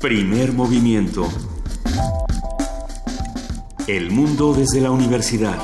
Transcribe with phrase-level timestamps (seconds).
[0.00, 1.28] Primer movimiento.
[3.88, 5.58] El mundo desde la universidad.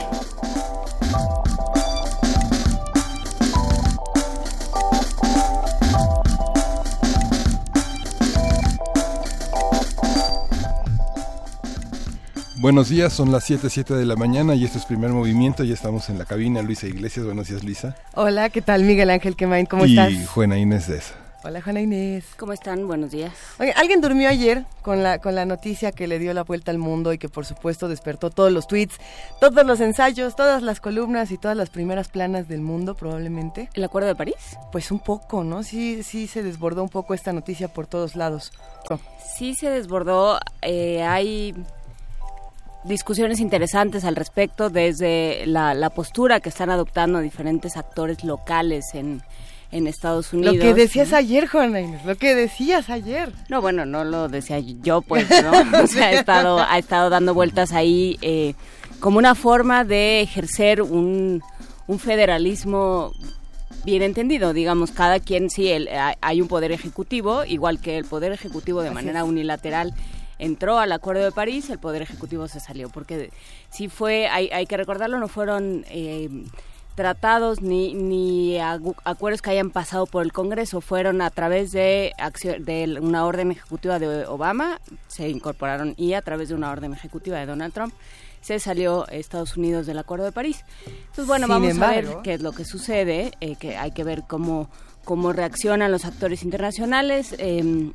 [12.56, 15.62] Buenos días, son las 7, 7 de la mañana y este es primer movimiento.
[15.62, 16.60] Ya estamos en la cabina.
[16.60, 17.94] Luisa Iglesias, buenos días, Luisa.
[18.14, 19.66] Hola, ¿qué tal, Miguel Ángel Quemain?
[19.66, 20.10] ¿Cómo y estás?
[20.10, 21.23] Y Juana Inés de esa.
[21.46, 22.24] Hola, Juana Inés.
[22.38, 22.86] ¿Cómo están?
[22.86, 23.34] Buenos días.
[23.60, 26.78] Oye, ¿alguien durmió ayer con la, con la noticia que le dio la vuelta al
[26.78, 28.96] mundo y que, por supuesto, despertó todos los tweets,
[29.40, 33.68] todos los ensayos, todas las columnas y todas las primeras planas del mundo, probablemente?
[33.74, 34.56] ¿El Acuerdo de París?
[34.72, 35.62] Pues un poco, ¿no?
[35.64, 38.50] Sí, sí se desbordó un poco esta noticia por todos lados.
[38.88, 38.98] Oh.
[39.36, 40.38] Sí se desbordó.
[40.62, 41.54] Eh, hay
[42.84, 49.22] discusiones interesantes al respecto desde la, la, postura que están adoptando diferentes actores locales en,
[49.74, 50.54] en Estados Unidos.
[50.56, 53.32] Lo que decías ayer, Juana Inés, lo que decías ayer.
[53.48, 55.50] No, bueno, no lo decía yo, pues, ¿no?
[55.82, 58.54] o sea, ha estado, ha estado dando vueltas ahí eh,
[59.00, 61.42] como una forma de ejercer un,
[61.88, 63.10] un federalismo
[63.84, 65.88] bien entendido, digamos, cada quien, sí, el,
[66.20, 69.26] hay un poder ejecutivo, igual que el poder ejecutivo de Así manera es.
[69.26, 69.92] unilateral
[70.38, 73.30] entró al Acuerdo de París, el Poder Ejecutivo se salió, porque
[73.70, 76.28] sí fue, hay, hay que recordarlo, no fueron eh,
[76.94, 82.12] tratados ni, ni acuerdos que hayan pasado por el Congreso, fueron a través de,
[82.60, 87.38] de una orden ejecutiva de Obama, se incorporaron y a través de una orden ejecutiva
[87.38, 87.94] de Donald Trump
[88.40, 90.64] se salió Estados Unidos del Acuerdo de París.
[90.86, 94.04] Entonces, bueno, Sin vamos a ver qué es lo que sucede, eh, que hay que
[94.04, 94.68] ver cómo,
[95.04, 97.34] cómo reaccionan los actores internacionales.
[97.38, 97.90] eh,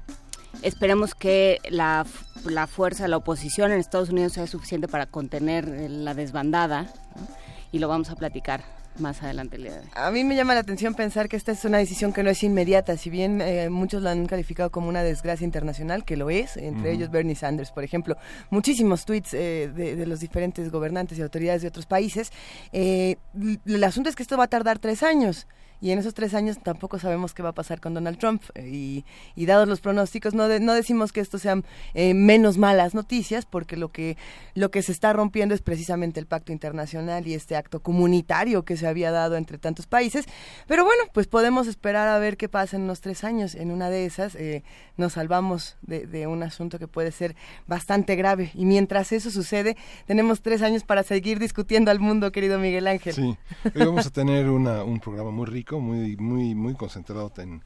[0.64, 2.06] Esperemos que la,
[2.46, 7.28] la fuerza de la oposición en Estados Unidos sea suficiente para contener la desbandada ¿no?
[7.72, 9.86] y lo vamos a platicar más adelante el día de hoy.
[9.94, 12.44] A mí me llama la atención pensar que esta es una decisión que no es
[12.44, 16.58] inmediata, si bien eh, muchos la han calificado como una desgracia internacional, que lo es,
[16.58, 18.18] entre ellos Bernie Sanders, por ejemplo,
[18.50, 22.32] muchísimos tweets eh, de, de los diferentes gobernantes y autoridades de otros países.
[22.72, 23.18] Eh,
[23.66, 25.48] el asunto es que esto va a tardar tres años.
[25.82, 28.44] Y en esos tres años tampoco sabemos qué va a pasar con Donald Trump.
[28.56, 29.04] eh,
[29.36, 31.64] Y, dados los pronósticos, no, de- no decimos que esto sean
[31.94, 34.16] eh, menos malas noticias, porque lo que,
[34.54, 38.78] lo que se está rompiendo es precisamente el pacto internacional y este acto comunitario que
[38.78, 40.26] se había dado entre tantos países.
[40.68, 43.56] Pero bueno, pues podemos esperar a ver qué pasa en unos tres años.
[43.56, 44.64] En una de esas eh,
[44.98, 47.36] nos salvamos de, un asunto que puede ser
[47.68, 48.52] bastante grave.
[48.54, 53.14] Y mientras eso sucede, tenemos tres años para seguir discutiendo al mundo, querido Miguel Ángel.
[53.14, 57.62] Sí, hoy vamos a tener un programa muy rico, muy, muy, muy concentrado en,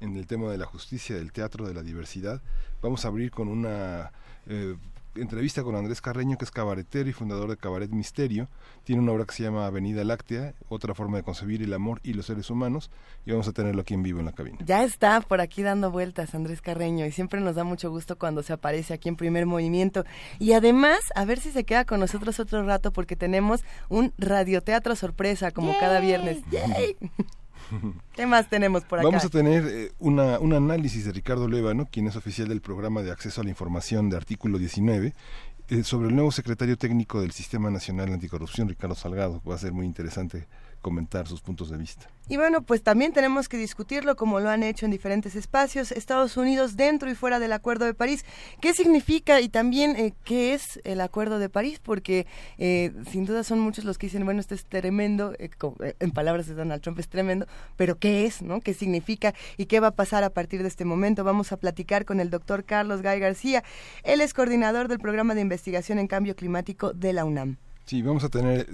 [0.00, 2.40] en el tema de la justicia, del teatro, de la diversidad.
[2.80, 4.12] Vamos a abrir con una
[4.46, 4.76] eh,
[5.16, 8.48] entrevista con Andrés Carreño, que es cabaretero y fundador de Cabaret Misterio.
[8.84, 12.14] Tiene una obra que se llama Avenida Láctea, otra forma de concebir el amor y
[12.14, 12.90] los seres humanos.
[13.26, 14.58] Y vamos a tenerlo aquí en vivo en la cabina.
[14.64, 18.42] Ya está por aquí dando vueltas Andrés Carreño y siempre nos da mucho gusto cuando
[18.42, 20.04] se aparece aquí en primer movimiento.
[20.38, 24.94] Y además, a ver si se queda con nosotros otro rato porque tenemos un radioteatro
[24.96, 26.38] sorpresa como cada viernes.
[26.50, 26.96] ¡Yay!
[28.12, 29.08] ¿Qué más tenemos por acá?
[29.08, 33.02] Vamos a tener eh, una, un análisis de Ricardo Lévano, quien es oficial del programa
[33.02, 35.14] de acceso a la información de artículo 19,
[35.68, 39.42] eh, sobre el nuevo secretario técnico del Sistema Nacional Anticorrupción, Ricardo Salgado.
[39.48, 40.46] Va a ser muy interesante
[40.80, 42.08] comentar sus puntos de vista.
[42.30, 46.36] Y bueno, pues también tenemos que discutirlo como lo han hecho en diferentes espacios, Estados
[46.36, 48.26] Unidos dentro y fuera del Acuerdo de París.
[48.60, 51.80] ¿Qué significa y también eh, qué es el Acuerdo de París?
[51.82, 52.26] Porque
[52.58, 55.48] eh, sin duda son muchos los que dicen, bueno, esto es tremendo, eh,
[56.00, 57.46] en palabras de Donald Trump es tremendo,
[57.76, 58.42] pero ¿qué es?
[58.42, 58.60] ¿no?
[58.60, 61.24] ¿Qué significa y qué va a pasar a partir de este momento?
[61.24, 63.64] Vamos a platicar con el doctor Carlos Gay García.
[64.02, 67.56] Él es coordinador del programa de investigación en cambio climático de la UNAM.
[67.86, 68.66] Sí, vamos a tener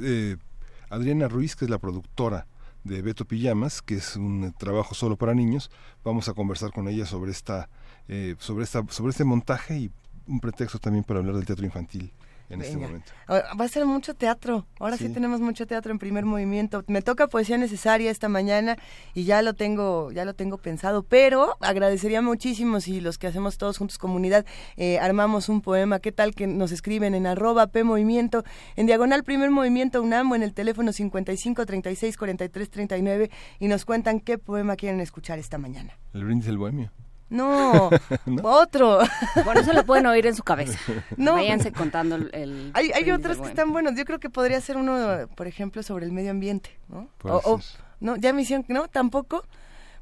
[0.94, 2.46] Adriana Ruiz, que es la productora
[2.84, 5.70] de Beto Pijamas, que es un trabajo solo para niños.
[6.04, 7.68] Vamos a conversar con ella sobre esta,
[8.08, 9.90] eh, sobre esta, sobre este montaje y
[10.26, 12.12] un pretexto también para hablar del teatro infantil
[12.54, 13.12] en este momento.
[13.26, 14.66] Ahora, Va a ser mucho teatro.
[14.78, 15.08] Ahora sí.
[15.08, 15.12] Sí.
[15.12, 16.82] tenemos mucho teatro en primer movimiento.
[16.86, 18.76] Me toca poesía necesaria esta mañana
[19.14, 21.02] y ya lo tengo, ya lo tengo pensado.
[21.02, 24.46] Pero agradecería muchísimo si los que hacemos todos juntos comunidad
[24.76, 25.98] eh, armamos un poema.
[25.98, 28.44] ¿Qué tal que nos escriben en arroba P Movimiento,
[28.76, 33.30] en diagonal primer movimiento UNAM o en el teléfono 55 36 43 39
[33.60, 35.98] y nos cuentan qué poema quieren escuchar esta mañana?
[36.12, 36.90] El brindis del bohemio.
[37.34, 37.90] No,
[38.26, 38.42] ¿No?
[38.42, 39.00] otro.
[39.44, 40.78] Bueno, eso lo pueden oír en su cabeza.
[41.16, 41.34] No.
[41.34, 42.30] Váyanse contando el...
[42.32, 43.94] el Hay, hay otros que están buenos.
[43.96, 47.08] Yo creo que podría ser uno, por ejemplo, sobre el medio ambiente, ¿no?
[47.18, 47.60] Puede O-
[48.00, 49.44] no, ya me hicieron, no, tampoco.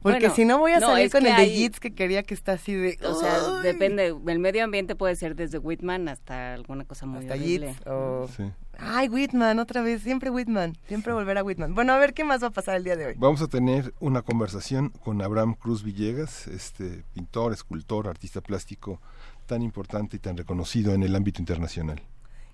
[0.02, 2.34] Porque Bueno, si no voy a no, salir con el de Yeats que quería que
[2.34, 2.99] está así de...
[3.06, 3.62] O sea, ¡ay!
[3.62, 4.14] depende.
[4.26, 7.67] El medio ambiente puede ser desde Whitman hasta alguna cosa muy Hasta horrible.
[7.69, 8.28] Yeats o...
[8.37, 8.43] Sí.
[8.84, 11.75] Ay, Whitman, otra vez, siempre Whitman, siempre volver a Whitman.
[11.75, 13.14] Bueno, a ver qué más va a pasar el día de hoy.
[13.17, 19.00] Vamos a tener una conversación con Abraham Cruz Villegas, este pintor, escultor, artista plástico
[19.46, 22.02] tan importante y tan reconocido en el ámbito internacional.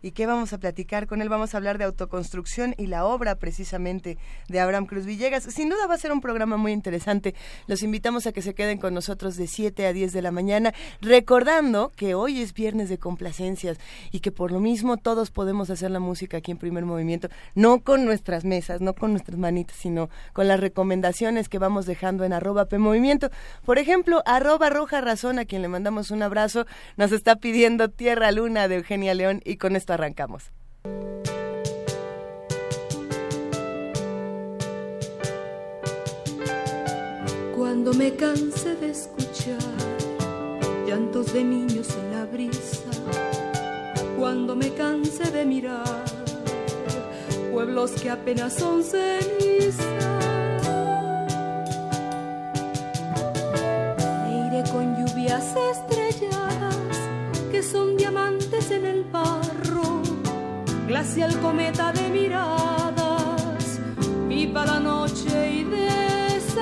[0.00, 1.28] ¿Y qué vamos a platicar con él?
[1.28, 4.16] Vamos a hablar de autoconstrucción y la obra precisamente
[4.48, 5.42] de Abraham Cruz Villegas.
[5.42, 7.34] Sin duda va a ser un programa muy interesante.
[7.66, 10.72] Los invitamos a que se queden con nosotros de 7 a 10 de la mañana,
[11.00, 13.78] recordando que hoy es viernes de complacencias
[14.12, 17.80] y que por lo mismo todos podemos hacer la música aquí en primer movimiento, no
[17.80, 22.32] con nuestras mesas, no con nuestras manitas, sino con las recomendaciones que vamos dejando en
[22.32, 23.30] arroba P Movimiento.
[23.64, 26.66] Por ejemplo, arroba Roja Razón, a quien le mandamos un abrazo,
[26.96, 30.50] nos está pidiendo Tierra Luna de Eugenia León y con arrancamos.
[37.56, 39.58] Cuando me canse de escuchar
[40.86, 42.90] llantos de niños en la brisa,
[44.18, 46.04] cuando me canse de mirar
[47.52, 49.82] pueblos que apenas son ceniza,
[54.24, 56.98] me iré con lluvias estrelladas
[57.50, 59.47] que son diamantes en el barro,
[60.88, 63.78] glacial cometa de miradas,
[64.26, 66.54] viva la noche y desamarro.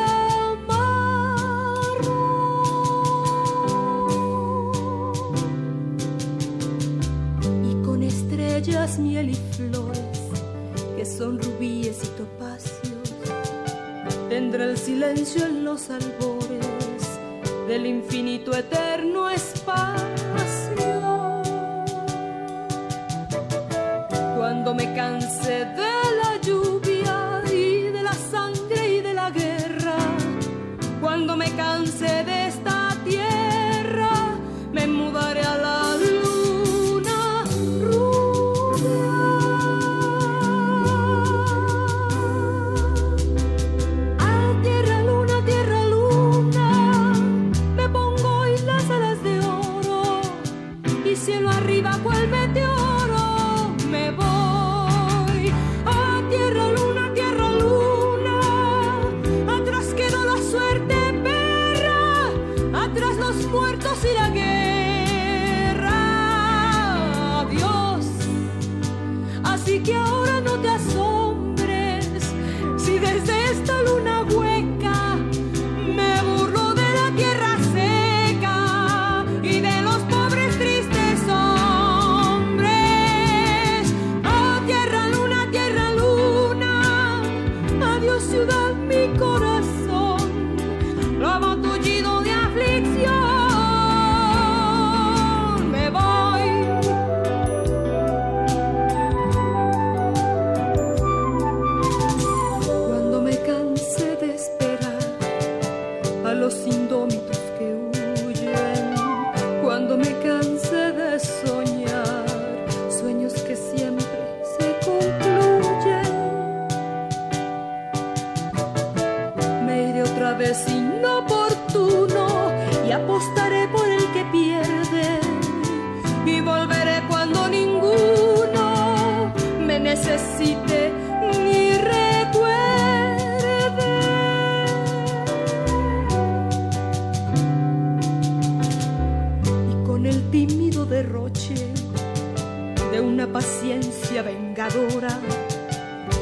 [7.70, 10.18] Y con estrellas, miel y flores,
[10.96, 13.12] que son rubíes y topacios,
[14.28, 16.66] tendré el silencio en los albores
[17.68, 20.25] del infinito eterno espacio.
[24.66, 29.94] Cuando me canse de la lluvia y de la sangre y de la guerra,
[31.00, 32.35] cuando me canse de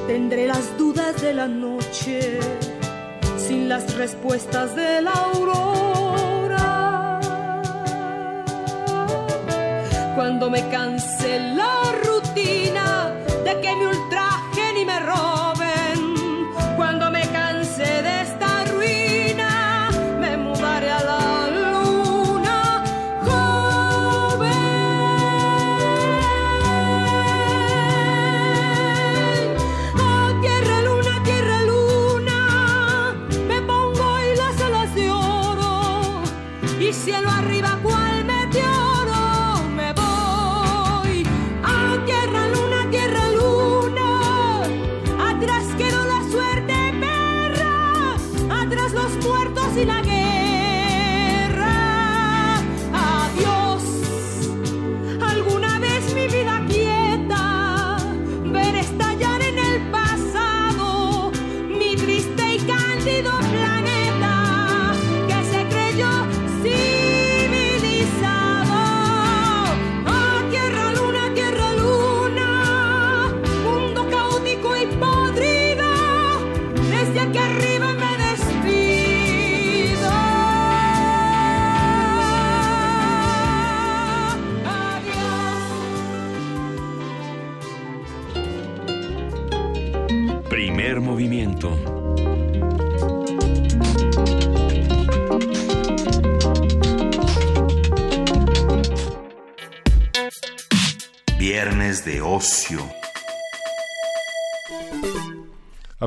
[0.07, 2.39] tendré las dudas de la noche
[3.39, 7.21] sin las respuestas de la aurora.
[10.15, 11.54] Cuando me canse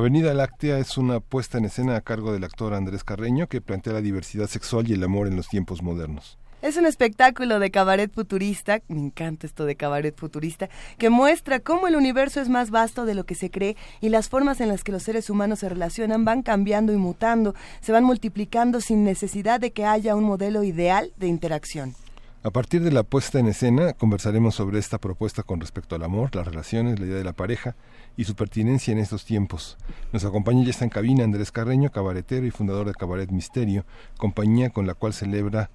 [0.08, 3.92] Avenida Láctea es una puesta en escena a cargo del actor Andrés Carreño que plantea
[3.92, 6.38] la diversidad sexual y el amor en los tiempos modernos.
[6.62, 11.88] Es un espectáculo de cabaret futurista, me encanta esto de cabaret futurista, que muestra cómo
[11.88, 14.82] el universo es más vasto de lo que se cree y las formas en las
[14.82, 19.60] que los seres humanos se relacionan van cambiando y mutando, se van multiplicando sin necesidad
[19.60, 21.94] de que haya un modelo ideal de interacción.
[22.44, 26.36] A partir de la puesta en escena conversaremos sobre esta propuesta con respecto al amor,
[26.36, 27.74] las relaciones, la idea de la pareja
[28.16, 29.76] y su pertinencia en estos tiempos.
[30.12, 33.84] Nos acompaña ya está en cabina Andrés Carreño, cabaretero y fundador de Cabaret Misterio,
[34.18, 35.70] compañía con la cual celebra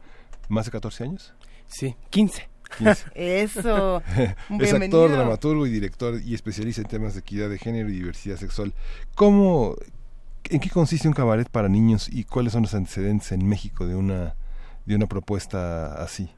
[0.47, 1.33] más de 14 años.
[1.67, 2.47] Sí, 15.
[2.77, 3.05] 15.
[3.13, 4.01] Eso.
[4.61, 8.37] es actor, dramaturgo y director y especialista en temas de equidad de género y diversidad
[8.37, 8.73] sexual.
[9.15, 9.75] ¿Cómo,
[10.45, 13.95] ¿En qué consiste un cabaret para niños y cuáles son los antecedentes en México de
[13.95, 14.35] una,
[14.85, 16.31] de una propuesta así?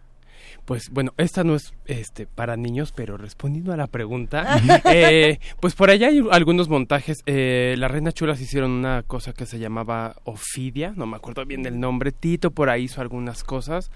[0.64, 4.60] Pues bueno, esta no es este para niños, pero respondiendo a la pregunta,
[4.92, 7.18] eh, pues por allá hay algunos montajes.
[7.26, 11.64] Eh, la Reina Chulas hicieron una cosa que se llamaba Ofidia, no me acuerdo bien
[11.64, 12.12] del nombre.
[12.12, 13.92] Tito por ahí hizo algunas cosas,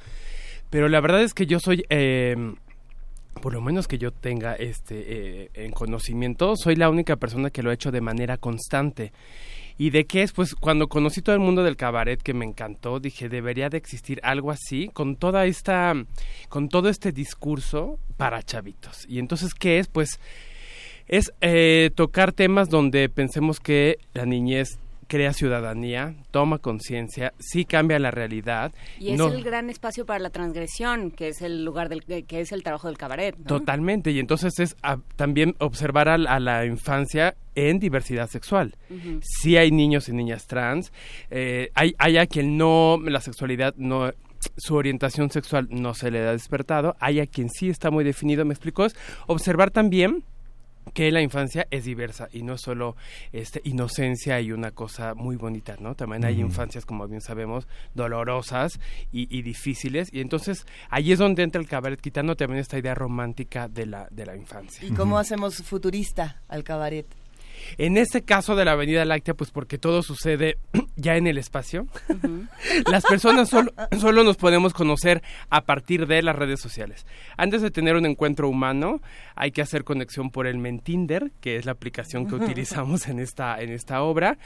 [0.69, 2.35] pero la verdad es que yo soy eh,
[3.39, 7.63] por lo menos que yo tenga este eh, en conocimiento, soy la única persona que
[7.63, 9.11] lo ha hecho de manera constante.
[9.79, 10.33] ¿Y de qué es?
[10.33, 14.19] Pues cuando conocí todo el mundo del cabaret que me encantó, dije, debería de existir
[14.23, 15.93] algo así, con toda esta,
[16.49, 19.05] con todo este discurso para chavitos.
[19.07, 19.87] Y entonces, ¿qué es?
[19.87, 20.19] Pues
[21.07, 24.79] es eh, tocar temas donde pensemos que la niñez
[25.09, 28.71] crea ciudadanía, toma conciencia, sí cambia la realidad.
[28.99, 32.39] Y es no- el gran espacio para la transgresión, que es el lugar del que
[32.39, 33.35] es el trabajo del cabaret.
[33.37, 33.43] ¿no?
[33.45, 38.75] Totalmente, y entonces es ah, también observar a, la- a la infancia en diversidad sexual.
[38.89, 39.19] Ujú.
[39.21, 40.93] Sí hay niños y niñas trans,
[41.31, 44.11] eh, hay, hay a quien no, la sexualidad no
[44.55, 48.45] su orientación sexual no se le da despertado, hay a quien sí está muy definido,
[48.45, 48.95] me explico, es
[49.27, 50.23] observar también
[50.93, 52.95] que la infancia es diversa y no solo
[53.31, 55.95] este inocencia y una cosa muy bonita, ¿no?
[55.95, 58.79] También hay infancias, como bien sabemos, dolorosas
[59.11, 62.95] y, y difíciles y entonces ahí es donde entra el cabaret quitando también esta idea
[62.95, 64.87] romántica de la de la infancia.
[64.87, 67.18] ¿Y cómo hacemos futurista al cabaret?
[67.77, 70.57] En este caso de la Avenida Láctea, pues porque todo sucede
[70.95, 71.87] ya en el espacio,
[72.89, 77.05] las personas solo, solo nos podemos conocer a partir de las redes sociales.
[77.37, 79.01] Antes de tener un encuentro humano,
[79.35, 83.59] hay que hacer conexión por el Mentinder, que es la aplicación que utilizamos en esta,
[83.61, 84.37] en esta obra.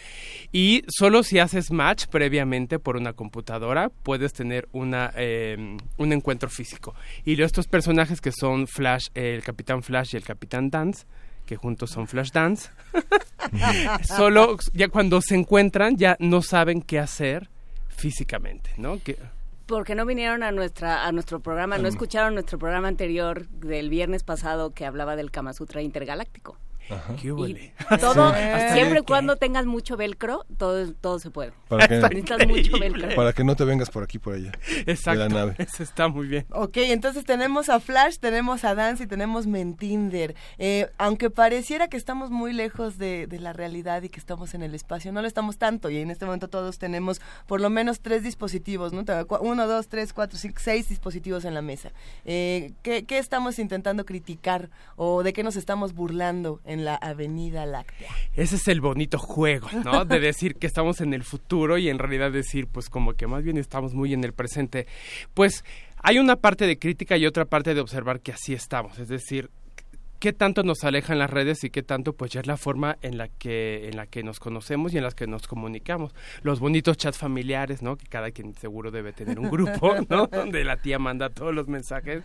[0.51, 6.49] Y solo si haces match previamente por una computadora, puedes tener una, eh, un encuentro
[6.49, 6.95] físico.
[7.25, 11.05] Y estos personajes que son Flash, el Capitán Flash y el Capitán Dance,
[11.45, 12.69] que juntos son Flash Dance,
[14.03, 17.49] solo ya cuando se encuentran ya no saben qué hacer
[17.89, 18.99] físicamente, ¿no?
[19.01, 19.17] Que,
[19.65, 24.23] Porque no vinieron a nuestra a nuestro programa, no escucharon nuestro programa anterior del viernes
[24.23, 26.57] pasado que hablaba del Kama Sutra intergaláctico.
[27.21, 27.73] ¿Qué huele?
[27.99, 28.39] todo, Sí.
[28.73, 31.53] siempre y cuando tengas mucho velcro, todo todo se puede.
[31.67, 33.15] Para que, Necesitas mucho velcro.
[33.15, 34.51] para que no te vengas por aquí por allá.
[34.85, 35.55] Exacto, nave.
[35.57, 36.45] eso está muy bien.
[36.51, 40.35] Ok, entonces tenemos a Flash, tenemos a Dance y tenemos Mentinder.
[40.57, 44.63] Eh, aunque pareciera que estamos muy lejos de, de la realidad y que estamos en
[44.63, 45.89] el espacio, no lo estamos tanto.
[45.89, 49.03] Y en este momento todos tenemos por lo menos tres dispositivos, ¿no?
[49.41, 51.91] Uno, dos, tres, cuatro, cinco, seis dispositivos en la mesa.
[52.25, 57.65] Eh, ¿qué, qué estamos intentando criticar o de qué nos estamos burlando en la Avenida
[57.65, 58.09] Láctea?
[58.35, 60.05] Ese es el bonito juego, ¿no?
[60.13, 63.43] De decir que estamos en el futuro y en realidad decir, pues como que más
[63.43, 64.87] bien estamos muy en el presente.
[65.33, 65.63] Pues
[65.97, 69.49] hay una parte de crítica y otra parte de observar que así estamos, es decir,
[70.23, 73.17] qué tanto nos alejan las redes y qué tanto pues ya es la forma en
[73.17, 76.15] la que en la que nos conocemos y en las que nos comunicamos.
[76.43, 77.97] Los bonitos chats familiares, ¿no?
[77.97, 80.27] Que cada quien seguro debe tener un grupo, ¿no?
[80.27, 82.23] Donde la tía manda todos los mensajes.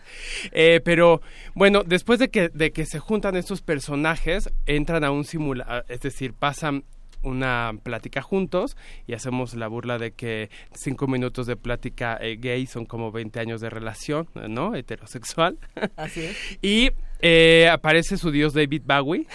[0.53, 1.21] Eh, pero
[1.55, 5.99] bueno, después de que de que se juntan estos personajes, entran a un simula, es
[5.99, 6.85] decir, pasan
[7.21, 8.77] una plática juntos
[9.07, 13.41] y hacemos la burla de que cinco minutos de plática eh, gay son como 20
[13.41, 14.73] años de relación, ¿no?
[14.73, 15.59] Heterosexual.
[15.97, 16.37] Así es.
[16.61, 19.27] Y eh, aparece su dios David Bowie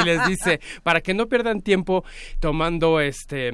[0.00, 2.04] y les dice, para que no pierdan tiempo
[2.40, 3.52] tomando este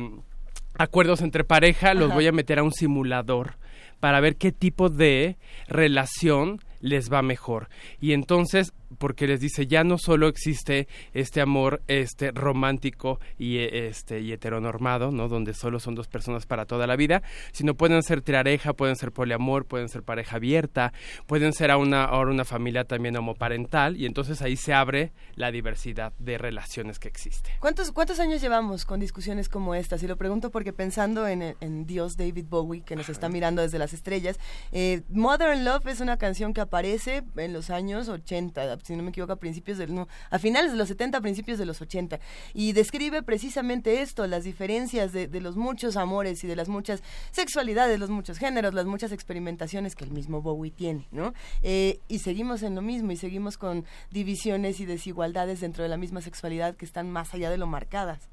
[0.77, 3.57] acuerdos entre pareja, los voy a meter a un simulador
[4.01, 7.69] para ver qué tipo de relación les va mejor.
[8.01, 13.89] Y entonces porque les dice ya no solo existe este amor este romántico y eh,
[13.89, 18.03] este y heteronormado no donde solo son dos personas para toda la vida sino pueden
[18.03, 20.93] ser triareja pueden ser poliamor pueden ser pareja abierta
[21.27, 25.51] pueden ser a una ahora una familia también homoparental y entonces ahí se abre la
[25.51, 27.51] diversidad de relaciones que existe.
[27.61, 30.03] ¿Cuántos, ¿Cuántos años llevamos con discusiones como estas?
[30.03, 33.79] Y lo pregunto porque pensando en, en Dios David Bowie, que nos está mirando desde
[33.79, 34.39] las estrellas,
[34.73, 39.11] eh, Modern Love es una canción que aparece en los años 80, si no me
[39.11, 42.19] equivoco, a principios del, no, a finales de los 70, a principios de los 80,
[42.55, 48.01] y describe precisamente esto, las diferencias de, los muchos amores y de las muchas sexualidades,
[48.01, 51.33] los muchos géneros, las muchas experimentaciones que el mismo Bowie tiene, ¿no?
[51.63, 55.97] Eh, y seguimos en lo mismo y seguimos con divisiones y desigualdades dentro de la
[55.97, 58.29] misma sexualidad que están más allá de lo marcadas.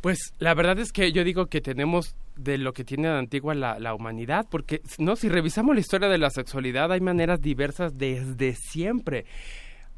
[0.00, 3.54] Pues la verdad es que yo digo que tenemos de lo que tiene de antigua
[3.54, 7.96] la, la, humanidad, porque no, si revisamos la historia de la sexualidad hay maneras diversas
[7.98, 9.26] desde siempre.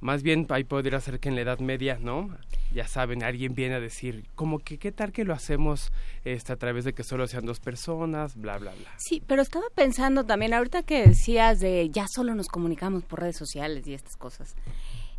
[0.05, 2.29] Más bien ahí podría ser que en la Edad Media, ¿no?
[2.75, 5.93] Ya saben, alguien viene a decir, como que qué tal que lo hacemos
[6.27, 8.91] este, a través de que solo sean dos personas, bla, bla, bla.
[8.99, 13.39] Sí, pero estaba pensando también, ahorita que decías de ya solo nos comunicamos por redes
[13.39, 14.55] sociales y estas cosas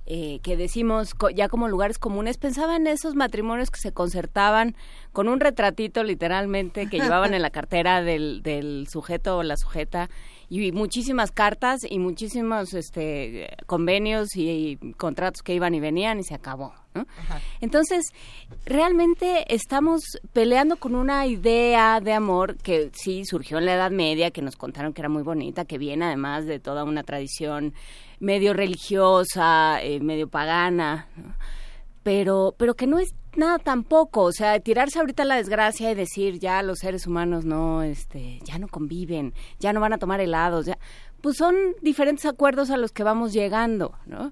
[0.08, 4.76] eh, que decimos ya como lugares comunes, pensaba en esos matrimonios que se concertaban
[5.14, 10.10] con un retratito literalmente que llevaban en la cartera del, del sujeto o la sujeta
[10.48, 16.24] y muchísimas cartas y muchísimos este, convenios y, y, contratos que iban y venían y
[16.24, 16.85] se acabó.
[16.96, 17.06] ¿No?
[17.62, 18.06] Entonces,
[18.66, 20.02] realmente estamos
[20.34, 24.56] peleando con una idea de amor que sí surgió en la Edad Media, que nos
[24.56, 27.74] contaron que era muy bonita, que viene además de toda una tradición
[28.20, 31.36] medio religiosa, eh, medio pagana, ¿no?
[32.06, 35.96] pero, pero que no es nada tampoco, o sea, tirarse ahorita a la desgracia y
[35.96, 40.22] decir ya los seres humanos no, este, ya no conviven, ya no van a tomar
[40.22, 40.78] helados, ya,
[41.22, 44.32] pues son diferentes acuerdos a los que vamos llegando, ¿no?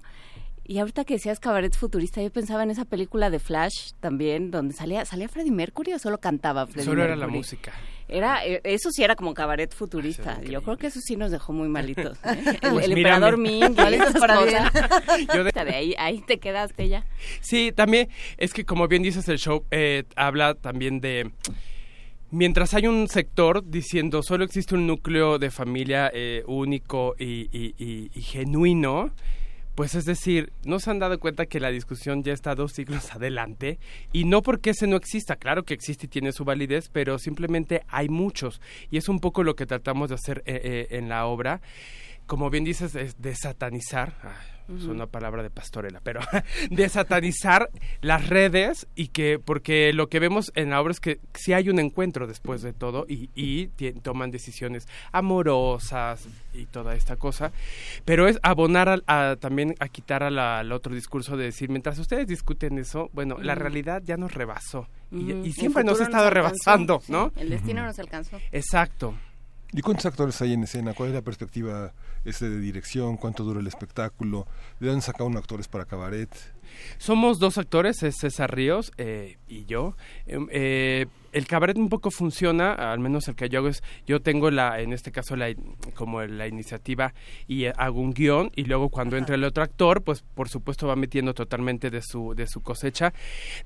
[0.66, 4.72] Y ahorita que decías cabaret futurista, yo pensaba en esa película de Flash también, donde
[4.74, 7.12] salía, salía Freddie Mercury o solo cantaba Freddie Solo Mercury.
[7.18, 7.72] era la música.
[8.08, 10.40] Era, eh, eso sí era como cabaret futurista.
[10.42, 12.18] Yo creo que eso sí nos dejó muy malitos.
[12.24, 12.58] ¿eh?
[12.62, 13.74] El, Pues el emperador Ming,
[14.20, 14.40] para.
[15.34, 17.04] Yo de- De ahí, ahí te quedaste ya.
[17.40, 21.30] Sí, también es que como bien dices el show eh, habla también de
[22.30, 27.74] mientras hay un sector diciendo solo existe un núcleo de familia eh, único y, y-
[27.78, 29.10] y- y genuino,
[29.74, 33.10] pues es decir, no se han dado cuenta que la discusión ya está dos siglos
[33.14, 33.78] adelante
[34.12, 37.82] y no porque ese no exista, claro que existe y tiene su validez, pero simplemente
[37.88, 38.60] hay muchos
[38.90, 41.60] y es un poco lo que tratamos de hacer eh, eh, en la obra.
[42.26, 44.14] Como bien dices, es de satanizar,
[44.68, 46.20] es una palabra de pastorela, pero
[46.70, 47.68] de satanizar
[48.00, 51.68] las redes y que, porque lo que vemos en la obra es que sí hay
[51.68, 53.66] un encuentro después de todo y, y
[54.02, 57.52] toman decisiones amorosas y toda esta cosa,
[58.04, 61.98] pero es abonar al- a, también a quitar al, al otro discurso de decir, mientras
[61.98, 63.62] ustedes discuten eso, bueno, la Ujú.
[63.62, 67.32] realidad ya nos rebasó y, El siempre nos ha estado alcanzó, rebasando, sí, ¿no?
[67.36, 68.38] El destino nos alcanzó.
[68.50, 69.14] Exacto.
[69.76, 70.94] ¿Y cuántos actores hay en escena?
[70.94, 71.92] ¿Cuál es la perspectiva
[72.24, 73.16] este de dirección?
[73.16, 74.46] ¿Cuánto dura el espectáculo?
[74.78, 76.30] ¿De dónde saca uno actores para cabaret?
[76.98, 79.96] Somos dos actores, es César Ríos eh, y yo.
[80.26, 84.20] Em, eh, el cabaret un poco funciona, al menos el que yo hago es, yo
[84.22, 85.54] tengo la, en este caso la,
[85.94, 87.12] como la iniciativa
[87.46, 90.86] y eh, hago un guion y luego cuando entra el otro actor, pues por supuesto
[90.86, 93.12] va metiendo totalmente de su, de su cosecha.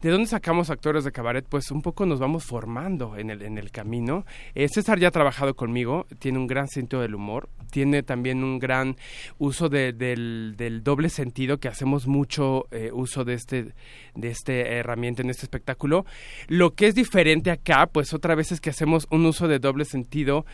[0.02, 1.44] ¿De dónde sacamos actores de cabaret?
[1.48, 4.24] Pues un poco nos vamos formando en el, en el camino.
[4.54, 8.58] Eh, César ya ha trabajado conmigo, tiene un gran sentido del humor, tiene también un
[8.58, 8.96] gran
[9.38, 13.74] uso de- del, del doble sentido que hacemos mucho eh, uso de este
[14.14, 16.04] de este herramienta en este espectáculo
[16.48, 19.84] lo que es diferente acá pues otra vez es que hacemos un uso de doble
[19.84, 20.46] sentido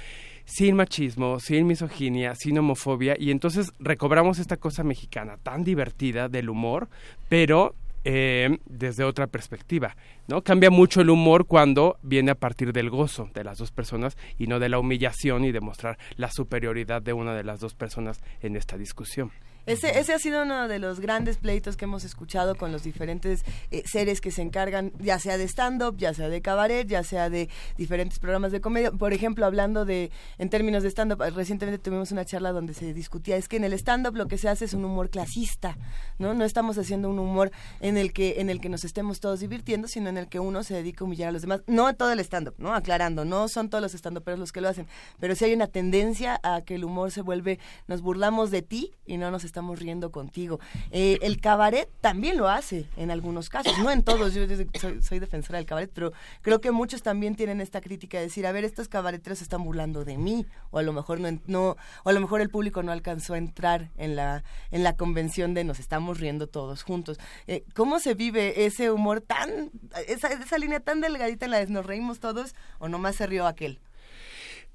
[0.44, 6.50] sin machismo, sin misoginia, sin homofobia y entonces recobramos esta cosa mexicana tan divertida del
[6.50, 6.88] humor,
[7.28, 7.74] pero
[8.06, 9.96] eh, desde otra perspectiva,
[10.28, 10.42] ¿no?
[10.42, 14.46] Cambia mucho el humor cuando viene a partir del gozo de las dos personas y
[14.46, 18.56] no de la humillación y demostrar la superioridad de una de las dos personas en
[18.56, 19.30] esta discusión.
[19.66, 23.44] Ese, ese ha sido uno de los grandes pleitos que hemos escuchado con los diferentes
[23.70, 27.30] eh, seres que se encargan, ya sea de stand-up, ya sea de cabaret, ya sea
[27.30, 27.48] de
[27.78, 28.92] diferentes programas de comedia.
[28.92, 32.92] Por ejemplo, hablando de, en términos de stand-up, eh, recientemente tuvimos una charla donde se
[32.92, 35.78] discutía, es que en el stand-up lo que se hace es un humor clasista,
[36.18, 36.34] ¿no?
[36.34, 37.50] No estamos haciendo un humor
[37.80, 40.62] en el que, en el que nos estemos todos divirtiendo, sino en el que uno
[40.62, 41.62] se dedica a humillar a los demás.
[41.66, 42.74] No todo el stand-up, ¿no?
[42.74, 44.86] Aclarando, no son todos los stand-uperos los que lo hacen,
[45.20, 48.92] pero sí hay una tendencia a que el humor se vuelve, nos burlamos de ti
[49.06, 49.44] y no nos
[49.78, 50.60] riendo contigo.
[50.90, 54.46] Eh, el cabaret también lo hace en algunos casos, no en todos, yo,
[54.80, 56.12] soy, soy defensora del cabaret, pero
[56.42, 60.04] creo que muchos también tienen esta crítica de decir, a ver, estos cabareteros están burlando
[60.04, 62.92] de mí, o a lo mejor no, no o a lo mejor el público no
[62.92, 67.18] alcanzó a entrar en la, en la convención de nos estamos riendo todos juntos.
[67.46, 69.70] Eh, ¿Cómo se vive ese humor tan,
[70.06, 73.46] esa, esa línea tan delgadita en la de nos reímos todos o nomás se rió
[73.46, 73.80] aquel?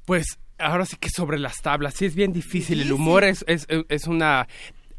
[0.06, 2.82] Pues ahora sí que sobre las tablas, sí es bien difícil.
[2.82, 4.48] El humor es, es, es una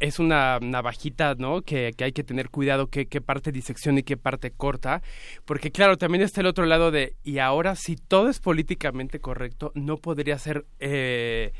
[0.00, 1.60] es una navajita, ¿no?
[1.60, 5.02] Que, que hay que tener cuidado qué, qué parte disección y qué parte corta,
[5.44, 9.72] porque claro, también está el otro lado de, y ahora si todo es políticamente correcto,
[9.74, 11.52] no podría ser eh,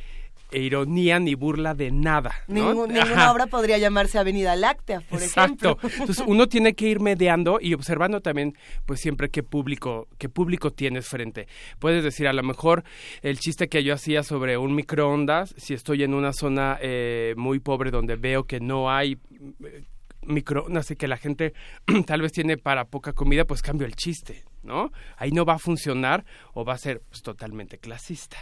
[0.52, 2.34] ironía ni burla de nada.
[2.48, 2.72] ¿no?
[2.72, 5.78] Ningún- ninguna obra podría llamarse Avenida Láctea, por Exacto.
[5.78, 5.90] ejemplo.
[6.00, 10.70] Entonces uno tiene que ir mediando y observando también, pues siempre qué público, qué público
[10.72, 11.46] tienes frente.
[11.78, 12.84] Puedes decir, a lo mejor
[13.22, 17.60] el chiste que yo hacía sobre un microondas, si estoy en una zona eh, muy
[17.60, 19.18] pobre donde veo que no hay
[19.64, 19.84] eh,
[20.22, 21.54] microondas y que la gente
[22.06, 24.92] tal vez tiene para poca comida, pues cambio el chiste, ¿no?
[25.16, 28.36] Ahí no va a funcionar o va a ser pues, totalmente clasista.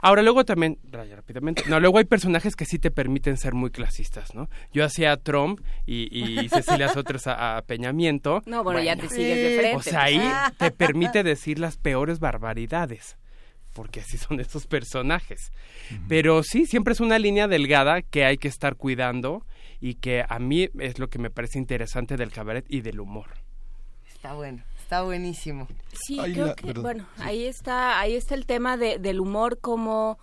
[0.00, 3.70] Ahora, luego también, raya rápidamente, no, luego hay personajes que sí te permiten ser muy
[3.70, 4.48] clasistas, ¿no?
[4.72, 8.42] Yo hacía a Trump y, y Cecilia Sotres a, a Peñamiento.
[8.46, 9.76] No, bueno, ya te sigues de frente.
[9.76, 10.52] O sea, ahí Ah.
[10.58, 13.16] te permite decir las peores barbaridades,
[13.74, 15.50] porque así son esos personajes.
[16.08, 19.44] Pero sí, siempre es una línea delgada que hay que estar cuidando
[19.80, 23.26] y que a mí es lo que me parece interesante del cabaret y del humor.
[24.08, 25.68] Está bueno, está buenísimo.
[26.06, 27.22] Sí, creo la- que, perdón, bueno, sí.
[27.24, 30.18] ahí está, ahí está el tema de, del humor como,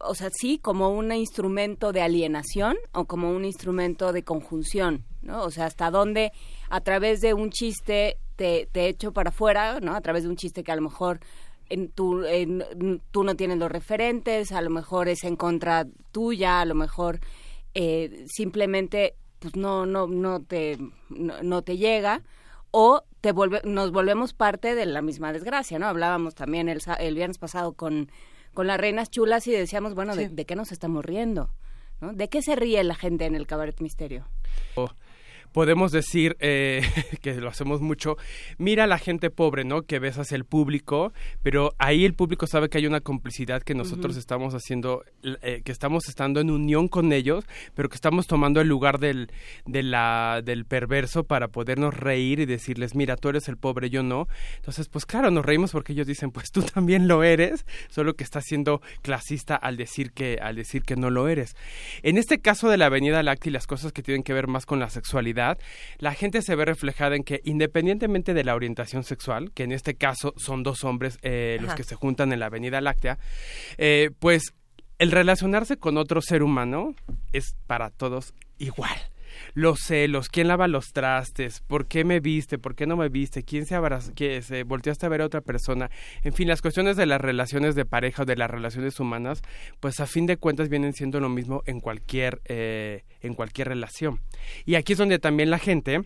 [0.00, 5.42] o sea, sí, como un instrumento de alienación o como un instrumento de conjunción, ¿no?
[5.42, 6.32] O sea, hasta dónde
[6.70, 9.94] a través de un chiste te, te echo para afuera, ¿no?
[9.94, 11.20] A través de un chiste que a lo mejor
[11.68, 12.64] en tu, en-
[13.10, 17.20] tú no tienes los referentes, a lo mejor es en contra tuya, a lo mejor
[17.74, 20.78] eh, simplemente pues no, no, no te,
[21.10, 22.22] no, no te llega
[22.70, 25.86] o te vuelve, nos volvemos parte de la misma desgracia, ¿no?
[25.86, 28.10] Hablábamos también el, sa- el viernes pasado con,
[28.54, 30.34] con las reinas chulas y decíamos, bueno, ¿de, Sí.
[30.34, 31.50] de qué nos estamos riendo?
[32.00, 32.12] ¿no?
[32.12, 34.24] ¿De qué se ríe la gente en el Cabaret Misterio?
[35.52, 36.82] Podemos decir eh,
[37.22, 38.16] que lo hacemos mucho,
[38.58, 39.82] mira a la gente pobre, ¿no?
[39.82, 43.74] Que ves hacia el público, pero ahí el público sabe que hay una complicidad que
[43.74, 45.04] nosotros estamos haciendo,
[45.42, 49.30] eh, que estamos estando en unión con ellos, pero que estamos tomando el lugar del,
[49.66, 54.02] de la, del perverso para podernos reír y decirles, mira, tú eres el pobre, yo
[54.02, 54.28] no.
[54.56, 58.24] Entonces, pues claro, nos reímos porque ellos dicen, pues tú también lo eres, solo que
[58.24, 61.56] estás siendo clasista al decir que, al decir que no lo eres.
[62.02, 64.66] En este caso de la Avenida Láctea y las cosas que tienen que ver más
[64.66, 65.37] con la sexualidad,
[65.98, 69.94] la gente se ve reflejada en que independientemente de la orientación sexual, que en este
[69.94, 73.18] caso son dos hombres eh, los que se juntan en la Avenida Láctea,
[73.76, 74.54] eh, pues
[74.98, 76.94] el relacionarse con otro ser humano
[77.32, 78.98] es para todos igual.
[79.54, 83.42] Los celos, quién lava los trastes, por qué me viste, por qué no me viste,
[83.42, 85.90] quién se abraza, que se volteaste a ver a otra persona,
[86.22, 89.42] en fin, las cuestiones de las relaciones de pareja o de las relaciones humanas,
[89.80, 94.20] pues a fin de cuentas vienen siendo lo mismo en cualquier eh, en cualquier relación.
[94.64, 96.02] Y aquí es donde también la gente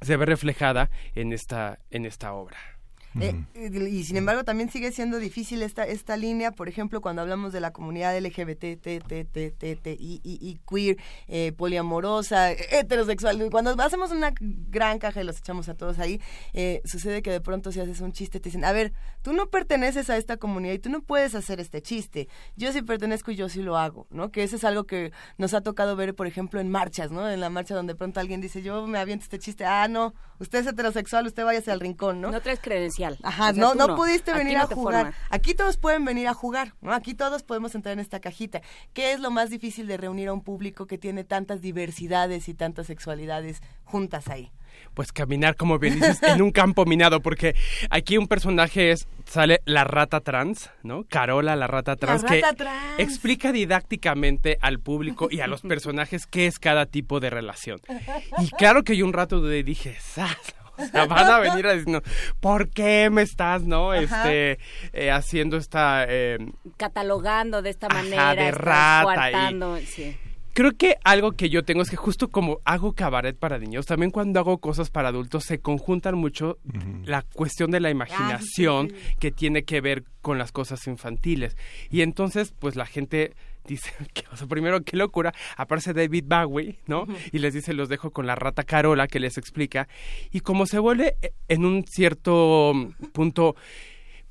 [0.00, 2.75] se ve reflejada en esta en esta obra.
[3.20, 7.52] Eh, y sin embargo también sigue siendo difícil esta esta línea, por ejemplo, cuando hablamos
[7.52, 10.96] de la comunidad LGBT, T, T, T, T, T, I, I, I, queer,
[11.28, 16.20] eh, poliamorosa, heterosexual, cuando hacemos una gran caja y los echamos a todos ahí,
[16.52, 19.48] eh, sucede que de pronto si haces un chiste te dicen, a ver, tú no
[19.48, 23.36] perteneces a esta comunidad y tú no puedes hacer este chiste, yo sí pertenezco y
[23.36, 24.30] yo sí lo hago, ¿no?
[24.30, 27.28] Que eso es algo que nos ha tocado ver, por ejemplo, en marchas, ¿no?
[27.28, 30.14] En la marcha donde de pronto alguien dice, yo me aviento este chiste, ah, no,
[30.38, 32.30] usted es heterosexual, usted váyase al rincón, ¿no?
[32.30, 33.18] No traes credencial.
[33.22, 35.14] Ajá, O sea, no, no, pudiste venir no a jugar.
[35.30, 36.92] Aquí todos pueden venir a jugar, ¿no?
[36.92, 38.62] Aquí todos podemos entrar en esta cajita.
[38.92, 42.54] ¿Qué es lo más difícil de reunir a un público que tiene tantas diversidades y
[42.54, 44.52] tantas sexualidades juntas ahí?
[44.94, 47.54] Pues caminar, como bien dices, en un campo minado, porque
[47.90, 51.04] aquí un personaje es, sale la rata trans, ¿no?
[51.08, 52.98] Carola, la rata trans, rata que trans.
[52.98, 57.80] explica didácticamente al público y a los personajes qué es cada tipo de relación.
[58.38, 60.36] Y claro que yo un rato de- dije, "Sas",
[60.78, 62.02] O sea, van a venir a decirnos,
[62.38, 63.94] ¿por qué me estás, no?
[63.94, 64.58] Este,
[64.92, 66.04] eh, haciendo esta...
[66.06, 66.36] eh,
[66.76, 70.14] Catalogando de esta Ajá, manera, de rata y- coartando, sí.
[70.56, 74.10] Creo que algo que yo tengo es que justo como hago cabaret para niños, también
[74.10, 76.56] cuando hago cosas para adultos se conjuntan mucho
[77.04, 78.90] la cuestión de la imaginación
[79.20, 81.58] que tiene que ver con las cosas infantiles.
[81.90, 83.34] Y entonces, pues la gente
[83.68, 87.06] dice, que, o sea, primero, qué locura, aparece David Bowie, ¿no?
[87.32, 89.88] Y les dice, los dejo con la rata Carola, que les explica.
[90.30, 92.72] Y como se vuelve eh, en un cierto
[93.12, 93.56] punto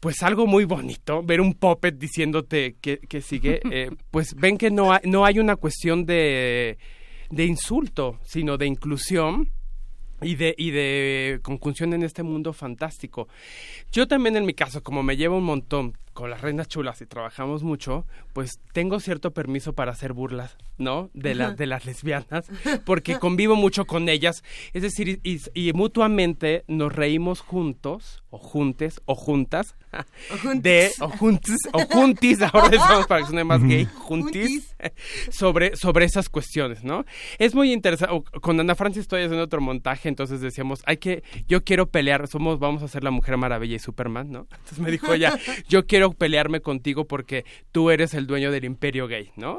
[0.06, 4.70] pues algo muy bonito, ver un puppet diciéndote que, que sigue, eh, pues ven que
[4.70, 6.78] no hay, no hay una cuestión de,
[7.32, 9.50] de insulto, sino de inclusión
[10.22, 13.30] y de, y de conjunción en este mundo fantástico.
[13.92, 17.06] Yo también en mi caso, como me llevo un montón con las reinas chulas y
[17.06, 21.10] trabajamos mucho, pues tengo cierto permiso para hacer burlas, ¿no?
[21.14, 22.46] De, las de las lesbianas,
[22.86, 24.42] porque convivo mucho con ellas.
[24.72, 29.76] Es decir, y, y mutuamente nos reímos juntos, o juntes, o juntas,
[30.56, 34.74] de, o juntis, o juntis, ahora decimos para que suene más gay, juntis,
[35.32, 37.06] sobre, sobre esas cuestiones, ¿no?
[37.40, 38.24] Es muy interesante.
[38.40, 42.58] Con Ana Francis estoy haciendo otro montaje, entonces decíamos, hay que, yo quiero pelear, somos,
[42.60, 44.48] vamos a hacer la Mujer Maravilla y Superman, ¿no?
[44.52, 49.08] Entonces me dijo ella, yo quiero pelearme contigo porque tú eres el dueño del imperio
[49.08, 49.58] gay, ¿no?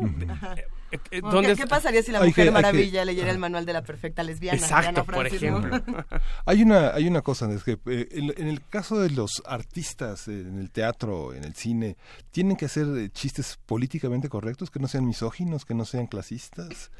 [0.92, 3.06] Eh, eh, ¿Qué, ¿Qué, pasaría si la Mujer que, Maravilla que...
[3.06, 4.58] leyera el manual de la perfecta lesbiana?
[4.58, 5.82] Exacto, por ejemplo.
[6.46, 10.28] hay una hay una cosa, es que eh, en, en, el caso de los artistas
[10.28, 11.96] eh, en el teatro, en el cine,
[12.30, 16.90] tienen que hacer eh, chistes políticamente correctos, que no sean misóginos, que no sean clasistas.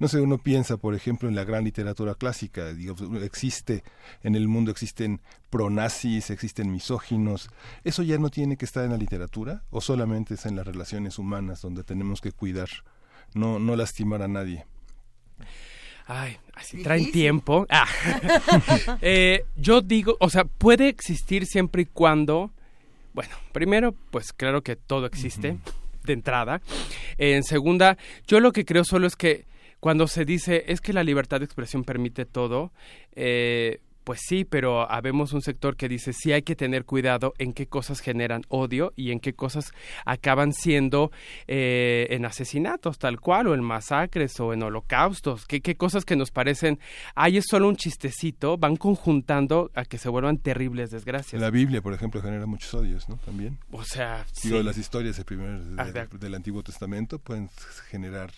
[0.00, 3.82] No sé, uno piensa, por ejemplo, en la gran literatura clásica, digamos, existe,
[4.22, 7.50] en el mundo existen pronazis, existen misóginos.
[7.82, 11.18] ¿Eso ya no tiene que estar en la literatura o solamente es en las relaciones
[11.18, 12.68] humanas donde tenemos que cuidar,
[13.34, 14.66] no, no lastimar a nadie?
[16.06, 17.66] Ay, así traen tiempo.
[17.68, 17.86] Ah.
[19.02, 22.50] eh, yo digo, o sea, puede existir siempre y cuando,
[23.14, 26.06] bueno, primero, pues claro que todo existe uh -huh.
[26.06, 26.62] de entrada.
[27.18, 29.44] Eh, en segunda, yo lo que creo solo es que
[29.80, 32.72] cuando se dice es que la libertad de expresión permite todo,
[33.12, 37.52] eh, pues sí, pero habemos un sector que dice sí hay que tener cuidado en
[37.52, 39.70] qué cosas generan odio y en qué cosas
[40.06, 41.12] acaban siendo
[41.46, 46.16] eh, en asesinatos tal cual o en masacres o en holocaustos, qué, qué cosas que
[46.16, 46.80] nos parecen,
[47.16, 51.38] ay es solo un chistecito, van conjuntando a que se vuelvan terribles desgracias.
[51.38, 53.16] La Biblia, por ejemplo, genera muchos odios, ¿no?
[53.16, 53.58] También.
[53.72, 54.64] O sea, Digo, sí.
[54.64, 57.50] las historias del, primer, del Antiguo Testamento pueden
[57.90, 58.30] generar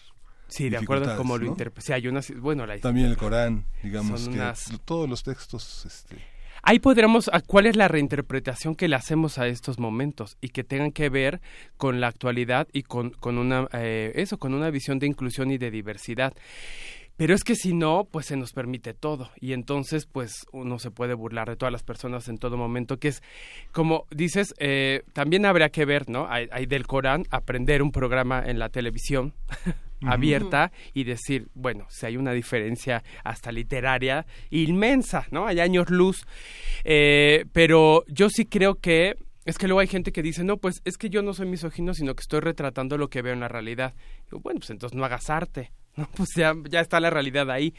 [0.51, 1.87] Sí, de acuerdo a cómo lo interpreta.
[1.87, 4.81] Sí, hay unas, bueno, la También el Corán, digamos que unas...
[4.85, 5.87] todos los textos...
[5.87, 6.17] Este...
[6.63, 10.93] Ahí podríamos, ¿cuál es la reinterpretación que le hacemos a estos momentos y que tengan
[10.93, 11.41] que ver
[11.79, 15.59] con la actualidad y con, con una, eh, eso, con una visión de inclusión y
[15.59, 16.35] de diversidad?
[17.17, 19.31] Pero es que si no, pues se nos permite todo.
[19.41, 23.09] Y entonces, pues uno se puede burlar de todas las personas en todo momento, que
[23.09, 23.23] es,
[23.73, 26.27] como dices, eh, también habría que ver, ¿no?
[26.31, 29.35] Hay, hay, del Corán, aprender un programa en la televisión.
[30.07, 35.47] abierta y decir, bueno, si hay una diferencia hasta literaria inmensa, ¿no?
[35.47, 36.27] Hay años luz,
[36.85, 40.83] eh, pero yo sí creo que es que luego hay gente que dice, no, pues
[40.85, 43.49] es que yo no soy misógino, sino que estoy retratando lo que veo en la
[43.49, 43.95] realidad.
[44.27, 45.73] Digo, bueno, pues entonces no hagas arte.
[45.97, 47.75] No, pues ya, ya está la realidad ahí.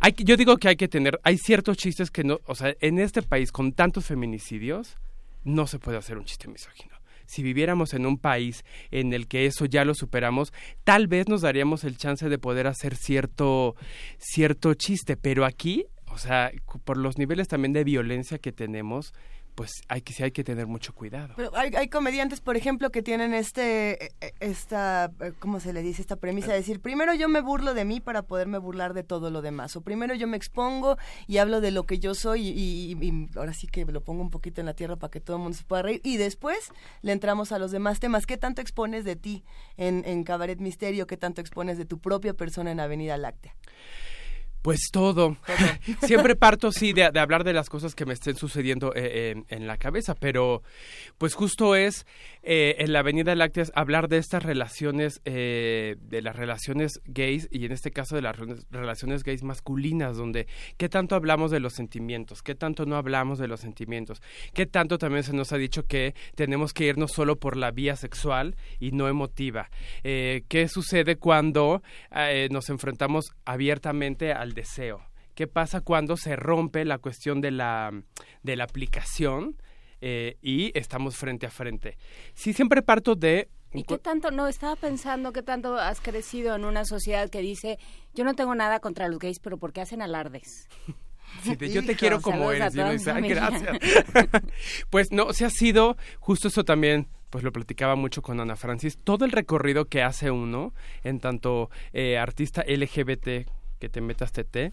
[0.00, 2.98] Hay yo digo que hay que tener, hay ciertos chistes que no, o sea, en
[2.98, 4.98] este país con tantos feminicidios,
[5.44, 6.96] no se puede hacer un chiste misógino
[7.34, 10.52] si viviéramos en un país en el que eso ya lo superamos,
[10.84, 13.74] tal vez nos daríamos el chance de poder hacer cierto,
[14.18, 16.52] cierto chiste, pero aquí, o sea,
[16.84, 19.12] por los niveles también de violencia que tenemos,
[19.54, 21.34] pues hay que sí hay que tener mucho cuidado.
[21.36, 26.02] Pero hay, hay comediantes, por ejemplo, que tienen este esta ¿cómo se le dice?
[26.02, 29.30] esta premisa de decir, primero yo me burlo de mí para poderme burlar de todo
[29.30, 32.96] lo demás, o primero yo me expongo y hablo de lo que yo soy y,
[33.00, 35.36] y, y ahora sí que lo pongo un poquito en la tierra para que todo
[35.36, 38.26] el mundo se pueda reír y después le entramos a los demás temas.
[38.26, 39.44] ¿Qué tanto expones de ti
[39.76, 41.06] en, en Cabaret Misterio?
[41.06, 43.54] ¿Qué tanto expones de tu propia persona en Avenida Láctea?
[44.64, 45.12] Pues todo.
[45.12, 45.36] todo.
[46.06, 49.44] Siempre parto, sí, de, de, hablar de las cosas que me estén sucediendo eh, en,
[49.50, 50.62] en, la cabeza, pero
[51.18, 52.06] pues justo es
[52.42, 57.66] eh, en la Avenida Láctea hablar de estas relaciones, eh, de las relaciones gays y
[57.66, 58.36] en este caso de las
[58.70, 60.46] relaciones gays masculinas, donde
[60.78, 64.22] qué tanto hablamos de los sentimientos, qué tanto no hablamos de los sentimientos,
[64.54, 67.96] qué tanto también se nos ha dicho que tenemos que irnos solo por la vía
[67.96, 69.68] sexual y no emotiva.
[70.02, 71.82] ¿Qué sucede cuando
[72.50, 75.02] nos enfrentamos abiertamente al deseo.
[75.34, 77.90] ¿Qué pasa cuando se rompe la cuestión de la,
[78.42, 79.56] de la aplicación
[80.00, 81.98] eh, y estamos frente a frente?
[82.34, 83.48] Sí, siempre parto de...
[83.72, 87.80] ¿Y qué tanto, no, estaba pensando qué tanto has crecido en una sociedad que dice,
[88.14, 90.68] yo no tengo nada contra los gays, pero porque hacen alardes?
[91.42, 92.74] Sí, de, yo Hijo, te quiero como eres.
[92.74, 93.78] Dice, Ay, gracias.
[94.90, 98.98] pues no, se ha sido, justo eso también, pues lo platicaba mucho con Ana Francis,
[99.02, 103.48] todo el recorrido que hace uno en tanto eh, artista LGBT
[103.84, 104.72] que te metas TT,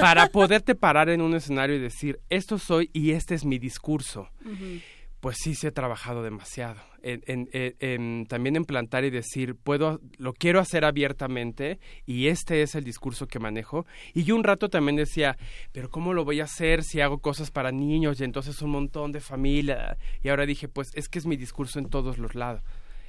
[0.00, 4.30] para poderte parar en un escenario y decir, esto soy y este es mi discurso.
[4.42, 4.82] Uh -huh.
[5.20, 6.80] Pues sí se ha trabajado demasiado.
[7.02, 12.62] En, en, en, también en plantar y decir, puedo, lo quiero hacer abiertamente y este
[12.62, 13.84] es el discurso que manejo.
[14.14, 15.36] Y yo un rato también decía,
[15.72, 19.12] pero ¿cómo lo voy a hacer si hago cosas para niños y entonces un montón
[19.12, 19.98] de familia?
[20.22, 22.62] Y ahora dije, pues es que es mi discurso en todos los lados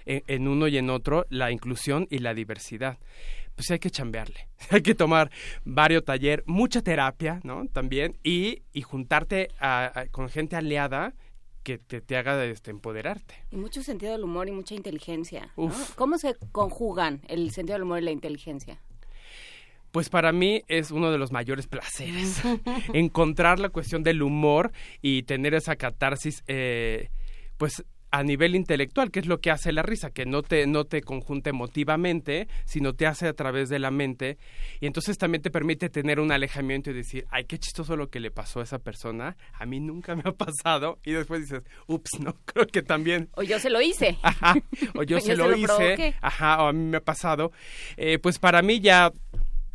[0.09, 2.97] en, en uno y en otro la inclusión y la diversidad
[3.55, 5.29] pues hay que chambearle, hay que tomar
[5.65, 7.65] varios taller, mucha terapia, ¿no?
[7.67, 11.13] También, y, y juntarte a- a- con gente aliada
[11.63, 13.35] que te, te haga este, empoderarte.
[13.51, 15.51] Y mucho sentido del humor y mucha inteligencia.
[15.97, 18.79] ¿Cómo se conjugan el sentido del humor y la inteligencia?
[19.91, 22.41] Pues para mí es uno de los mayores placeres,
[22.93, 27.09] encontrar la cuestión del humor y tener esa catarsis, eh,
[27.57, 30.85] pues a nivel intelectual, que es lo que hace la risa, que no te, no
[30.85, 34.37] te conjunta emotivamente, sino te hace a través de la mente,
[34.79, 38.19] y entonces también te permite tener un alejamiento y decir, ay, qué chistoso lo que
[38.19, 42.19] le pasó a esa persona, a mí nunca me ha pasado, y después dices, ups,
[42.19, 44.17] no, creo que también O yo se lo hice.
[44.21, 44.55] Ajá,
[44.95, 47.51] o yo, Yo se se lo, hice, ajá, o a mí me ha pasado.
[47.97, 49.11] Eh, pues para mí ya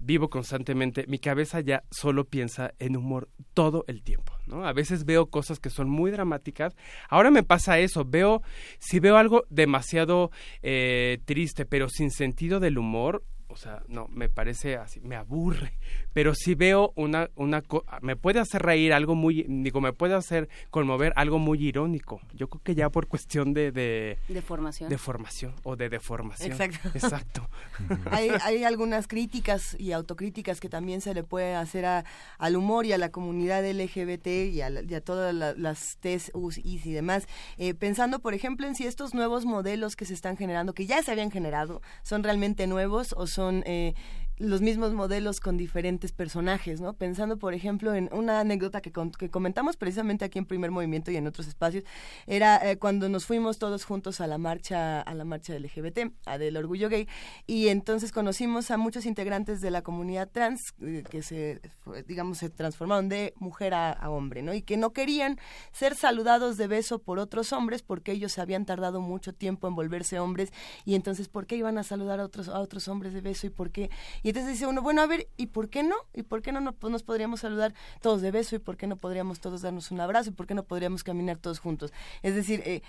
[0.04, 4.66] vivo constantemente, mi cabeza ya solo piensa en humor todo el tiempo, ¿no?
[4.66, 6.76] A veces veo cosas que son muy dramáticas.
[7.08, 8.42] Ahora me pasa eso, veo,
[8.78, 10.30] si veo algo demasiado
[10.62, 15.78] eh, triste, pero sin sentido del humor, o sea, no, me parece así, me aburre.
[16.12, 20.14] Pero si veo una, una, co- me puede hacer reír algo muy, digo, me puede
[20.14, 22.20] hacer conmover algo muy irónico.
[22.34, 24.90] Yo creo que ya por cuestión de, de, De formación.
[24.90, 26.52] de formación o de deformación.
[26.52, 26.88] Exacto.
[26.94, 27.48] Exacto.
[28.10, 32.04] hay, hay algunas críticas y autocríticas que también se le puede hacer a-
[32.38, 35.96] al humor y a la comunidad LGBT y a, la- y a todas la- las
[36.00, 40.04] T's, U's, I's y demás, eh, pensando, por ejemplo, en si estos nuevos modelos que
[40.06, 43.43] se están generando, que ya se habían generado, son realmente nuevos o son...
[43.66, 43.94] eh,
[44.38, 46.94] los mismos modelos con diferentes personajes, ¿no?
[46.94, 51.10] Pensando, por ejemplo, en una anécdota que, con- que comentamos precisamente aquí en Primer Movimiento
[51.10, 51.84] y en otros espacios,
[52.26, 56.38] era eh, cuando nos fuimos todos juntos a la marcha, a la marcha LGBT, a
[56.38, 57.08] del orgullo gay,
[57.46, 61.60] y entonces conocimos a muchos integrantes de la comunidad trans eh, que se,
[62.06, 64.52] digamos, se transformaron de mujer a, hombre, ¿no?
[64.54, 65.38] Y que no querían
[65.72, 70.18] ser saludados de beso por otros hombres porque ellos habían tardado mucho tiempo en volverse
[70.18, 70.52] hombres
[70.84, 73.50] y entonces ¿por qué iban a saludar a otros a otros hombres de beso y
[73.50, 73.90] por qué?
[74.24, 75.96] Y entonces dice uno, bueno, a ver, ¿y por qué no?
[76.14, 78.96] ¿Y por qué no, pues nos podríamos saludar todos de beso y por qué no
[78.96, 81.92] podríamos todos darnos un abrazo y por qué no podríamos caminar todos juntos?
[82.22, 82.80] Es decir, eh,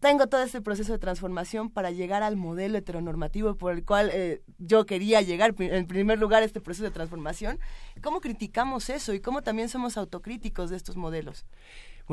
[0.00, 4.42] tengo todo este proceso de transformación para llegar al modelo heteronormativo por el cual eh,
[4.58, 7.58] yo quería llegar en primer lugar a este proceso de transformación.
[8.02, 11.46] ¿Cómo criticamos eso y cómo también somos autocríticos de estos modelos?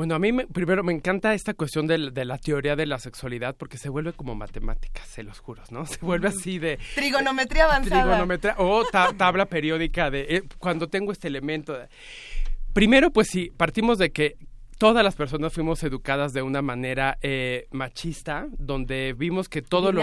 [0.00, 3.54] Bueno, a mí me- primero me encanta esta cuestión de, la teoría de la sexualidad
[3.54, 5.84] porque se vuelve como matemáticas, se los juro, ¿no?
[5.98, 8.04] Se vuelve así de Trigonometría avanzada.
[8.04, 11.74] trigonometría o ta- tabla periódica de eh, cuando tengo este elemento.
[11.74, 11.88] de-
[12.72, 14.36] Primero, pues sí, partimos de que
[14.78, 20.00] todas las personas fuimos educadas de una manera eh, machista, donde vimos que todo lo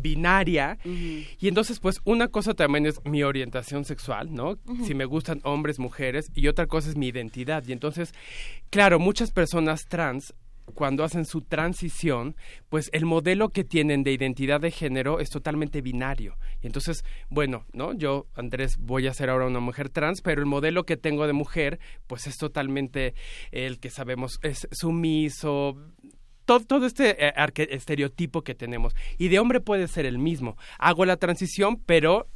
[0.00, 0.78] Binaria.
[0.84, 4.58] y entonces, pues, una cosa también es mi orientación sexual, ¿no?
[4.84, 7.64] Si me gustan hombres, mujeres, y otra cosa es mi identidad.
[7.66, 8.12] Y entonces,
[8.70, 10.34] claro, muchas personas trans,
[10.74, 12.36] cuando hacen su transición,
[12.68, 16.36] pues el modelo que tienen de identidad de género es totalmente binario.
[16.62, 17.92] Y entonces, bueno, ¿no?
[17.94, 21.32] Yo, Andrés, voy a ser ahora una mujer trans, pero el modelo que tengo de
[21.32, 23.14] mujer, pues es totalmente
[23.50, 25.76] el que sabemos es sumiso,
[26.48, 28.96] todo, todo este eh, estereotipo que tenemos.
[29.18, 30.56] Y de hombre puede ser el mismo.
[30.78, 32.26] Hago la transición, pero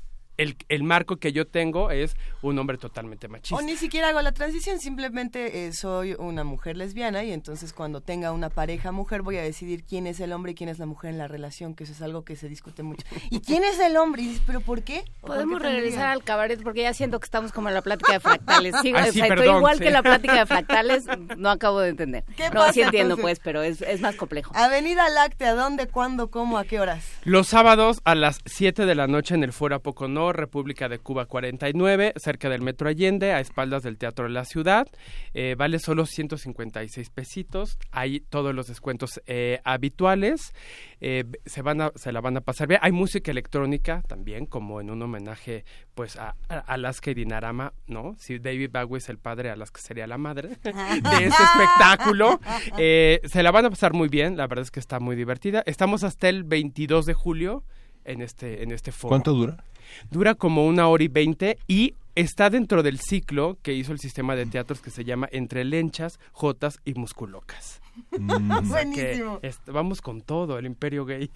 [0.42, 3.56] el, marco que yo tengo es un hombre totalmente machista.
[3.56, 8.00] O ni siquiera hago la transición, simplemente eh, soy una mujer lesbiana y entonces cuando
[8.00, 10.86] tenga una pareja mujer voy a decidir quién es el hombre y quién es la
[10.86, 13.06] mujer en la relación, que eso es algo que se discute mucho.
[13.30, 14.22] ¿Y quién es el hombre?
[14.22, 15.04] Y dices, ¿pero por qué?
[15.20, 18.74] Podemos regresar al cabaret porque ya siento que estamos como en la plática de fractales.
[18.82, 21.04] Sí, ah, igual que la plática de fractales,
[21.36, 22.24] no acabo de entender.
[22.52, 24.52] No, pasa, sí entiendo pues, pero es, más complejo.
[24.56, 27.04] Avenida Láctea, ¿dónde, cuándo, cómo, a qué horas?
[27.24, 30.98] Los sábados a las 7 de la noche en el Fuera Poco Norte República de
[30.98, 34.88] Cuba 49, cerca del Metro Allende, a espaldas del Teatro de la Ciudad.
[35.34, 37.78] Eh, vale solo 156 pesitos.
[37.90, 40.52] Hay todos los descuentos eh, habituales.
[41.00, 42.80] Eh, se, van a, se la van a pasar bien.
[42.82, 45.64] Hay música electrónica también, como en un homenaje
[45.94, 48.14] pues a, a Alaska y Dinarama, ¿no?
[48.18, 52.40] Si David Bowie es el padre, Alaska sería la madre de este espectáculo.
[52.78, 54.36] Eh, se la van a pasar muy bien.
[54.36, 55.62] La verdad es que está muy divertida.
[55.66, 57.64] Estamos hasta el 22 de julio
[58.04, 59.10] en este, en este foro.
[59.10, 59.64] ¿Cuánto dura?
[60.10, 64.36] Dura como una hora y veinte y está dentro del ciclo que hizo el sistema
[64.36, 67.80] de teatros que se llama Entre Lenchas, Jotas y Musculocas.
[68.18, 68.50] Mm.
[68.52, 69.40] O sea que Buenísimo.
[69.66, 71.30] vamos con todo, el imperio gay.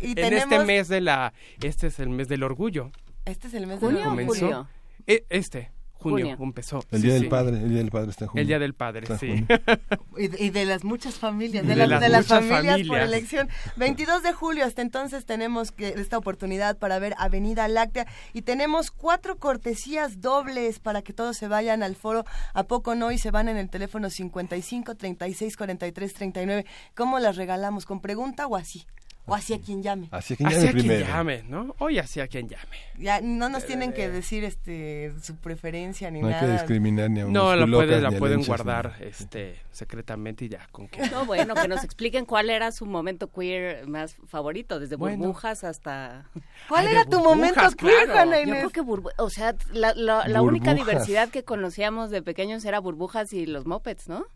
[0.00, 1.32] Y en este mes de la...
[1.62, 2.90] Este es el mes del orgullo.
[3.24, 4.34] Este es el mes de ¿Junio la- o comenzó.
[4.46, 4.68] julio?
[5.06, 5.70] E- este,
[6.10, 6.44] junio, Junio.
[6.44, 6.84] empezó.
[6.90, 7.20] El Día sí.
[7.20, 8.40] del Padre, el Día del Padre está en junio.
[8.42, 9.28] El Día del Padre, sí.
[9.28, 9.46] junio.
[10.18, 12.76] Y de, y de las muchas familias, de, de las, las de las muchas familias,
[12.78, 13.08] por familias.
[13.08, 13.48] elección.
[13.76, 18.90] 22 de julio, hasta entonces tenemos que, esta oportunidad para ver Avenida Láctea y tenemos
[18.90, 22.24] cuatro cortesías dobles para que todos se vayan al foro.
[22.54, 23.12] ¿A poco no?
[23.12, 26.66] Y se van en el teléfono 55 36 43 39.
[26.94, 27.84] ¿Cómo las regalamos?
[27.84, 28.86] ¿Con pregunta o así?
[29.26, 30.08] O hacia quien llame.
[30.12, 31.06] Hacia quien llame Hacia quien primero.
[31.06, 31.74] llame, ¿no?
[31.78, 32.76] Hoy hacia quien llame.
[32.98, 36.52] Ya no nos tienen que decir este su preferencia ni No hay que nada.
[36.52, 41.08] discriminar ni a No, la, puede- la pueden guardar este, secretamente y ya, con que...
[41.10, 45.18] No, bueno, que nos expliquen cuál era su momento queer más favorito, desde Bueno.
[45.18, 46.28] burbujas hasta...
[46.68, 48.12] ¿Cuál Ay, era tu momento queer, claro.
[48.12, 48.58] Juana Yo Inés?
[48.58, 52.78] creo que, burbu- o sea, la, la- la única diversidad que conocíamos de pequeños era
[52.78, 54.26] burbujas y los mopeds, ¿no?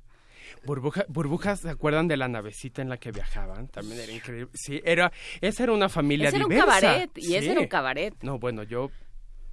[0.64, 3.68] Burbuja, burbujas, ¿se acuerdan de la navecita en la que viajaban?
[3.68, 4.50] También era increíble.
[4.54, 6.80] Sí, era, esa era una familia Ese era un diversa.
[6.80, 8.14] cabaret, y ese era un cabaret.
[8.22, 8.90] No, bueno, yo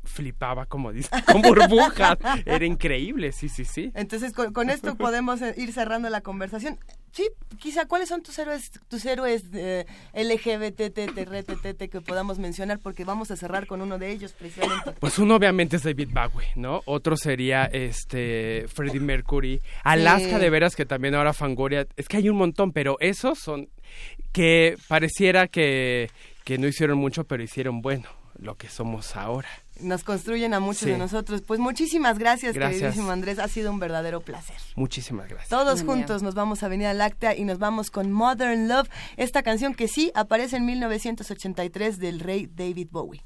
[0.07, 2.17] flipaba, como dice, con burbujas.
[2.45, 3.91] Era increíble, sí, sí, sí.
[3.93, 6.79] Entonces con, con esto podemos eh, ir cerrando la conversación.
[7.11, 9.85] Sí, quizá cuáles son tus héroes, tus héroes eh,
[11.89, 14.91] que podamos mencionar porque vamos a cerrar con uno de ellos precisamente.
[14.99, 16.81] Pues uno obviamente es David Bowie, ¿no?
[16.85, 22.29] Otro sería este Freddie Mercury, Alaska de veras que también ahora Fangoria, es que hay
[22.29, 23.69] un montón, pero esos son
[24.31, 26.09] que pareciera que,
[26.43, 29.49] que no hicieron mucho, pero hicieron bueno, lo que somos ahora.
[29.81, 30.89] Nos construyen a muchos Sí.
[30.91, 31.41] de nosotros.
[31.41, 32.79] Pues muchísimas gracias, Gracias.
[32.81, 33.39] queridísimo Andrés.
[33.39, 34.55] Ha sido un verdadero placer.
[34.75, 35.49] Muchísimas gracias.
[35.49, 39.73] Todos juntos nos vamos a Avenida Láctea y nos vamos con Modern Love, esta canción
[39.73, 43.21] que sí aparece en 1983 del rey David Bowie.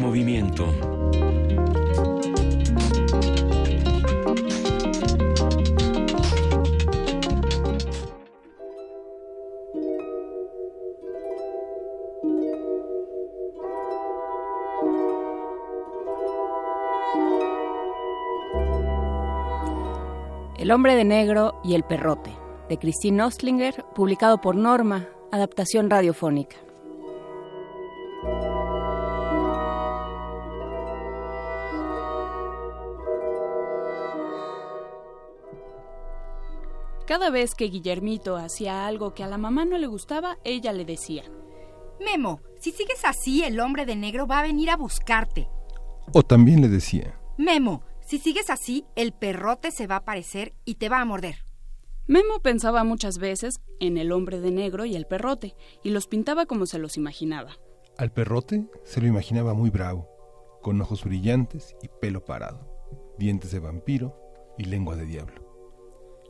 [0.00, 0.66] Movimiento.
[20.58, 22.30] El hombre de negro y el perrote,
[22.68, 26.56] de Christine Ostlinger, publicado por Norma, adaptación radiofónica.
[37.10, 40.84] Cada vez que Guillermito hacía algo que a la mamá no le gustaba, ella le
[40.84, 41.24] decía,
[41.98, 45.48] Memo, si sigues así, el hombre de negro va a venir a buscarte.
[46.12, 50.76] O también le decía, Memo, si sigues así, el perrote se va a aparecer y
[50.76, 51.44] te va a morder.
[52.06, 56.46] Memo pensaba muchas veces en el hombre de negro y el perrote, y los pintaba
[56.46, 57.56] como se los imaginaba.
[57.98, 60.08] al perrote se lo imaginaba muy bravo,
[60.62, 62.68] con ojos brillantes y pelo parado,
[63.18, 64.14] dientes de vampiro
[64.56, 65.49] y lengua de diablo.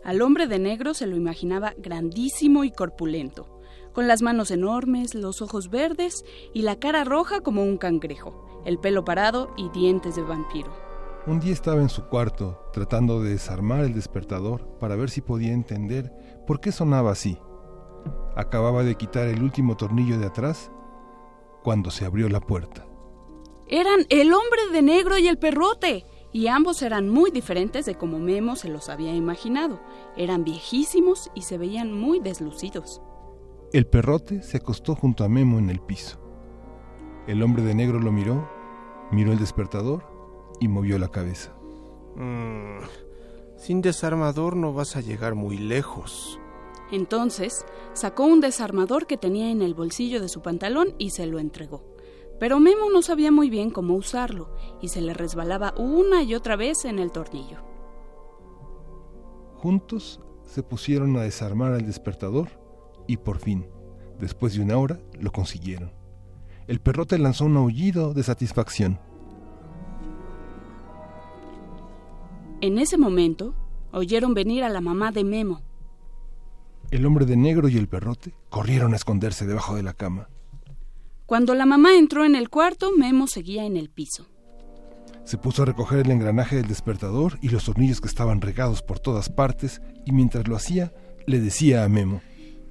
[0.05, 3.61] Al hombre de negro se lo imaginaba grandísimo y corpulento,
[3.93, 6.25] con las manos enormes, los ojos verdes
[6.55, 10.73] y la cara roja como un cangrejo, el pelo parado y dientes de vampiro.
[11.27, 15.53] Un día estaba en su cuarto tratando de desarmar el despertador para ver si podía
[15.53, 16.11] entender
[16.47, 17.39] por qué sonaba así.
[18.37, 20.71] Acababa de quitar el último tornillo de atrás
[21.63, 22.87] cuando se abrió la puerta.
[23.69, 28.18] Eran el hombre de negro y el perrote, y ambos eran muy diferentes de como
[28.18, 29.81] Memo se los había imaginado.
[30.16, 33.03] Eran viejísimos y se veían muy deslucidos.
[33.72, 36.18] El perrote se acostó junto a Memo en el piso.
[37.26, 38.49] El hombre de negro lo miró,
[39.12, 40.05] miró el despertador
[40.61, 41.53] y movió la cabeza.
[42.16, 42.78] Mm,
[43.57, 46.41] sin desarmador no vas a llegar muy lejos.
[46.91, 51.39] Entonces sacó un desarmador que tenía en el bolsillo de su pantalón y se lo
[51.39, 51.83] entregó.
[52.41, 54.49] Pero Memo no sabía muy bien cómo usarlo
[54.80, 57.59] y se le resbalaba una y otra vez en el tornillo.
[59.57, 62.49] Juntos se pusieron a desarmar el despertador
[63.07, 63.68] y por fin,
[64.18, 65.93] después de una hora, lo consiguieron.
[66.66, 68.99] El perrote lanzó un aullido de satisfacción.
[72.62, 73.55] En ese momento,
[73.93, 75.61] oyeron venir a la mamá de Memo.
[76.91, 80.28] El hombre de negro y el perrote corrieron a esconderse debajo de la cama.
[81.31, 84.26] Cuando la mamá entró en el cuarto, Memo seguía en el piso.
[85.22, 88.99] Se puso a recoger el engranaje del despertador y los tornillos que estaban regados por
[88.99, 90.93] todas partes y mientras lo hacía
[91.28, 92.20] le decía a Memo,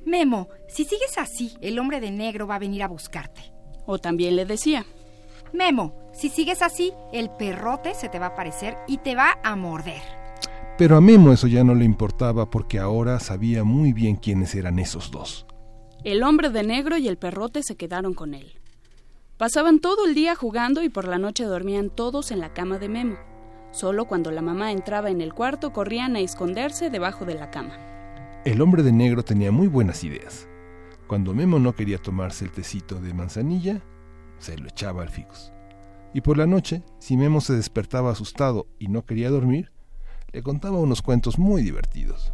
[0.06, 3.54] Memo, si sigues así, el hombre de negro va a venir a buscarte.
[3.86, 4.86] O también le decía,
[5.54, 9.56] Memo, si sigues así, el perrote se te va a aparecer y te va a
[9.56, 10.02] morder.
[10.78, 14.80] pero a Memo eso ya no le importaba porque ahora sabía muy bien quiénes eran
[14.80, 15.46] esos dos.
[16.04, 18.54] El hombre de negro y el perrote se quedaron con él.
[19.38, 22.90] Pasaban todo el día jugando y por la noche dormían todos en la cama de
[22.90, 23.18] Memo.
[23.72, 27.78] Solo cuando la mamá entraba en el cuarto corrían a esconderse debajo de la cama.
[28.46, 30.48] El hombre de negro tenía muy buenas ideas.
[31.08, 33.82] Cuando Memo no quería tomarse el tecito de manzanilla,
[34.40, 35.52] se lo echaba al ficus.
[36.14, 39.72] Y por la noche, si Memo se despertaba asustado y no quería dormir,
[40.32, 42.32] le contaba unos cuentos muy divertidos.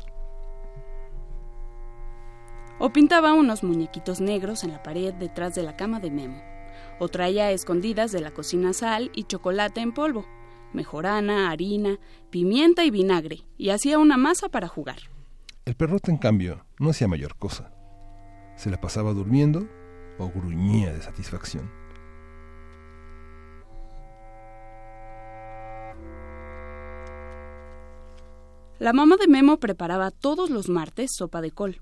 [2.78, 6.42] O pintaba unos muñequitos negros en la pared detrás de la cama de Memo.
[7.00, 10.26] O traía a escondidas de la cocina sal y chocolate en polvo,
[10.74, 12.00] mejorana, harina,
[12.30, 14.98] pimienta y vinagre, y hacía una masa para jugar.
[15.66, 17.72] El perrote, en cambio, no hacía mayor cosa.
[18.56, 19.68] Se la pasaba durmiendo
[20.20, 21.70] o gruñía de satisfacción.
[28.78, 31.82] La mamá de Memo preparaba todos los martes sopa de col.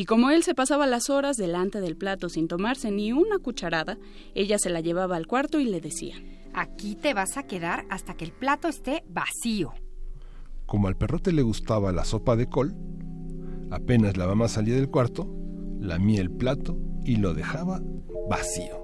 [0.00, 3.98] Y como él se pasaba las horas delante del plato sin tomarse ni una cucharada,
[4.34, 6.14] ella se la llevaba al cuarto y le decía,
[6.54, 9.74] Aquí te vas a quedar hasta que el plato esté vacío.
[10.64, 12.74] Como al perrote le gustaba la sopa de col,
[13.70, 15.28] apenas la mamá salía del cuarto,
[15.80, 17.82] lamía el plato y lo dejaba
[18.26, 18.82] vacío.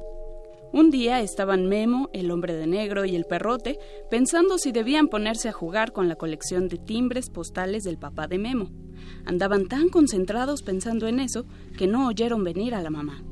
[0.75, 3.79] Un día estaban Memo, el hombre de negro y el perrote
[4.11, 8.37] pensando si debían ponerse a jugar con la colección de timbres postales del papá de
[8.37, 8.69] Memo.
[9.27, 11.45] Andaban tan concentrados pensando en eso
[11.77, 13.23] que no oyeron venir a la mamá.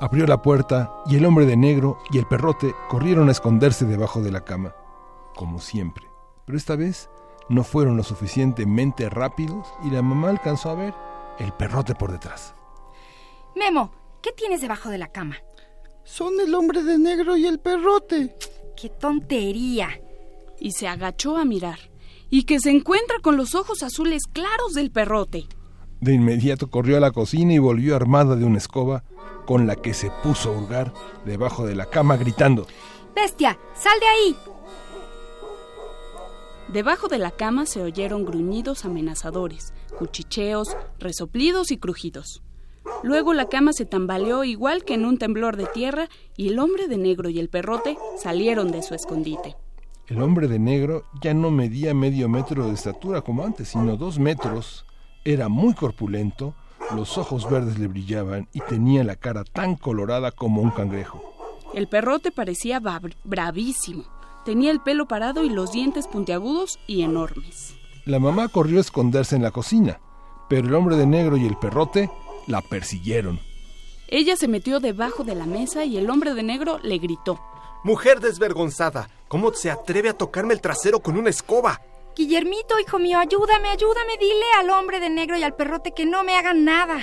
[0.00, 4.22] Abrió la puerta y el hombre de negro y el perrote corrieron a esconderse debajo
[4.22, 4.74] de la cama,
[5.34, 6.04] como siempre.
[6.46, 7.10] Pero esta vez
[7.48, 10.94] no fueron lo suficientemente rápidos y la mamá alcanzó a ver
[11.38, 12.54] el perrote por detrás.
[13.56, 13.90] Memo,
[14.22, 15.36] ¿qué tienes debajo de la cama?
[16.04, 18.36] Son el hombre de negro y el perrote.
[18.76, 19.88] ¡Qué tontería!
[20.58, 21.78] Y se agachó a mirar,
[22.30, 25.46] y que se encuentra con los ojos azules claros del perrote.
[26.00, 29.04] De inmediato corrió a la cocina y volvió armada de una escoba
[29.44, 30.94] con la que se puso a hurgar
[31.26, 32.66] debajo de la cama gritando.
[33.14, 34.36] Bestia, sal de ahí.
[36.72, 42.42] Debajo de la cama se oyeron gruñidos amenazadores, cuchicheos, resoplidos y crujidos.
[43.02, 46.86] Luego la cama se tambaleó igual que en un temblor de tierra y el hombre
[46.86, 49.56] de negro y el perrote salieron de su escondite.
[50.10, 54.18] El hombre de negro ya no medía medio metro de estatura como antes, sino dos
[54.18, 54.84] metros.
[55.24, 56.52] Era muy corpulento,
[56.96, 61.22] los ojos verdes le brillaban y tenía la cara tan colorada como un cangrejo.
[61.74, 62.82] El perrote parecía
[63.22, 64.02] bravísimo.
[64.44, 67.76] Tenía el pelo parado y los dientes puntiagudos y enormes.
[68.04, 70.00] La mamá corrió a esconderse en la cocina,
[70.48, 72.10] pero el hombre de negro y el perrote
[72.48, 73.38] la persiguieron.
[74.08, 77.38] Ella se metió debajo de la mesa y el hombre de negro le gritó.
[77.82, 81.80] Mujer desvergonzada, ¿cómo se atreve a tocarme el trasero con una escoba?
[82.14, 84.18] Guillermito, hijo mío, ayúdame, ayúdame.
[84.18, 86.98] Dile al hombre de negro y al perrote que no me hagan nada.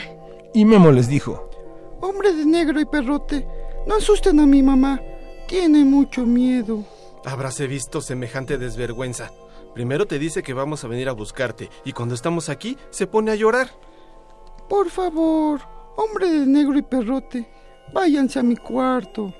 [0.53, 1.49] Y Memo les dijo,
[1.99, 3.47] Hombre de negro y perrote,
[3.88, 5.01] no asusten a mi mamá.
[5.47, 6.84] Tiene mucho miedo.
[7.25, 9.32] Habráse visto semejante desvergüenza.
[9.73, 13.32] Primero te dice que vamos a venir a buscarte y cuando estamos aquí se pone
[13.32, 13.71] a llorar.
[14.69, 15.61] Por favor,
[15.95, 17.49] hombre de negro y perrote,
[17.93, 19.34] váyanse a mi cuarto.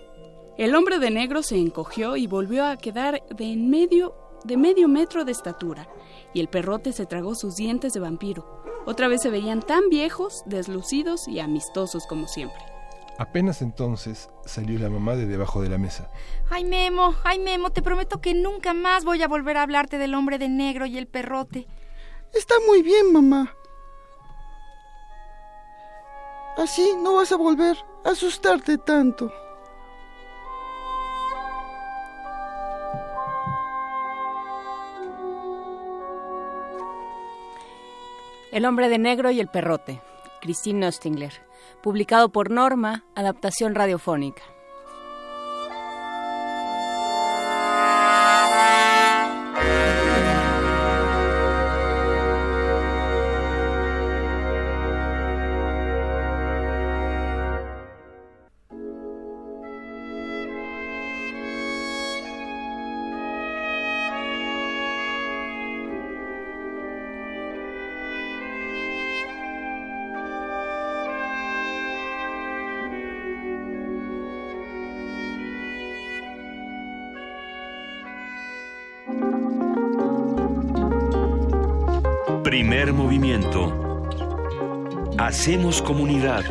[0.58, 4.88] El hombre de negro se encogió y volvió a quedar de en medio de medio
[4.88, 5.88] metro de estatura,
[6.34, 8.64] y el perrote se tragó sus dientes de vampiro.
[8.86, 12.64] Otra vez se veían tan viejos, deslucidos y amistosos como siempre.
[13.20, 16.12] apenas entonces salió la mamá de debajo de la mesa.
[16.50, 20.14] Ay, Memo, ay, Memo, te prometo que nunca más voy a volver a hablarte del
[20.14, 21.68] hombre de negro y el perrote.
[22.34, 23.54] Está muy bien, mamá.
[26.58, 29.32] Así no vas a volver a asustarte tanto.
[38.58, 40.02] El hombre de negro y el perrote,
[40.42, 41.32] Christine Nostingler,
[41.84, 44.42] publicado por Norma, adaptación radiofónica.
[83.08, 83.74] Movimiento.
[85.18, 86.44] Hacemos comunidad.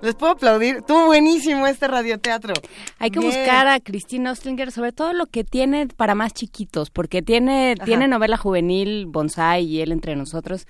[0.00, 0.76] Les puedo aplaudir.
[0.76, 2.54] Estuvo buenísimo este radioteatro.
[3.00, 3.32] Hay que Bien.
[3.32, 7.84] buscar a Christine Ostlinger, sobre todo lo que tiene para más chiquitos, porque tiene, Ajá.
[7.84, 10.68] tiene novela juvenil, Bonsai y él entre nosotros,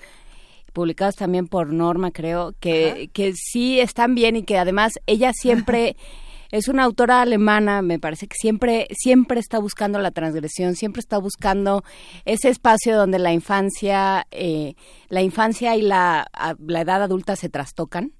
[0.72, 5.94] publicados también por Norma, creo, que, que sí están bien y que además ella siempre
[6.50, 11.18] es una autora alemana, me parece que siempre, siempre está buscando la transgresión, siempre está
[11.18, 11.84] buscando
[12.24, 14.74] ese espacio donde la infancia, eh,
[15.08, 16.30] la infancia y la,
[16.66, 18.12] la edad adulta se trastocan.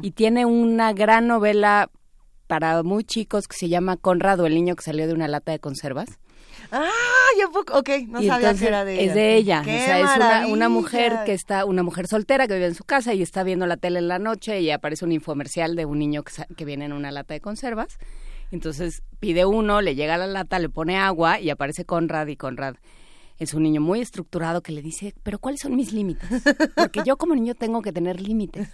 [0.00, 1.90] Y tiene una gran novela
[2.46, 5.58] para muy chicos que se llama Conrado, el niño que salió de una lata de
[5.58, 6.18] conservas.
[6.72, 6.88] Ah,
[7.38, 7.78] ya poco.
[7.78, 9.04] Ok, no y sabía que era de ella.
[9.04, 9.62] es de ella.
[9.64, 12.74] ¡Qué o sea, es una, una mujer que está, una mujer soltera que vive en
[12.74, 15.84] su casa y está viendo la tele en la noche y aparece un infomercial de
[15.84, 17.98] un niño que, que viene en una lata de conservas.
[18.50, 22.76] Entonces pide uno, le llega la lata, le pone agua y aparece Conrad y Conrad
[23.38, 26.28] es un niño muy estructurado que le dice, pero ¿cuáles son mis límites?
[26.74, 28.68] Porque yo como niño tengo que tener límites.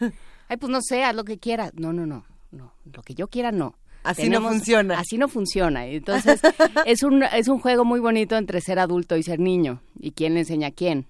[0.49, 1.73] Ay, pues no sé, haz lo que quieras.
[1.75, 3.77] No, no, no, no, lo que yo quiera no.
[4.03, 4.99] Así no funciona.
[4.99, 5.87] Así no funciona.
[5.87, 6.41] Entonces,
[6.87, 9.83] es un, es un juego muy bonito entre ser adulto y ser niño.
[9.99, 11.07] Y quién le enseña a quién.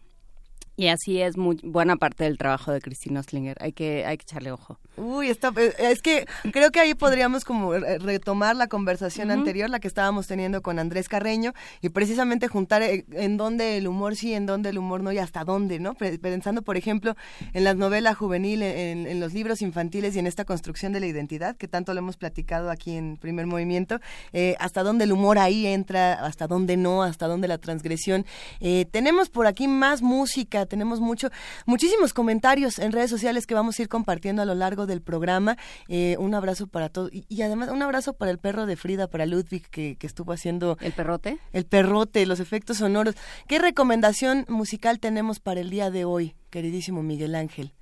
[0.77, 3.57] Y así es muy buena parte del trabajo de Cristina Oslinger.
[3.61, 4.79] Hay que, hay que echarle ojo.
[4.97, 9.81] Uy, está, eh, es que creo que ahí podríamos como retomar la conversación anterior, la
[9.81, 14.35] que estábamos teniendo con Andrés Carreño, y precisamente juntar eh, en dónde el humor sí,
[14.35, 15.95] en dónde el humor no y hasta dónde, ¿no?
[15.95, 17.17] Pensando, por ejemplo,
[17.55, 21.07] en las novelas juveniles, en, en los libros infantiles y en esta construcción de la
[21.07, 23.99] identidad, que tanto lo hemos platicado aquí en Primer Movimiento,
[24.33, 28.27] eh, hasta dónde el humor ahí entra, hasta dónde no, hasta dónde la transgresión.
[28.61, 31.31] Eh, tenemos por aquí más música, tenemos mucho,
[31.67, 35.57] muchísimos comentarios en redes sociales que vamos a ir compartiendo a lo largo del programa.
[35.89, 37.11] Eh, un abrazo para todos.
[37.13, 40.77] Y, además, un abrazo para el perro de Frida, para Ludwig, que, estuvo haciendo.
[40.81, 41.39] ¿El perrote?
[41.53, 43.15] El perrote, los efectos sonoros.
[43.47, 47.73] ¿Qué recomendación musical tenemos para el día de hoy, queridísimo Miguel Ángel?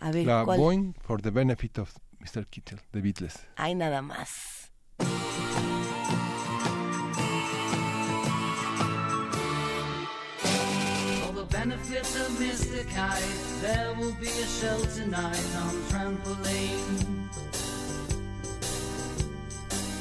[0.00, 0.94] A ver, La ¿cuál?
[1.00, 2.46] For the Benefit of Mr.
[2.46, 3.38] Kittel, de Beatles.
[3.56, 4.70] Hay nada más.
[11.52, 12.31] benefit of
[12.82, 12.94] Mr.
[12.94, 17.28] Kite, there will be a show tonight on trampoline.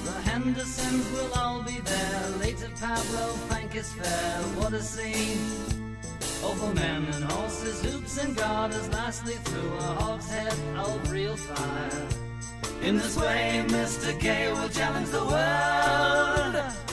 [0.03, 2.29] The Hendersons will all be there.
[2.39, 4.41] Later, Pablo Frank is fair.
[4.57, 5.97] What a scene!
[6.43, 12.07] Over men and horses, hoops and garters, lastly through a hogshead of real fire.
[12.81, 14.19] In this way, Mr.
[14.19, 16.90] K will challenge the world.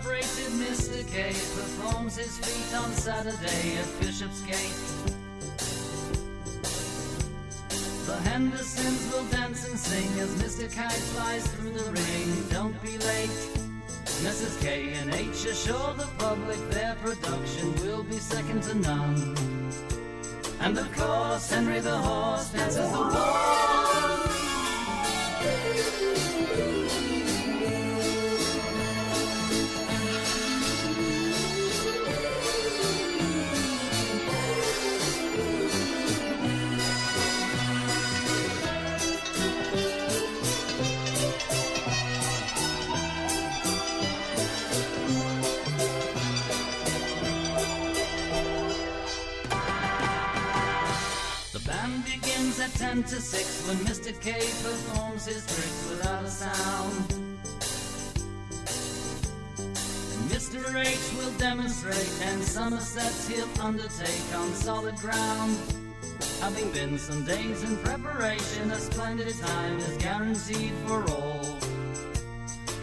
[0.00, 1.12] Celebrated Mr.
[1.12, 4.56] K performs his feat on Saturday at Bishopsgate.
[8.06, 10.72] The Hendersons will dance and sing as Mr.
[10.72, 12.48] Kite flies through the ring.
[12.50, 13.30] Don't be late.
[14.24, 14.60] Mrs.
[14.60, 19.36] K and H assure the public their production will be second to none.
[20.60, 23.90] And of course, Henry the Horse dances the waltz.
[52.04, 54.18] Begins at 10 to 6 when Mr.
[54.20, 57.12] K performs his tricks without a sound.
[59.58, 60.60] And Mr.
[60.74, 65.58] H will demonstrate and Somerset's he'll undertake on solid ground.
[66.40, 71.58] Having been some days in preparation, a splendid time is guaranteed for all.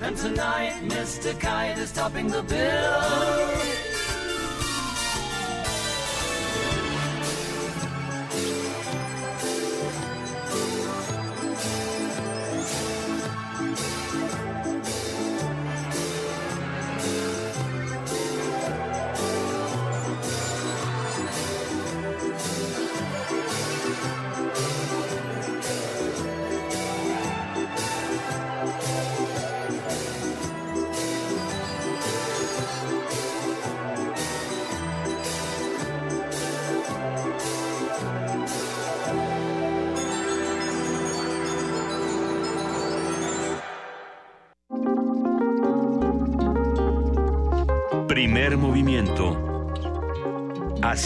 [0.02, 1.40] And tonight, Mr.
[1.40, 3.97] Kite is topping the bill.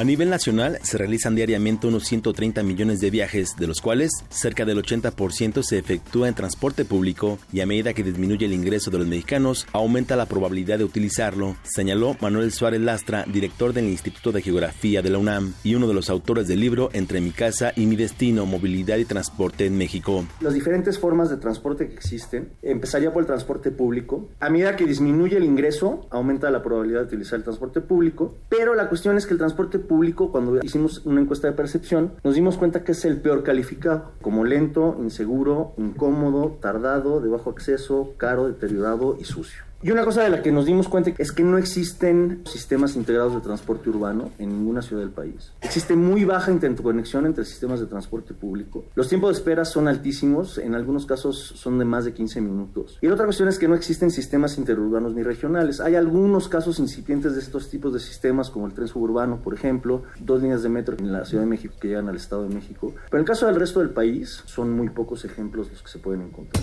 [0.00, 4.64] A nivel nacional se realizan diariamente unos 130 millones de viajes, de los cuales cerca
[4.64, 8.96] del 80% se efectúa en transporte público y a medida que disminuye el ingreso de
[8.96, 14.40] los mexicanos, aumenta la probabilidad de utilizarlo, señaló Manuel Suárez Lastra, director del Instituto de
[14.40, 17.84] Geografía de la UNAM y uno de los autores del libro Entre mi casa y
[17.84, 20.24] mi destino, movilidad y transporte en México.
[20.40, 24.30] Las diferentes formas de transporte que existen, empezaría por el transporte público.
[24.40, 28.74] A medida que disminuye el ingreso, aumenta la probabilidad de utilizar el transporte público, pero
[28.74, 32.56] la cuestión es que el transporte público, cuando hicimos una encuesta de percepción, nos dimos
[32.56, 38.46] cuenta que es el peor calificado, como lento, inseguro, incómodo, tardado, de bajo acceso, caro,
[38.46, 39.64] deteriorado y sucio.
[39.82, 43.34] Y una cosa de la que nos dimos cuenta es que no existen sistemas integrados
[43.34, 45.52] de transporte urbano en ninguna ciudad del país.
[45.62, 48.84] Existe muy baja interconexión entre sistemas de transporte público.
[48.94, 52.98] Los tiempos de espera son altísimos, en algunos casos son de más de 15 minutos.
[53.00, 55.80] Y la otra cuestión es que no existen sistemas interurbanos ni regionales.
[55.80, 60.02] Hay algunos casos incipientes de estos tipos de sistemas, como el tren suburbano, por ejemplo,
[60.18, 62.92] dos líneas de metro en la Ciudad de México que llegan al Estado de México.
[63.06, 65.98] Pero en el caso del resto del país, son muy pocos ejemplos los que se
[65.98, 66.62] pueden encontrar.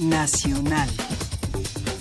[0.00, 0.88] Nacional.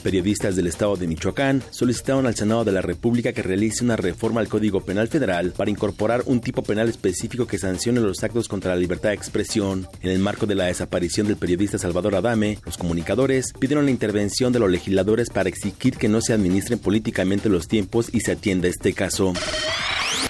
[0.04, 4.40] Periodistas del estado de Michoacán solicitaron al Senado de la República que realice una reforma
[4.40, 8.74] al Código Penal Federal para incorporar un tipo penal específico que sancione los actos contra
[8.74, 9.88] la libertad de expresión.
[10.02, 14.54] En el marco de la desaparición del periodista Salvador Adame, los comunicadores pidieron la intervención
[14.54, 18.70] de los legisladores para exigir que no se administren políticamente los tiempos y se atienda
[18.70, 19.34] este caso.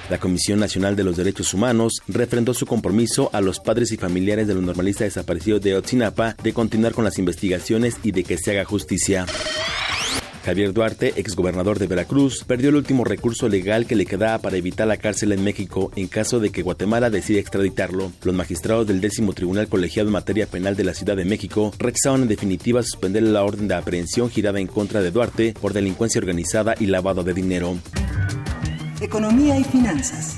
[0.10, 4.48] La Comisión Nacional de los Derechos Humanos refrendó su compromiso a los padres y familiares
[4.48, 8.52] de los normalistas desaparecidos de Otzinapa de continuar con las investigaciones y de que se
[8.52, 9.26] haga justicia.
[10.46, 14.88] Javier Duarte, exgobernador de Veracruz, perdió el último recurso legal que le quedaba para evitar
[14.88, 18.14] la cárcel en México en caso de que Guatemala decida extraditarlo.
[18.24, 22.22] Los magistrados del décimo Tribunal Colegiado en Materia Penal de la Ciudad de México rechazaron
[22.22, 26.76] en definitiva suspender la orden de aprehensión girada en contra de Duarte por delincuencia organizada
[26.80, 27.78] y lavado de dinero.
[29.00, 30.38] Economía y finanzas.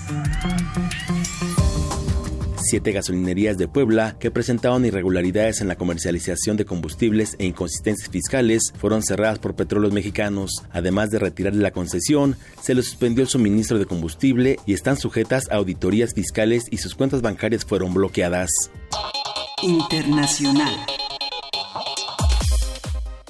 [2.61, 8.73] siete gasolinerías de Puebla que presentaban irregularidades en la comercialización de combustibles e inconsistencias fiscales
[8.77, 10.63] fueron cerradas por petróleos mexicanos.
[10.71, 15.49] Además de retirarle la concesión, se les suspendió el suministro de combustible y están sujetas
[15.49, 18.49] a auditorías fiscales y sus cuentas bancarias fueron bloqueadas.
[19.63, 20.75] Internacional.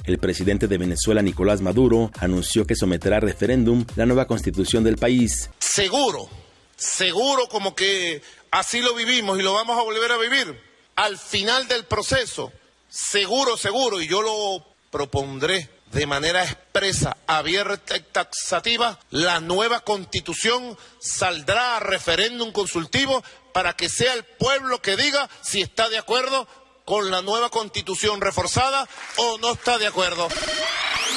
[0.10, 4.98] El presidente de Venezuela, Nicolás Maduro, anunció que someterá a referéndum la nueva constitución del
[4.98, 5.52] país.
[5.60, 6.28] Seguro,
[6.76, 10.60] seguro como que así lo vivimos y lo vamos a volver a vivir.
[10.96, 12.52] Al final del proceso,
[12.90, 20.76] seguro, seguro, y yo lo propondré de manera expresa, abierta y taxativa, la nueva constitución
[21.00, 26.48] saldrá a referéndum consultivo para que sea el pueblo que diga si está de acuerdo
[26.90, 30.28] con la nueva constitución reforzada o no está de acuerdo.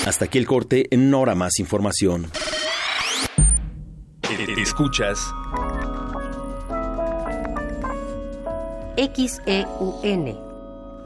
[0.04, 2.30] Hasta aquí el corte, en una hora más información.
[4.58, 5.18] Escuchas
[8.98, 10.38] XEUN.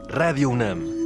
[0.09, 1.06] Radio UNAM.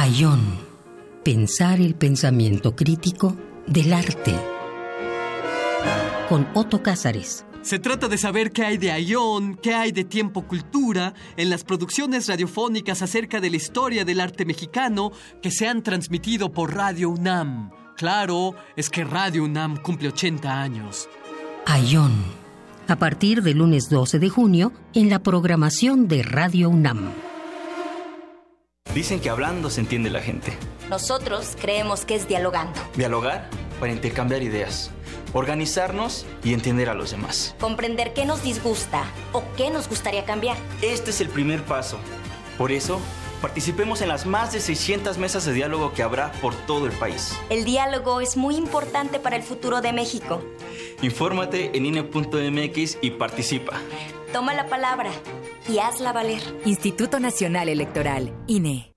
[0.00, 0.40] Ayón.
[1.22, 3.36] Pensar el pensamiento crítico
[3.66, 4.34] del arte.
[6.26, 7.44] Con Otto Cázares.
[7.60, 11.64] Se trata de saber qué hay de Ayón, qué hay de Tiempo Cultura en las
[11.64, 17.10] producciones radiofónicas acerca de la historia del arte mexicano que se han transmitido por Radio
[17.10, 17.70] UNAM.
[17.98, 21.10] Claro, es que Radio UNAM cumple 80 años.
[21.66, 22.12] Ayón.
[22.88, 27.29] A partir del lunes 12 de junio en la programación de Radio UNAM.
[28.94, 30.52] Dicen que hablando se entiende la gente.
[30.88, 32.80] Nosotros creemos que es dialogando.
[32.96, 34.90] Dialogar para intercambiar ideas.
[35.32, 37.54] Organizarnos y entender a los demás.
[37.60, 40.56] Comprender qué nos disgusta o qué nos gustaría cambiar.
[40.82, 41.98] Este es el primer paso.
[42.58, 43.00] Por eso,
[43.40, 47.38] participemos en las más de 600 mesas de diálogo que habrá por todo el país.
[47.48, 50.42] El diálogo es muy importante para el futuro de México.
[51.00, 53.80] Infórmate en INE.mx y participa.
[54.32, 55.10] Toma la palabra
[55.68, 56.40] y hazla valer.
[56.64, 58.94] Instituto Nacional Electoral, INE.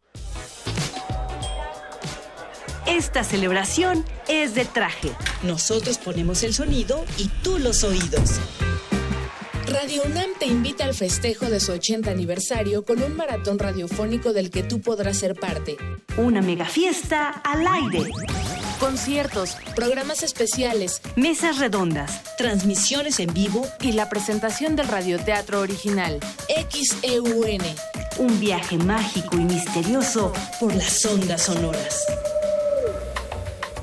[2.85, 5.11] Esta celebración es de traje.
[5.41, 8.39] Nosotros ponemos el sonido y tú los oídos.
[9.65, 14.51] Radio UNAM te invita al festejo de su 80 aniversario con un maratón radiofónico del
[14.51, 15.77] que tú podrás ser parte.
[16.17, 18.11] Una mega fiesta al aire.
[18.83, 26.19] Conciertos, programas especiales, Mesas redondas, transmisiones en vivo y la presentación del radioteatro original
[26.49, 27.61] XEUN.
[28.19, 32.05] Un viaje mágico y misterioso por las ondas sonoras.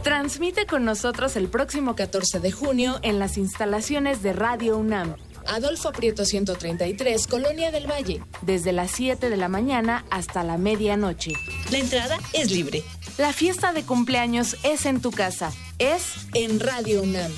[0.02, 5.16] Transmite con nosotros el próximo 14 de junio en las instalaciones de Radio UNAM.
[5.46, 11.32] Adolfo Prieto 133, Colonia del Valle, desde las 7 de la mañana hasta la medianoche.
[11.70, 12.82] La entrada es libre.
[13.18, 17.32] La fiesta de cumpleaños es en tu casa, es en Radio UNAM.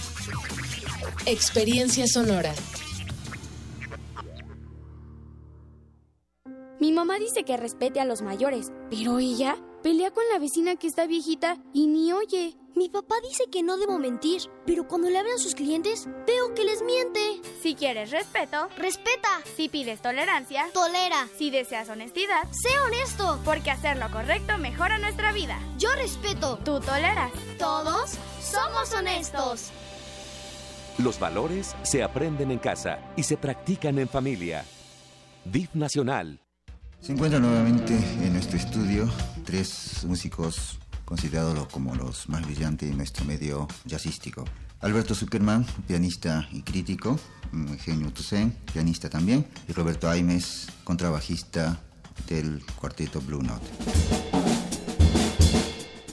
[1.27, 2.53] Experiencia sonora.
[6.81, 10.89] Mi mamá dice que respete a los mayores, pero ella pelea con la vecina que
[10.89, 12.57] está viejita y ni oye.
[12.75, 16.65] Mi papá dice que no debo mentir, pero cuando le hablan sus clientes, veo que
[16.65, 17.41] les miente.
[17.63, 19.29] Si quieres respeto, Respeta.
[19.57, 21.29] si pides tolerancia, Tolera.
[21.37, 23.39] si deseas honestidad, Sé honesto.
[23.45, 25.59] porque hacer lo correcto mejora nuestra vida.
[25.79, 26.59] Yo respeto.
[26.65, 27.31] Tú toleras.
[27.59, 29.71] Todos somos honestos.
[30.99, 34.65] Los valores se aprenden en casa y se practican en familia.
[35.45, 36.41] DIF Nacional.
[37.01, 39.11] Se encuentran nuevamente en nuestro estudio
[39.45, 44.45] tres músicos considerados como los más brillantes de nuestro medio jazzístico.
[44.81, 47.19] Alberto Zuckerman, pianista y crítico,
[47.53, 51.79] Eugenio Toussaint, pianista también, y Roberto Aimes, contrabajista
[52.29, 53.67] del cuarteto Blue Note.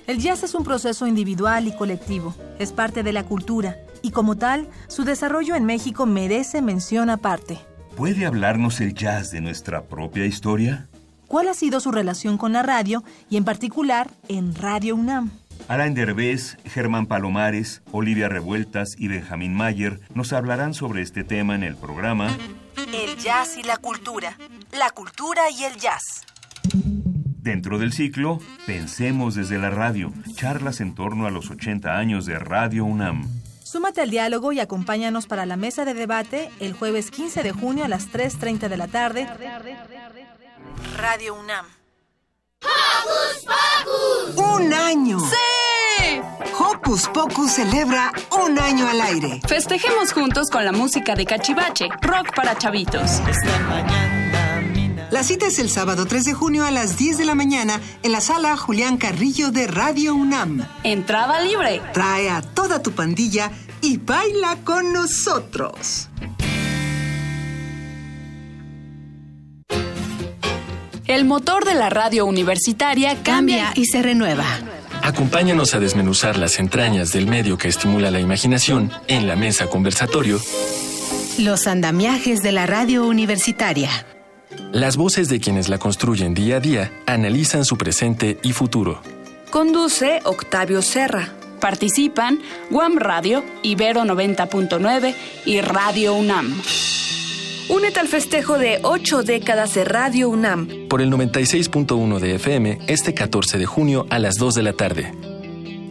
[0.05, 4.37] El jazz es un proceso individual y colectivo, es parte de la cultura, y como
[4.37, 7.59] tal, su desarrollo en México merece mención aparte.
[7.95, 10.89] ¿Puede hablarnos el jazz de nuestra propia historia?
[11.29, 15.29] ¿Cuál ha sido su relación con la radio y en particular en Radio UNAM?
[15.67, 21.61] Alain Derbez, Germán Palomares, Olivia Revueltas y Benjamín Mayer nos hablarán sobre este tema en
[21.61, 22.35] el programa
[22.91, 24.39] El jazz y la cultura,
[24.75, 26.25] la cultura y el jazz.
[26.73, 32.39] Dentro del ciclo, Pensemos desde la radio, charlas en torno a los 80 años de
[32.39, 33.27] Radio UNAM.
[33.63, 37.85] Súmate al diálogo y acompáñanos para la mesa de debate el jueves 15 de junio
[37.85, 39.27] a las 3.30 de la tarde.
[40.97, 41.65] Radio UNAM.
[44.35, 45.19] ¡Un año!
[45.19, 46.21] ¡Sí!
[46.57, 48.11] Hocus Pocus celebra
[48.43, 49.41] un año al aire.
[49.47, 53.21] Festejemos juntos con la música de Cachivache, rock para chavitos.
[55.11, 58.11] La cita es el sábado 3 de junio a las 10 de la mañana en
[58.11, 60.67] la sala Julián Carrillo de Radio UNAM.
[60.83, 61.81] Entrada libre.
[61.93, 63.51] Trae a toda tu pandilla
[63.81, 66.09] y baila con nosotros.
[71.09, 74.45] El motor de la radio universitaria cambia y se renueva.
[75.01, 80.39] Acompáñanos a desmenuzar las entrañas del medio que estimula la imaginación en la mesa conversatorio.
[81.39, 83.89] Los andamiajes de la radio universitaria.
[84.71, 89.01] Las voces de quienes la construyen día a día analizan su presente y futuro.
[89.49, 91.29] Conduce Octavio Serra.
[91.59, 92.39] Participan
[92.69, 95.15] Guam Radio, Ibero 90.9
[95.47, 96.61] y Radio UNAM.
[97.69, 100.67] Únete al festejo de ocho décadas de Radio UNAM.
[100.89, 105.13] Por el 96.1 de FM este 14 de junio a las 2 de la tarde.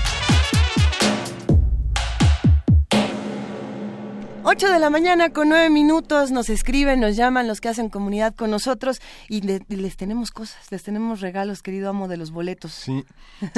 [4.43, 8.35] 8 de la mañana con 9 minutos nos escriben, nos llaman los que hacen comunidad
[8.35, 12.31] con nosotros y, le- y les tenemos cosas, les tenemos regalos, querido amo de los
[12.31, 12.71] boletos.
[12.71, 13.03] Sí.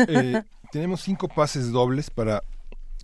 [0.07, 2.41] Eh, tenemos cinco pases dobles para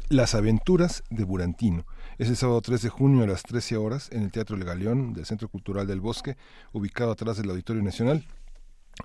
[0.10, 1.86] Las aventuras de Burantino.
[2.18, 5.14] Es el sábado 3 de junio a las 13 horas en el Teatro El Galeón
[5.14, 6.38] del Centro Cultural del Bosque,
[6.72, 8.26] ubicado atrás del Auditorio Nacional.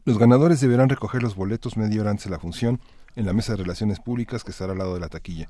[0.04, 2.78] Los ganadores deberán recoger los boletos media hora antes de la función
[3.18, 5.48] en la mesa de relaciones públicas que estará al lado de la taquilla.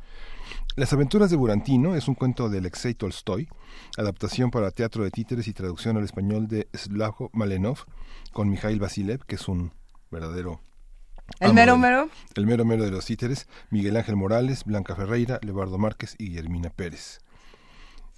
[0.76, 3.48] Las aventuras de Burantino es un cuento de Alexei Tolstoy,
[3.96, 7.84] adaptación para teatro de títeres y traducción al español de Slavko Malenov
[8.32, 9.72] con Mikhail Vasilev, que es un
[10.10, 10.60] verdadero
[11.40, 12.08] ¿El mero del- mero?
[12.34, 16.70] El mero mero de los títeres, Miguel Ángel Morales, Blanca Ferreira, Lebardo Márquez y Guillermina
[16.70, 17.18] Pérez.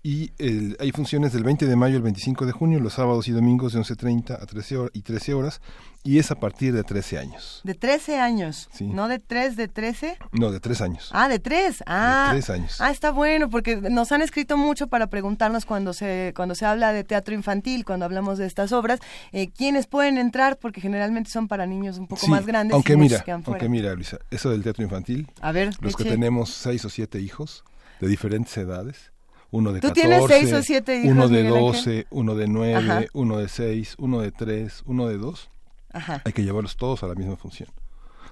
[0.02, 3.32] Y el- hay funciones del 20 de mayo al 25 de junio, los sábados y
[3.32, 5.60] domingos de 11.30 a 13 horas, y 13 horas,
[6.02, 7.60] y es a partir de 13 años.
[7.64, 8.86] De 13 años, Sí.
[8.86, 10.16] no de 3, de 13.
[10.32, 11.10] No, de 3 años.
[11.12, 11.82] Ah, de 3.
[11.86, 12.80] Ah, tres años.
[12.80, 16.94] Ah, está bueno, porque nos han escrito mucho para preguntarnos cuando se, cuando se habla
[16.94, 19.00] de teatro infantil, cuando hablamos de estas obras,
[19.32, 22.72] eh, quiénes pueden entrar, porque generalmente son para niños un poco Sí, más grandes.
[22.72, 26.12] aunque y mira, aunque mira, Luisa, eso del teatro infantil, A ver, los que eche.
[26.12, 27.64] tenemos 6 o 7 hijos
[28.00, 29.12] de diferentes edades,
[29.50, 31.72] uno de ¿Tú 14, tienes seis o siete hijos, uno de Miguel Ángel?
[31.72, 33.04] 12, uno de 9, Ajá.
[33.12, 35.50] uno de 6, uno de 3, uno de 2,
[35.92, 36.22] Ajá.
[36.24, 37.68] hay que llevarlos todos a la misma función.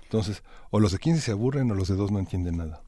[0.05, 2.81] Entonces, o los de 15 se aburren o los de 2 no entienden nada.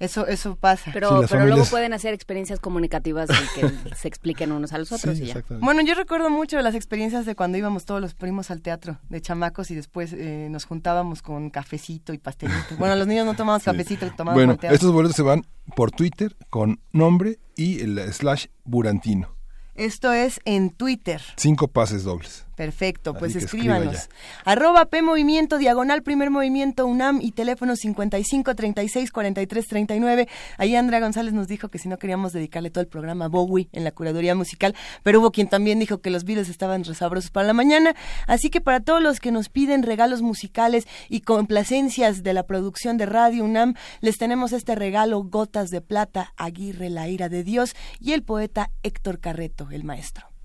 [0.00, 0.90] Eso, eso pasa.
[0.92, 4.78] Pero, Sí, pero luego familias- pueden hacer experiencias comunicativas y que se expliquen unos a
[4.78, 5.42] los otros y ya.
[5.60, 9.20] Bueno, yo recuerdo mucho las experiencias de cuando íbamos todos los primos al teatro de
[9.20, 12.76] chamacos y después eh, nos juntábamos con cafecito y pastelito.
[12.78, 14.74] Bueno, los niños no tomamos cafecito, tomábamos Bueno, teatro.
[14.74, 15.44] estos boletos se van
[15.76, 19.34] por Twitter con nombre y el slash Burantino.
[19.74, 21.22] Esto es en Twitter.
[21.36, 22.46] Cinco pases dobles.
[22.58, 24.10] Perfecto, pues escríbanos.
[24.44, 30.28] Arroba P Movimiento, diagonal Primer Movimiento UNAM y teléfono 55 36 43 39.
[30.56, 33.68] Ahí Andrea González nos dijo que si no queríamos dedicarle todo el programa a Bowie
[33.70, 37.46] en la curaduría musical, pero hubo quien también dijo que los Beatles estaban resabrosos para
[37.46, 37.94] la mañana.
[38.26, 42.96] Así que para todos los que nos piden regalos musicales y complacencias de la producción
[42.96, 47.76] de Radio UNAM, les tenemos este regalo Gotas de Plata, Aguirre, la ira de Dios
[48.00, 50.37] y el poeta Héctor Carreto, el maestro.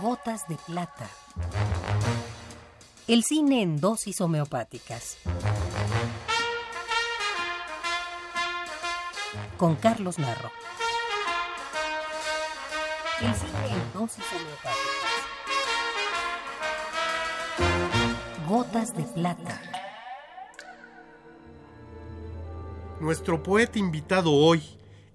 [0.00, 1.08] Gotas de plata.
[3.08, 5.16] El cine en dosis homeopáticas.
[9.56, 10.50] Con Carlos Narro.
[13.20, 15.08] El cine en dosis homeopáticas.
[18.48, 19.60] Gotas de plata.
[23.00, 24.62] Nuestro poeta invitado hoy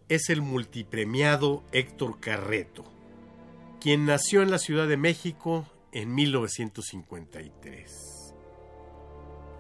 [0.10, 2.93] es el multipremiado Héctor Carreto,
[3.84, 8.34] quien nació en la Ciudad de México en 1953.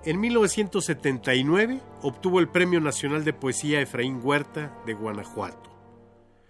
[0.05, 5.69] En 1979 obtuvo el Premio Nacional de Poesía Efraín Huerta de Guanajuato,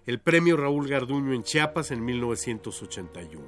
[0.06, 3.44] el Premio Raúl Garduño en Chiapas en 1981.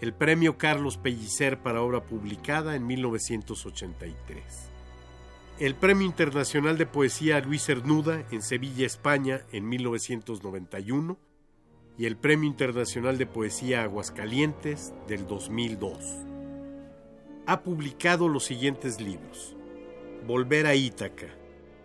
[0.00, 4.70] el Premio Carlos Pellicer para obra publicada en 1983,
[5.58, 11.25] el Premio Internacional de Poesía Luis Cernuda en Sevilla, España en 1991
[11.98, 15.98] y el Premio Internacional de Poesía Aguascalientes del 2002.
[17.46, 19.56] Ha publicado los siguientes libros.
[20.26, 21.28] Volver a Ítaca,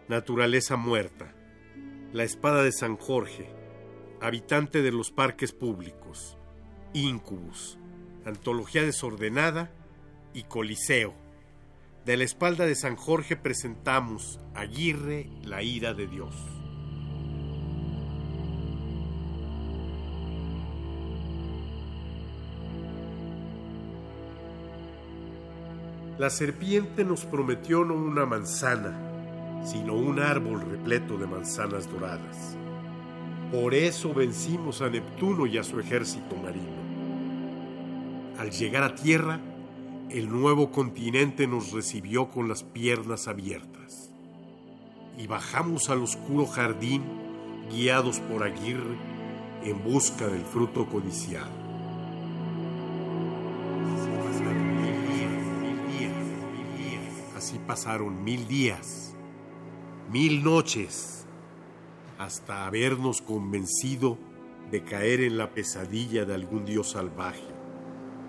[0.08, 1.34] Naturaleza Muerta,
[2.12, 3.50] La Espada de San Jorge,
[4.20, 6.38] Habitante de los Parques Públicos,
[6.94, 7.78] Incubus,
[8.26, 9.72] Antología Desordenada
[10.34, 11.14] y Coliseo.
[12.06, 16.36] De la espalda de San Jorge presentamos Aguirre, la ira de Dios.
[26.22, 28.96] La serpiente nos prometió no una manzana,
[29.66, 32.56] sino un árbol repleto de manzanas doradas.
[33.52, 36.78] Por eso vencimos a Neptuno y a su ejército marino.
[38.38, 39.40] Al llegar a tierra,
[40.12, 44.12] el nuevo continente nos recibió con las piernas abiertas.
[45.18, 47.02] Y bajamos al oscuro jardín,
[47.72, 48.96] guiados por Aguirre,
[49.64, 51.61] en busca del fruto codiciado.
[57.72, 59.14] Pasaron mil días,
[60.12, 61.26] mil noches,
[62.20, 64.18] hasta habernos convencido
[64.70, 67.48] de caer en la pesadilla de algún dios salvaje,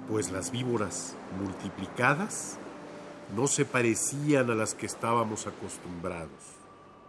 [0.08, 2.56] pues las víboras multiplicadas
[3.34, 6.30] no se parecían a las que estábamos acostumbrados,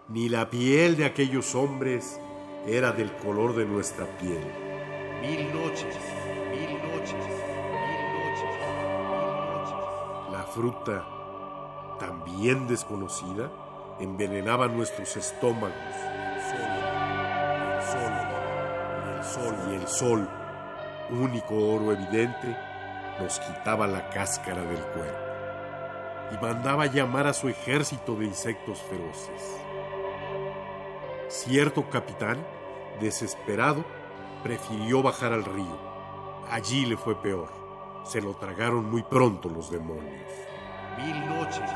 [0.09, 2.19] ni la piel de aquellos hombres
[2.65, 4.43] era del color de nuestra piel.
[5.21, 5.95] Mil noches,
[6.49, 10.31] mil noches, mil noches, mil noches.
[10.31, 11.12] La fruta
[12.05, 13.49] también desconocida,
[13.97, 15.77] envenenaba nuestros estómagos.
[16.53, 18.11] El sol,
[19.15, 20.29] el sol, y el sol,
[21.11, 22.57] único oro evidente,
[23.21, 25.33] nos quitaba la cáscara del cuerpo
[26.31, 29.57] y mandaba llamar a su ejército de insectos feroces.
[31.29, 32.45] Cierto capitán,
[32.99, 33.85] desesperado,
[34.43, 35.79] prefirió bajar al río.
[36.49, 37.47] Allí le fue peor.
[38.03, 40.52] Se lo tragaron muy pronto los demonios.
[40.97, 41.71] Mil noches,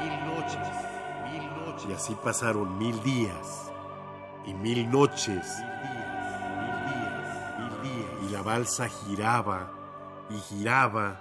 [0.00, 0.68] mil noches,
[1.30, 1.86] mil noches.
[1.88, 3.72] Y así pasaron mil días.
[4.46, 5.62] Y mil noches.
[5.82, 8.10] Mil días, mil días.
[8.28, 9.72] Y la balsa giraba
[10.30, 11.20] y giraba.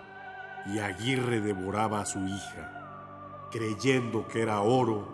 [0.66, 5.08] Y Aguirre devoraba a su hija, creyendo que era oro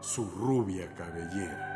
[0.00, 1.70] su rubia cabellera.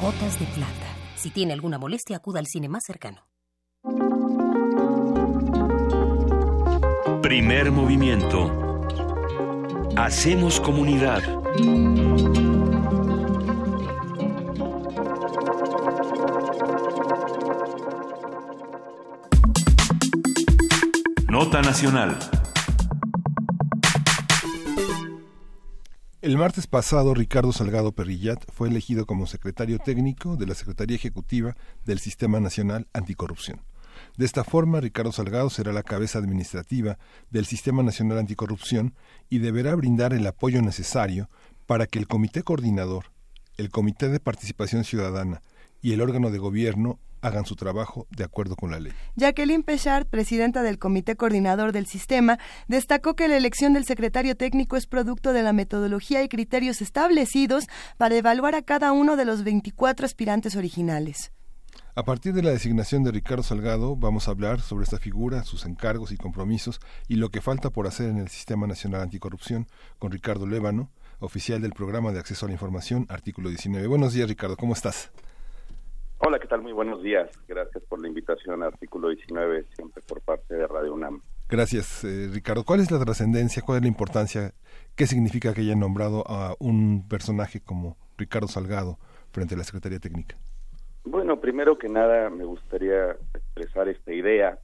[0.00, 0.96] Gotas de plata.
[1.16, 3.31] Si tiene alguna molestia, acuda al cine más cercano.
[7.32, 8.86] Primer movimiento.
[9.96, 11.22] Hacemos comunidad.
[21.30, 22.18] Nota Nacional.
[26.20, 31.56] El martes pasado, Ricardo Salgado Perrillat fue elegido como secretario técnico de la Secretaría Ejecutiva
[31.86, 33.71] del Sistema Nacional Anticorrupción.
[34.16, 36.98] De esta forma, Ricardo Salgado será la cabeza administrativa
[37.30, 38.94] del Sistema Nacional Anticorrupción
[39.30, 41.30] y deberá brindar el apoyo necesario
[41.66, 43.06] para que el Comité Coordinador,
[43.56, 45.42] el Comité de Participación Ciudadana
[45.80, 48.92] y el órgano de gobierno hagan su trabajo de acuerdo con la ley.
[49.16, 54.76] Jacqueline Pechard, presidenta del Comité Coordinador del Sistema, destacó que la elección del secretario técnico
[54.76, 57.66] es producto de la metodología y criterios establecidos
[57.96, 61.32] para evaluar a cada uno de los 24 aspirantes originales.
[61.94, 65.66] A partir de la designación de Ricardo Salgado, vamos a hablar sobre esta figura, sus
[65.66, 69.66] encargos y compromisos y lo que falta por hacer en el Sistema Nacional Anticorrupción
[69.98, 70.88] con Ricardo Lévano,
[71.20, 73.86] oficial del Programa de Acceso a la Información, artículo 19.
[73.88, 75.12] Buenos días, Ricardo, ¿cómo estás?
[76.16, 76.62] Hola, ¿qué tal?
[76.62, 77.28] Muy buenos días.
[77.46, 81.20] Gracias por la invitación a artículo 19, siempre por parte de Radio UNAM.
[81.50, 82.64] Gracias, eh, Ricardo.
[82.64, 84.54] ¿Cuál es la trascendencia, cuál es la importancia,
[84.96, 88.98] qué significa que hayan nombrado a un personaje como Ricardo Salgado
[89.30, 90.38] frente a la Secretaría Técnica?
[91.04, 94.58] Bueno, primero que nada me gustaría expresar esta idea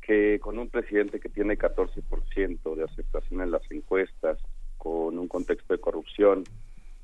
[0.00, 4.38] que con un presidente que tiene 14% de aceptación en las encuestas,
[4.78, 6.44] con un contexto de corrupción,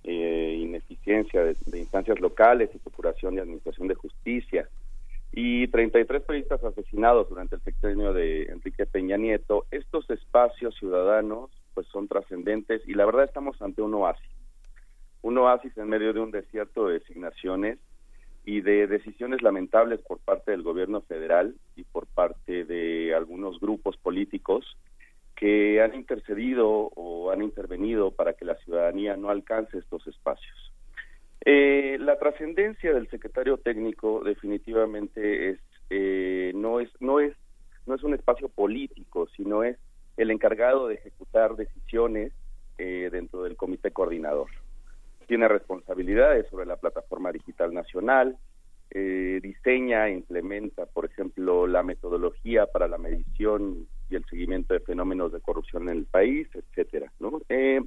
[0.02, 4.68] eh, ineficiencia de, de, instancias locales y procuración y administración de justicia,
[5.32, 11.86] y 33 periodistas asesinados durante el sexenio de Enrique Peña Nieto, estos espacios ciudadanos pues
[11.88, 14.28] son trascendentes y la verdad estamos ante un oasis,
[15.22, 17.78] un oasis en medio de un desierto de designaciones
[18.44, 23.96] y de decisiones lamentables por parte del gobierno federal y por parte de algunos grupos
[23.96, 24.76] políticos
[25.36, 30.72] que han intercedido o han intervenido para que la ciudadanía no alcance estos espacios.
[31.44, 35.58] Eh, la trascendencia del secretario técnico definitivamente
[35.88, 37.34] eh, no es no es
[37.86, 39.78] no es un espacio político, sino es
[40.18, 42.32] el encargado de ejecutar decisiones
[42.76, 44.48] eh, dentro del comité coordinador.
[45.30, 48.36] Tiene responsabilidades sobre la plataforma digital nacional,
[48.90, 54.80] eh, diseña e implementa, por ejemplo, la metodología para la medición y el seguimiento de
[54.80, 57.40] fenómenos de corrupción en el país, etcétera, ¿no?
[57.48, 57.80] Eh,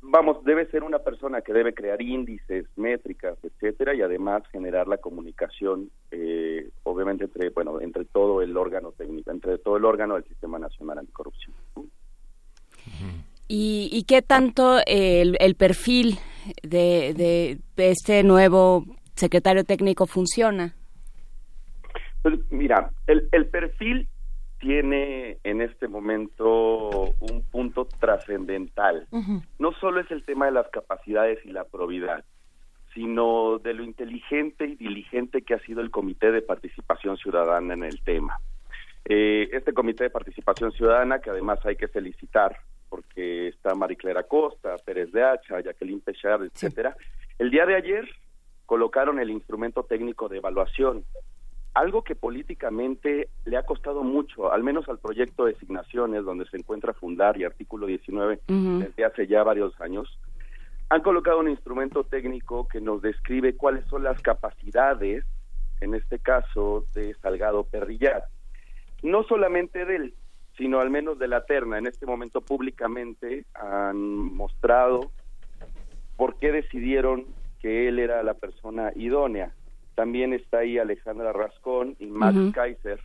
[0.00, 4.96] vamos, debe ser una persona que debe crear índices, métricas, etcétera, y además generar la
[4.96, 10.24] comunicación, eh, obviamente entre, bueno, entre todo el órgano técnico, entre todo el órgano del
[10.24, 11.54] Sistema Nacional Anticorrupción.
[13.48, 16.18] ¿Y, y qué tanto el, el perfil
[16.62, 20.74] de, de este nuevo secretario técnico funciona?
[22.22, 24.08] Pues mira, el, el perfil
[24.58, 29.06] tiene en este momento un punto trascendental.
[29.58, 32.24] No solo es el tema de las capacidades y la probidad,
[32.94, 37.84] sino de lo inteligente y diligente que ha sido el Comité de Participación Ciudadana en
[37.84, 38.38] el tema.
[39.04, 42.56] Eh, este Comité de Participación Ciudadana, que además hay que felicitar,
[42.88, 46.96] porque está Mariclera Costa, Pérez de Hacha, Jacqueline Pechard, etcétera,
[47.38, 48.08] el día de ayer
[48.64, 51.04] colocaron el instrumento técnico de evaluación
[51.76, 56.56] algo que políticamente le ha costado mucho, al menos al proyecto de designaciones, donde se
[56.56, 60.18] encuentra Fundar y artículo 19 desde hace ya varios años,
[60.88, 65.26] han colocado un instrumento técnico que nos describe cuáles son las capacidades,
[65.82, 68.24] en este caso, de Salgado Perrillat.
[69.02, 70.14] No solamente de él,
[70.56, 71.78] sino al menos de la terna.
[71.78, 73.96] En este momento públicamente han
[74.34, 75.10] mostrado
[76.16, 77.26] por qué decidieron
[77.60, 79.52] que él era la persona idónea
[79.96, 83.00] también está ahí Alejandra Rascón y Max Kaiser.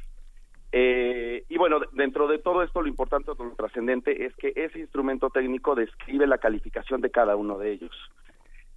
[0.73, 5.30] Eh, y bueno, dentro de todo esto lo importante, lo trascendente es que ese instrumento
[5.30, 7.91] técnico describe la calificación de cada uno de ellos.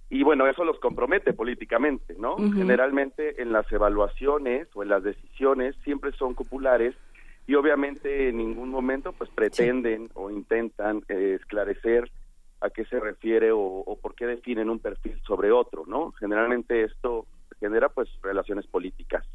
[0.09, 2.37] Y bueno, eso los compromete políticamente, ¿no?
[2.37, 6.95] Generalmente en las evaluaciones o en las decisiones siempre son populares
[7.47, 12.11] y obviamente en ningún momento pues pretenden o intentan eh, esclarecer
[12.61, 16.11] a qué se refiere o, o por qué definen un perfil sobre otro, ¿no?
[16.13, 17.27] Generalmente esto
[17.59, 19.25] genera pues relaciones políticas.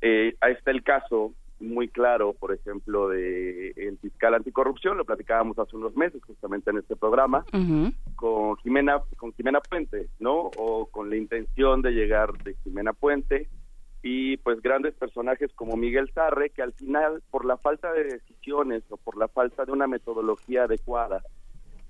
[0.00, 5.58] Eh, ahí está el caso muy claro, por ejemplo, de el fiscal anticorrupción, lo platicábamos
[5.58, 7.44] hace unos meses justamente en este programa,
[8.16, 10.50] con Jimena, con Jimena Puente, ¿no?
[10.56, 13.48] O con la intención de llegar de Jimena Puente
[14.02, 18.82] y pues grandes personajes como Miguel Sarre, que al final, por la falta de decisiones
[18.90, 21.22] o por la falta de una metodología adecuada,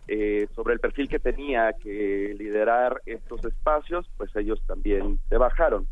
[0.08, 5.86] eh, sobre el perfil que tenía que liderar estos espacios, pues ellos también se bajaron.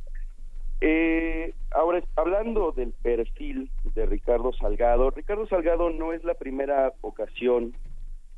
[0.80, 7.74] Eh, ahora, hablando del perfil de Ricardo Salgado, Ricardo Salgado no es la primera ocasión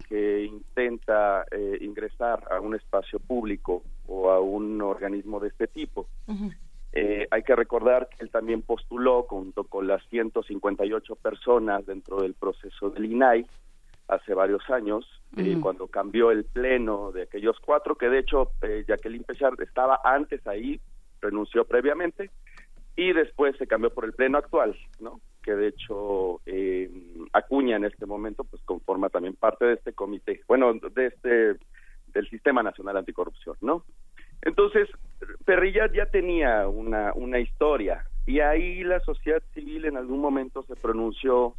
[0.09, 6.09] que intenta eh, ingresar a un espacio público o a un organismo de este tipo.
[6.93, 12.91] Hay que recordar que él también postuló junto con las 158 personas dentro del proceso
[12.91, 13.47] del INAI
[14.11, 15.07] hace varios años,
[15.37, 20.01] eh, cuando cambió el pleno de aquellos cuatro, que de hecho eh, Jacqueline Pechard estaba
[20.05, 20.81] antes ahí,
[21.21, 22.31] renunció previamente,
[22.97, 25.21] y después se cambió por el pleno actual, ¿no?
[25.43, 26.91] que de hecho eh,
[27.33, 31.57] Acuña en este momento pues conforma también parte de este comité, bueno, de este
[32.09, 33.85] del Sistema Nacional Anticorrupción, ¿no?
[34.43, 34.89] Entonces,
[35.45, 40.77] Perrilla ya tenía una, una historia y ahí la sociedad civil en algún momento se
[40.77, 41.55] pronunció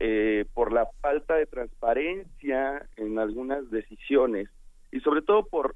[0.00, 4.48] eh, por la falta de transparencia en algunas decisiones
[4.90, 5.74] y sobre todo por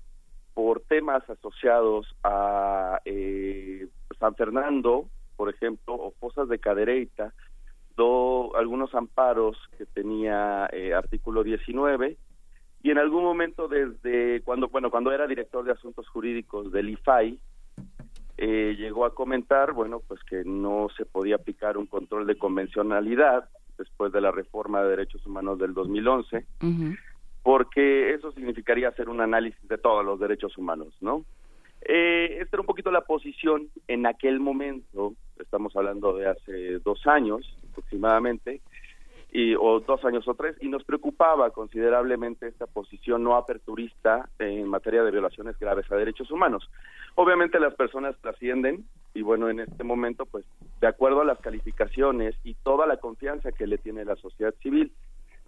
[0.57, 3.89] por temas asociados a eh,
[4.19, 5.07] San Fernando,
[5.37, 7.35] por ejemplo, o Fosas de Cadereyta,
[7.95, 12.17] do, algunos amparos que tenía eh, artículo 19
[12.87, 17.37] y en algún momento desde cuando bueno cuando era director de asuntos jurídicos del IFAI
[18.39, 24.13] llegó a comentar bueno pues que no se podía aplicar un control de convencionalidad después
[24.13, 26.47] de la reforma de derechos humanos del 2011,
[27.43, 31.25] porque eso significaría hacer un análisis de todos los derechos humanos, ¿no?
[31.83, 37.07] Eh, esta era un poquito la posición en aquel momento, estamos hablando de hace dos
[37.07, 38.61] años aproximadamente,
[39.33, 44.69] y, o dos años o tres, y nos preocupaba considerablemente esta posición no aperturista en
[44.69, 46.69] materia de violaciones graves a derechos humanos.
[47.17, 48.85] Obviamente las personas trascienden
[49.15, 50.45] y bueno, en este momento, pues
[50.81, 54.93] de acuerdo a las calificaciones y toda la confianza que le tiene la sociedad civil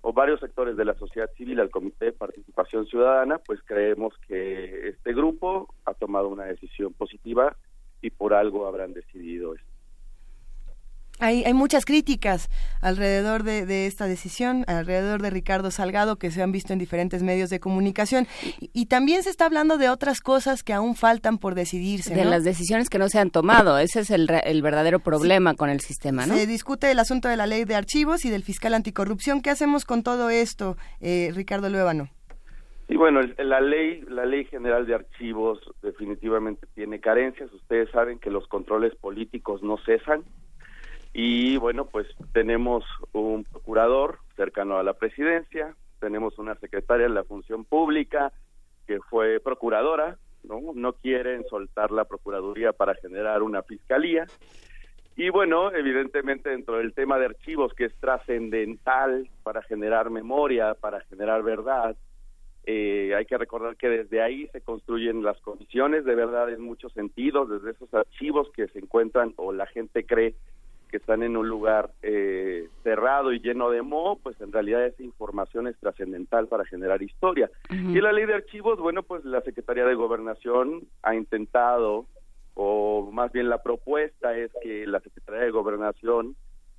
[0.00, 4.88] o varios sectores de la sociedad civil al Comité de Participación Ciudadana, pues creemos que
[4.88, 7.56] este grupo ha tomado una decisión positiva
[8.00, 9.77] y por algo habrán decidido esto.
[11.20, 12.48] Hay, hay muchas críticas
[12.80, 17.50] alrededor de, esta decisión, alrededor de Ricardo Salgado, que se han visto en diferentes medios
[17.50, 18.26] de comunicación.
[18.60, 22.14] Y, también se está hablando de otras cosas que aún faltan por decidirse.
[22.14, 23.78] De las decisiones que no se han tomado.
[23.78, 26.34] Ese es el, el verdadero problema con el sistema, ¿no?
[26.34, 29.42] Se discute el asunto de la ley de archivos y del fiscal anticorrupción.
[29.42, 32.08] ¿Qué hacemos con todo esto, eh, Ricardo Luébano?
[32.88, 37.52] Y bueno, la ley, la ley general de archivos definitivamente tiene carencias.
[37.52, 40.24] Ustedes saben que los controles políticos no cesan
[41.12, 47.24] y bueno, pues tenemos un procurador cercano a la presidencia, tenemos una secretaria de la
[47.24, 48.32] función pública
[48.86, 50.72] que fue procuradora, ¿no?
[50.74, 54.26] No quieren soltar la procuraduría para generar una fiscalía.
[55.16, 61.00] Y bueno, evidentemente dentro del tema de archivos que es trascendental para generar memoria, para
[61.02, 61.96] generar verdad,
[62.64, 66.92] eh, hay que recordar que desde ahí se construyen las condiciones de verdad en muchos
[66.92, 70.34] sentidos, desde esos archivos que se encuentran o la gente cree
[70.88, 75.02] que están en un lugar eh, cerrado y lleno de moho, pues en realidad esa
[75.02, 77.50] información es trascendental para generar historia.
[77.70, 82.06] Y la ley de archivos, bueno, pues la Secretaría de Gobernación ha intentado,
[82.54, 86.36] o más bien la propuesta es que la Secretaría de Gobernación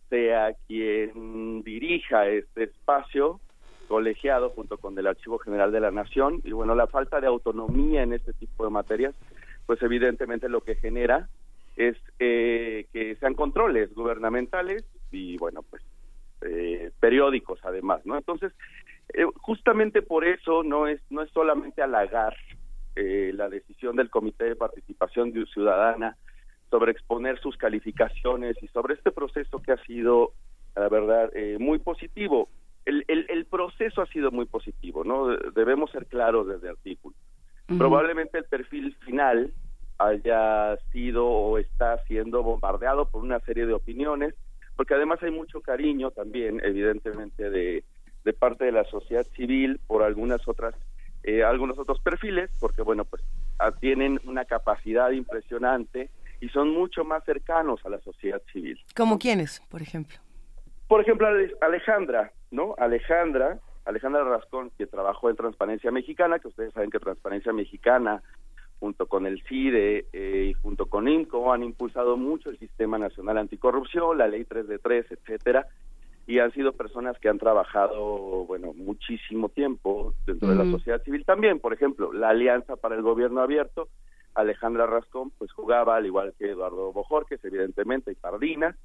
[0.10, 3.40] sea quien dirija este espacio
[3.88, 8.03] colegiado junto con el Archivo General de la Nación y bueno, la falta de autonomía
[8.03, 9.15] en este tipo de materias,
[9.65, 11.27] pues evidentemente lo que genera
[11.80, 15.82] es eh, que sean controles gubernamentales y bueno pues
[16.42, 18.52] eh, periódicos además no entonces
[19.14, 22.36] eh, justamente por eso no es no es solamente halagar
[22.96, 26.18] la decisión del comité de participación ciudadana
[26.70, 30.34] sobre exponer sus calificaciones y sobre este proceso que ha sido
[30.76, 32.50] la verdad muy positivo.
[32.84, 37.16] El, el, el, proceso ha sido muy positivo no debemos ser claros desde el artículo.
[37.68, 39.54] Probablemente el perfil final
[40.00, 44.34] haya sido o está siendo bombardeado por una serie de opiniones,
[44.76, 47.84] porque además hay mucho cariño también, evidentemente, de,
[48.24, 50.74] de parte de la sociedad civil por algunas otras,
[51.24, 53.22] eh, algunos otros perfiles, porque bueno, pues
[53.60, 56.10] ah, tienen una capacidad impresionante
[56.40, 58.80] y son mucho más cercanos a la sociedad civil.
[58.96, 60.18] ¿Como quiénes, por ejemplo?
[60.88, 61.28] Por ejemplo,
[61.62, 62.74] Alejandra, ¿no?
[62.78, 68.24] Alejandra, Alejandra Rascón, que trabajó en Transparencia Mexicana, que ustedes saben que Transparencia Mexicana
[68.80, 73.38] junto con el CIDE eh, y junto con INCO han impulsado mucho el Sistema Nacional
[73.38, 75.68] Anticorrupción, la Ley 3 de 3, etcétera,
[76.28, 81.26] y han sido personas que han trabajado, bueno, muchísimo tiempo dentro de la sociedad civil
[81.26, 81.60] también.
[81.60, 83.90] Por ejemplo, la Alianza para el Gobierno Abierto,
[84.36, 88.76] Alejandra Rascón, pues jugaba, al igual que Eduardo Bojorques, evidentemente, y Pardina,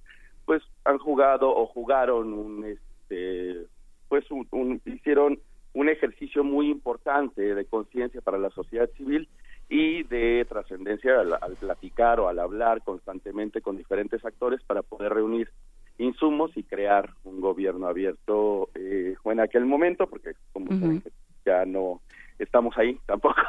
[0.47, 3.67] pues han jugado o jugaron un, este,
[4.09, 5.39] pues un hicieron
[5.75, 9.29] un ejercicio muy importante de conciencia para la sociedad civil
[9.69, 15.51] y de trascendencia al, platicar o al hablar constantemente con diferentes actores para poder reunir
[15.99, 20.69] insumos y crear un gobierno abierto eh, en aquel momento, porque como
[21.45, 22.01] ya no
[22.39, 23.41] estamos ahí tampoco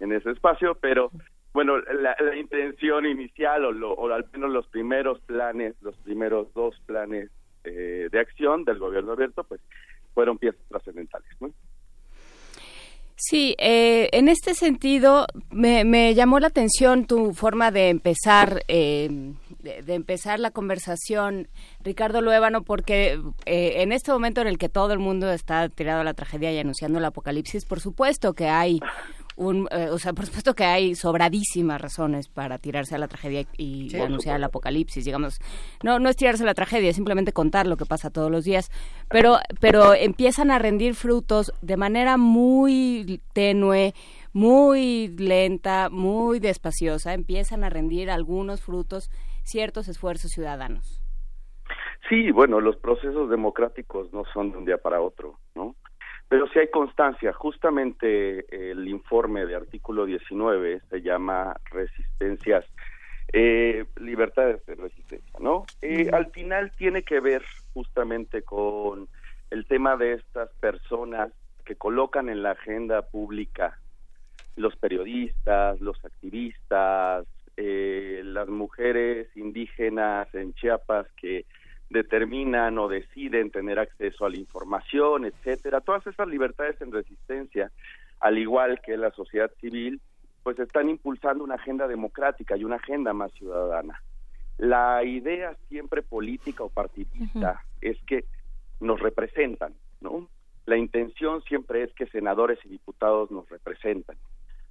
[0.00, 1.10] en ese espacio, pero
[1.52, 7.30] bueno, la, intención inicial o, o, al menos los primeros planes, los primeros dos planes
[7.64, 9.60] eh, de acción del gobierno abierto, pues
[10.14, 11.28] fueron piezas trascendentales.
[11.40, 11.50] ¿no?
[13.18, 19.94] Sí, eh, en este sentido me, llamó la atención tu forma de empezar, eh, de,
[19.94, 21.48] empezar la conversación,
[21.82, 26.02] Ricardo Luébano, porque eh, en este momento en el que todo el mundo está tirado
[26.02, 28.80] a la tragedia y anunciando el apocalipsis, por supuesto que hay
[29.36, 33.46] un, eh, o sea, por supuesto que hay sobradísimas razones para tirarse a la tragedia
[33.56, 35.38] y, anunciar el apocalipsis, digamos.
[35.82, 38.44] No, no es tirarse a la tragedia, es simplemente contar lo que pasa todos los
[38.44, 38.70] días.
[39.08, 43.94] Pero, pero empiezan a rendir frutos de manera muy tenue,
[44.32, 47.14] muy lenta, muy despaciosa.
[47.14, 49.10] Empiezan a rendir algunos frutos
[49.44, 51.00] ciertos esfuerzos ciudadanos.
[52.08, 55.74] Sí, bueno, los procesos democráticos no son de un día para otro, ¿no?
[56.28, 62.64] Pero si hay constancia, justamente el informe de artículo 19 se llama resistencias,
[63.32, 65.64] eh, libertades de resistencia, ¿no?
[65.82, 67.42] Eh, al final tiene que ver
[67.74, 69.08] justamente con
[69.50, 71.30] el tema de estas personas
[71.64, 73.78] que colocan en la agenda pública
[74.56, 77.26] los periodistas, los activistas,
[77.56, 81.44] eh, las mujeres indígenas en Chiapas que
[81.90, 85.80] determinan o deciden tener acceso a la información, etcétera.
[85.80, 87.70] Todas esas libertades en resistencia,
[88.20, 90.00] al igual que la sociedad civil,
[90.42, 94.00] pues están impulsando una agenda democrática y una agenda más ciudadana.
[94.58, 98.24] La idea siempre política o partidista es que
[98.80, 100.28] nos representan, ¿no?
[100.64, 104.16] La intención siempre es que senadores y diputados nos representan.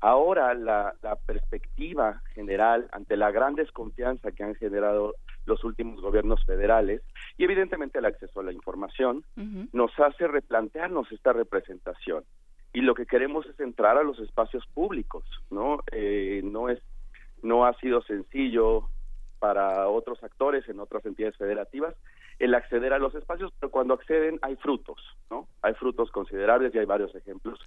[0.01, 5.15] Ahora la, la perspectiva general ante la gran desconfianza que han generado
[5.45, 7.01] los últimos gobiernos federales
[7.37, 9.23] y evidentemente el acceso a la información
[9.73, 12.23] nos hace replantearnos esta representación.
[12.73, 16.79] Y lo que queremos es entrar a los espacios públicos no eh, no es
[17.41, 18.89] no ha sido sencillo
[19.39, 21.95] para otros actores en otras entidades federativas
[22.39, 24.97] el acceder a los espacios pero cuando acceden hay frutos
[25.29, 27.59] no hay frutos considerables y hay varios ejemplos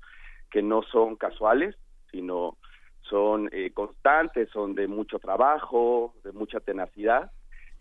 [0.51, 1.77] que no son casuales
[2.11, 2.57] sino
[3.03, 7.31] son eh, constantes son de mucho trabajo de mucha tenacidad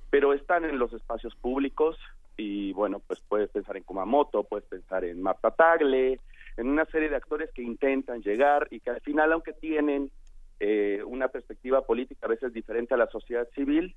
[0.10, 1.98] pero están en los espacios públicos
[2.38, 6.20] y bueno, pues puedes pensar en Kumamoto, puedes pensar en Marta Tagle,
[6.56, 10.12] en una serie de actores que intentan llegar y que al final, aunque tienen
[10.60, 13.96] eh, una perspectiva política a veces diferente a la sociedad civil,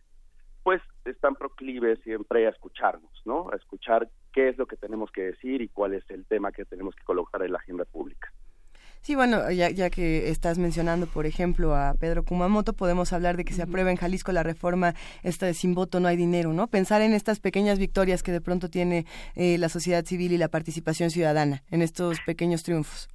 [0.63, 3.51] pues están proclives siempre a escucharnos, ¿no?
[3.51, 6.65] A escuchar qué es lo que tenemos que decir y cuál es el tema que
[6.65, 8.31] tenemos que colocar en la agenda pública.
[9.03, 13.47] Sí, bueno, ya, ya que estás mencionando, por ejemplo, a Pedro Kumamoto, podemos hablar de
[13.47, 16.67] que se aprueba en Jalisco la reforma esta de sin voto no hay dinero, ¿no?
[16.67, 19.07] Pensar en estas pequeñas victorias que de pronto tiene
[19.37, 23.09] eh, la sociedad civil y la participación ciudadana, en estos pequeños triunfos.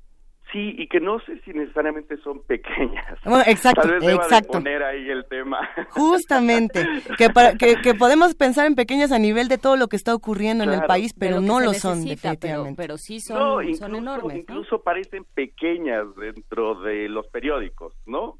[0.51, 3.19] Sí, y que no sé si necesariamente son pequeñas.
[3.47, 4.53] exacto, Tal vez deba exacto.
[4.53, 5.59] De poner ahí el tema.
[5.89, 6.85] Justamente,
[7.17, 10.13] que, para, que, que, podemos pensar en pequeñas a nivel de todo lo que está
[10.13, 12.75] ocurriendo en el país, pero lo no lo son, definitivamente.
[12.75, 14.39] Pero, pero sí son, No, son incluso, enormes, ¿no?
[14.39, 18.37] incluso parecen pequeñas dentro de los periódicos, ¿no?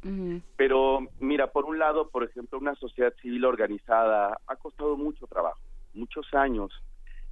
[0.56, 5.60] Pero mira, por un lado, por ejemplo, una sociedad civil organizada ha costado mucho trabajo,
[5.94, 6.72] muchos años.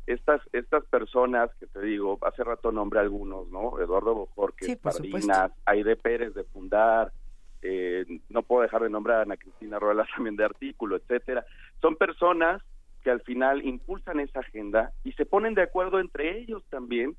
[0.06, 3.80] Estas estas personas que te digo, hace rato nombré algunos, ¿no?
[3.80, 7.14] Eduardo Bojorquez, Sí, Pardinas, Aide Pérez de Fundar,
[7.62, 11.46] eh, no puedo dejar de nombrar a Ana Cristina Ruelas también de Artículo, etcétera.
[11.82, 12.62] Son personas
[13.04, 17.16] que al final impulsan esa agenda y se ponen de acuerdo entre ellos también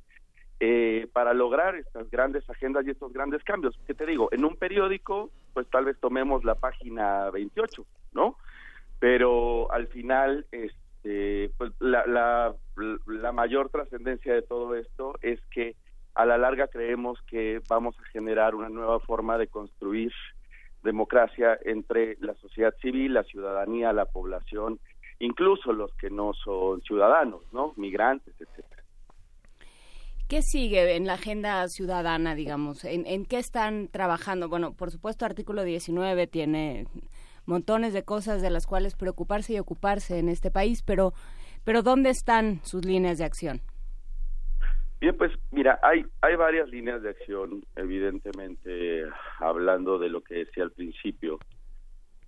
[0.61, 3.79] eh, para lograr estas grandes agendas y estos grandes cambios.
[3.87, 4.29] ¿Qué te digo?
[4.33, 8.37] En un periódico, pues tal vez tomemos la página 28, ¿no?
[8.99, 10.79] Pero al final, este,
[11.59, 12.55] pues la, la,
[13.07, 15.77] la mayor trascendencia de todo esto es que
[16.15, 20.13] a la larga creemos que vamos a generar una nueva forma de construir
[20.83, 24.79] democracia entre la sociedad civil, la ciudadanía, la población,
[25.19, 27.73] incluso los que no son ciudadanos, ¿no?
[27.77, 28.83] Migrantes, etcétera.
[30.29, 32.85] ¿Qué sigue en la agenda ciudadana, digamos?
[32.85, 34.49] ¿En, en qué están trabajando?
[34.49, 36.87] Bueno, por supuesto, artículo 19 tiene
[37.47, 41.13] montones de cosas de las cuales preocuparse y ocuparse en este país, pero,
[41.65, 43.61] pero ¿dónde están sus líneas de acción?
[45.01, 49.05] Bien, pues mira, hay, hay varias líneas de acción, evidentemente,
[49.39, 51.39] hablando de lo que decía al principio,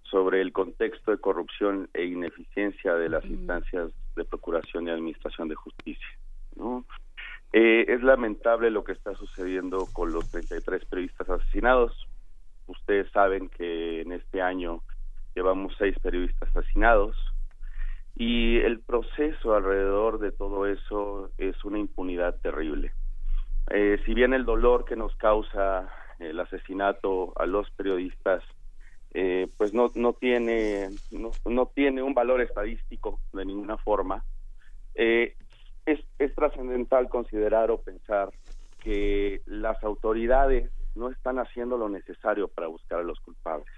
[0.03, 5.55] sobre el contexto de corrupción e ineficiencia de las instancias de procuración y administración de
[5.55, 6.07] justicia.
[6.55, 6.85] ¿no?
[7.53, 12.07] Eh, es lamentable lo que está sucediendo con los 33 periodistas asesinados.
[12.67, 14.83] Ustedes saben que en este año
[15.37, 17.15] llevamos seis periodistas asesinados
[18.17, 22.93] y el proceso alrededor de todo eso es una impunidad terrible.
[23.71, 28.43] Eh, si bien el dolor que nos causa el asesinato a los periodistas
[29.13, 34.25] eh, pues no no tiene no, no tiene un valor estadístico de ninguna forma
[34.95, 35.35] eh,
[35.85, 38.31] es, es trascendental considerar o pensar
[38.83, 43.69] que las autoridades no están haciendo lo necesario para buscar a los culpables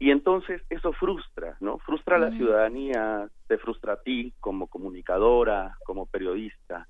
[0.00, 1.78] y entonces eso frustra, ¿no?
[1.78, 6.88] Frustra a la ciudadanía, te frustra a ti como comunicadora, como periodista.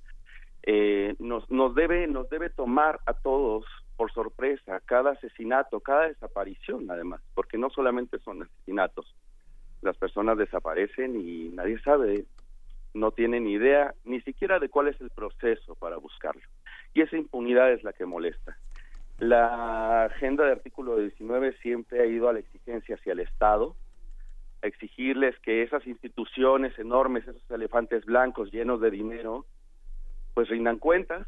[0.62, 3.64] Eh, nos, nos debe nos debe tomar a todos
[3.96, 9.12] por sorpresa cada asesinato, cada desaparición, además, porque no solamente son asesinatos,
[9.82, 12.26] las personas desaparecen y nadie sabe,
[12.94, 16.42] no tienen ni idea ni siquiera de cuál es el proceso para buscarlo.
[16.94, 18.56] Y esa impunidad es la que molesta.
[19.20, 23.76] La agenda de artículo 19 siempre ha ido a la exigencia hacia el Estado,
[24.62, 29.44] a exigirles que esas instituciones enormes, esos elefantes blancos llenos de dinero,
[30.32, 31.26] pues rindan cuentas,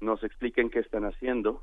[0.00, 1.62] nos expliquen qué están haciendo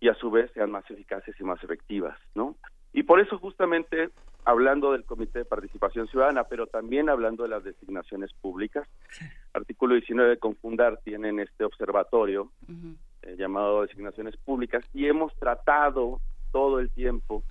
[0.00, 2.56] y a su vez sean más eficaces y más efectivas, ¿no?
[2.92, 4.10] Y por eso justamente
[4.44, 8.88] hablando del Comité de Participación Ciudadana, pero también hablando de las designaciones públicas,
[9.52, 12.50] artículo 19 de Confundar tienen este observatorio
[13.36, 16.20] llamado designaciones públicas y hemos tratado
[16.52, 17.42] todo el tiempo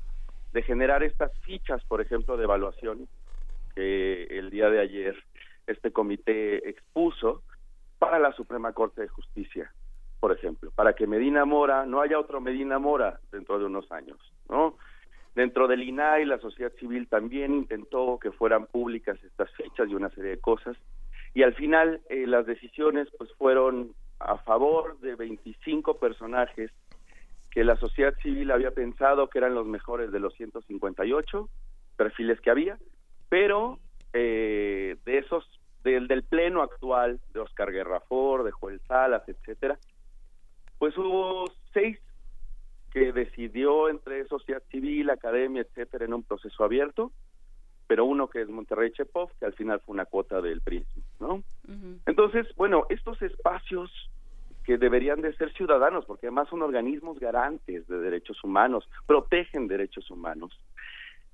[0.54, 3.08] de generar estas fichas, por ejemplo, de evaluación
[3.76, 5.16] que el día de ayer
[5.68, 7.44] este comité expuso
[8.00, 9.72] para la Suprema Corte de Justicia,
[10.20, 14.18] por ejemplo, para que Medina Mora no haya otro Medina Mora dentro de unos años,
[14.50, 14.76] ¿no?
[15.36, 20.10] Dentro del INAI, la sociedad civil también intentó que fueran públicas estas fechas y una
[20.10, 20.76] serie de cosas,
[21.34, 26.72] y al final eh, las decisiones pues fueron a favor de 25 personajes
[27.52, 31.50] que la sociedad civil había pensado que eran los mejores de los 158
[31.96, 32.78] perfiles que había,
[33.28, 33.80] pero
[34.14, 35.46] eh, de esos,
[35.84, 39.80] del, del pleno actual, de Oscar Guerrafor, de Joel Salas, etcétera,
[40.78, 42.00] pues hubo seis
[42.92, 47.12] que decidió entre sociedad civil, academia, etcétera, en un proceso abierto,
[47.90, 51.42] pero uno que es Monterrey Chepov, que al final fue una cuota del PRISM, ¿no?
[52.06, 53.92] Entonces, bueno, estos espacios
[54.64, 60.12] que deberían de ser ciudadanos, porque además son organismos garantes de derechos humanos, protegen derechos
[60.12, 60.56] humanos,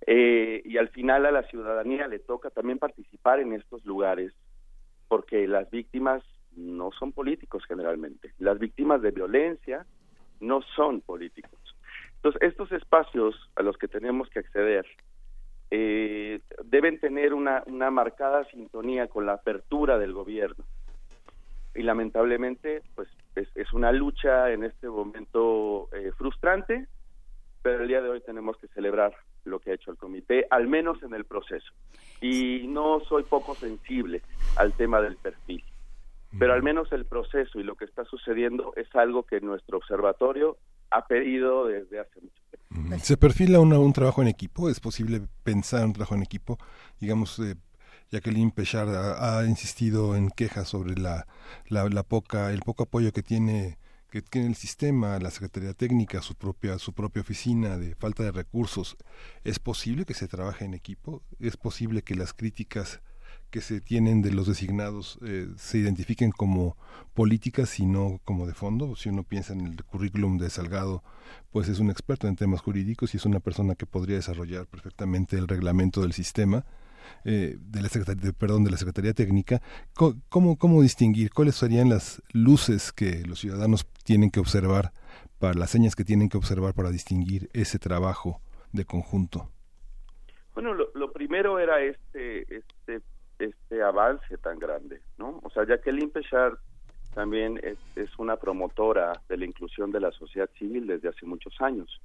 [0.08, 4.32] eh, y al final a la ciudadanía le toca también participar en estos lugares,
[5.10, 6.24] porque las víctimas
[6.56, 9.86] no son políticos generalmente, las víctimas de violencia
[10.40, 11.60] no son políticos.
[12.16, 14.86] Entonces, estos espacios a los que tenemos que acceder
[15.78, 20.64] eh, deben tener una, una marcada sintonía con la apertura del gobierno.
[21.74, 26.88] Y lamentablemente, pues es, es una lucha en este momento eh, frustrante,
[27.62, 30.68] pero el día de hoy tenemos que celebrar lo que ha hecho el comité, al
[30.68, 31.74] menos en el proceso.
[32.22, 34.22] Y no soy poco sensible
[34.56, 35.62] al tema del perfil,
[36.40, 40.56] pero al menos el proceso y lo que está sucediendo es algo que nuestro observatorio
[40.92, 42.98] ha pedido desde hace mucho tiempo.
[43.04, 44.70] ¿Se perfila una- un trabajo en equipo?
[44.70, 46.58] ¿Es posible pensar un trabajo en equipo?
[47.00, 47.56] Digamos, eh,
[48.12, 51.28] Jacqueline Pechard ha, ha insistido en quejas sobre la,
[51.68, 53.78] la, la poca, el poco apoyo que tiene
[54.12, 58.32] que tiene el sistema, la Secretaría Técnica, su propia, su propia oficina, de falta de
[58.32, 58.96] recursos.
[59.44, 61.22] ¿Es posible que se trabaje en equipo?
[61.40, 63.02] ¿Es posible que las críticas
[63.52, 66.76] que se tienen de los designados eh, se identifiquen como
[67.14, 68.96] políticas y no como de fondo.
[68.96, 71.04] Si uno piensa en el currículum de Salgado,
[71.52, 75.38] pues es un experto en temas jurídicos y es una persona que podría desarrollar perfectamente
[75.38, 76.66] el reglamento del sistema.
[77.24, 79.62] eh, de la Secretaría, de- perdón, de la Secretaría Técnica,
[79.94, 84.92] ¿cómo, ¿cómo distinguir cuáles serían las luces que los ciudadanos tienen que observar,
[85.38, 88.42] para las señas que tienen que observar para distinguir ese trabajo
[88.74, 89.52] de conjunto?
[90.56, 93.02] Bueno, lo, lo primero era este, este,
[93.40, 95.40] este avance tan grande, ¿no?
[95.44, 96.58] O sea, Jacqueline Pechard
[97.14, 101.54] también es, es una promotora de la inclusión de la sociedad civil desde hace muchos
[101.62, 102.02] años.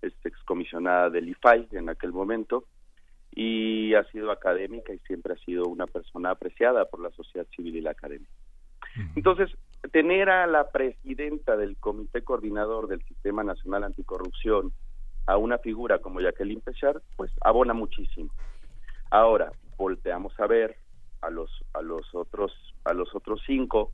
[0.00, 2.64] Es excomisionada del IFAI en aquel momento
[3.34, 7.76] y ha sido académica y siempre ha sido una persona apreciada por la sociedad civil
[7.76, 8.28] y la academia.
[9.16, 9.50] Entonces,
[9.90, 14.72] tener a la presidenta del Comité Coordinador del Sistema Nacional Anticorrupción
[15.26, 18.30] a una figura como Jacqueline Pechard, pues abona muchísimo.
[19.10, 19.52] Ahora,
[19.82, 20.76] volteamos a ver
[21.22, 22.52] a los a los otros
[22.84, 23.90] a los otros cinco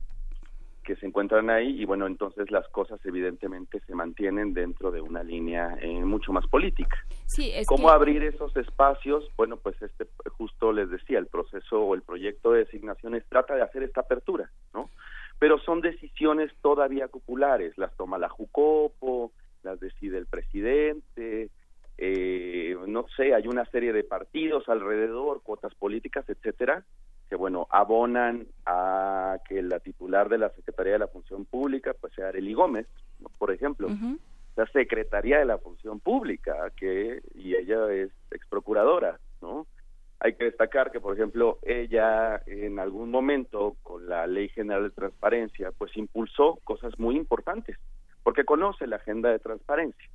[0.83, 5.21] que se encuentran ahí y bueno, entonces las cosas evidentemente se mantienen dentro de una
[5.23, 6.97] línea eh, mucho más política.
[7.25, 9.27] Sí, es ¿Cómo que- abrir esos espacios?
[9.35, 10.07] Bueno, pues este
[10.37, 14.49] justo les decía, el proceso o el proyecto de designaciones trata de hacer esta apertura,
[14.73, 14.89] ¿no?
[15.37, 19.31] Pero son decisiones todavía populares, las toma la Jucopo,
[19.63, 21.49] las decide el presidente,
[22.01, 26.85] eh, no sé, hay una serie de partidos alrededor, cuotas políticas, etcétera,
[27.27, 32.13] que bueno, abonan a que la titular de la Secretaría de la Función Pública pues
[32.13, 32.87] sea Arely Gómez,
[33.19, 33.29] ¿no?
[33.37, 33.89] por ejemplo
[34.59, 39.67] la Secretaría de la Función Pública, que y ella es ex procuradora, ¿no?
[40.19, 44.89] Hay que destacar que, por ejemplo, ella en algún momento con la Ley General de
[44.89, 47.77] Transparencia, pues impulsó cosas muy importantes,
[48.21, 50.09] porque conoce la agenda de transparencia.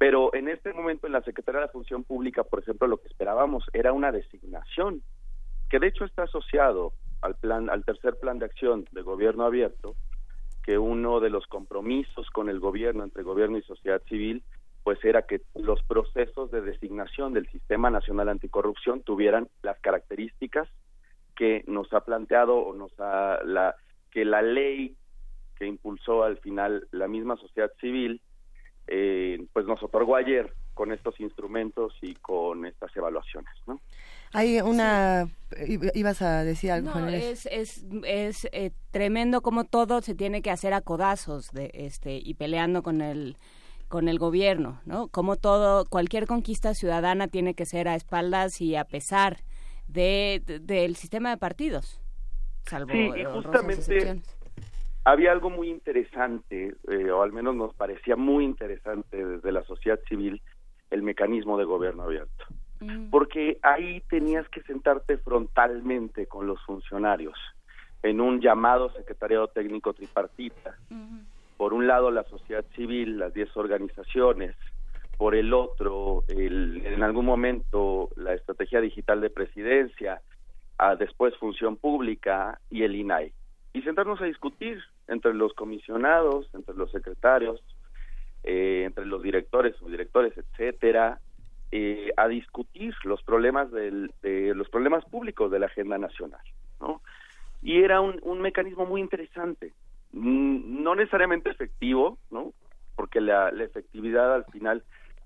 [0.00, 3.08] Pero en este momento en la Secretaría de la Función Pública, por ejemplo, lo que
[3.08, 5.02] esperábamos era una designación,
[5.68, 9.96] que de hecho está asociado al plan, al tercer plan de acción de gobierno abierto,
[10.64, 14.42] que uno de los compromisos con el gobierno, entre gobierno y sociedad civil,
[14.84, 20.66] pues era que los procesos de designación del Sistema Nacional Anticorrupción tuvieran las características
[21.36, 23.76] que nos ha planteado o nos ha la
[24.10, 24.96] que la ley
[25.56, 28.22] que impulsó al final la misma sociedad civil
[28.90, 33.80] eh, pues nos otorgó ayer con estos instrumentos y con estas evaluaciones, ¿no?
[34.32, 35.28] Hay una...
[35.94, 40.50] Ibas a decir algo, No, es, es, es eh, tremendo como todo se tiene que
[40.50, 43.36] hacer a codazos de, este, y peleando con el
[43.88, 45.08] con el gobierno, ¿no?
[45.08, 49.38] Como todo, cualquier conquista ciudadana tiene que ser a espaldas y a pesar
[49.88, 52.00] de, de- del sistema de partidos,
[52.66, 54.38] salvo Sí, y justamente excepciones.
[55.04, 60.00] Había algo muy interesante, eh, o al menos nos parecía muy interesante desde la sociedad
[60.08, 60.42] civil,
[60.90, 62.44] el mecanismo de gobierno abierto.
[63.10, 67.38] Porque ahí tenías que sentarte frontalmente con los funcionarios
[68.02, 70.76] en un llamado secretariado técnico tripartita.
[71.56, 74.56] Por un lado la sociedad civil, las 10 organizaciones,
[75.18, 80.22] por el otro, el- en algún momento la estrategia digital de presidencia,
[80.78, 83.34] ah, después función pública y el INAI.
[83.72, 87.62] Y sentarnos a discutir entre los comisionados, entre los secretarios,
[88.42, 91.20] eh, entre los directores, subdirectores, etcétera,
[91.70, 96.40] eh, a discutir los problemas del, de los problemas públicos de la agenda nacional,
[96.80, 97.00] ¿no?
[97.62, 99.72] Y era un, mecanismo muy interesante,
[100.12, 102.54] mm, no necesariamente efectivo, ¿no?
[102.96, 104.82] Porque la, la efectividad al final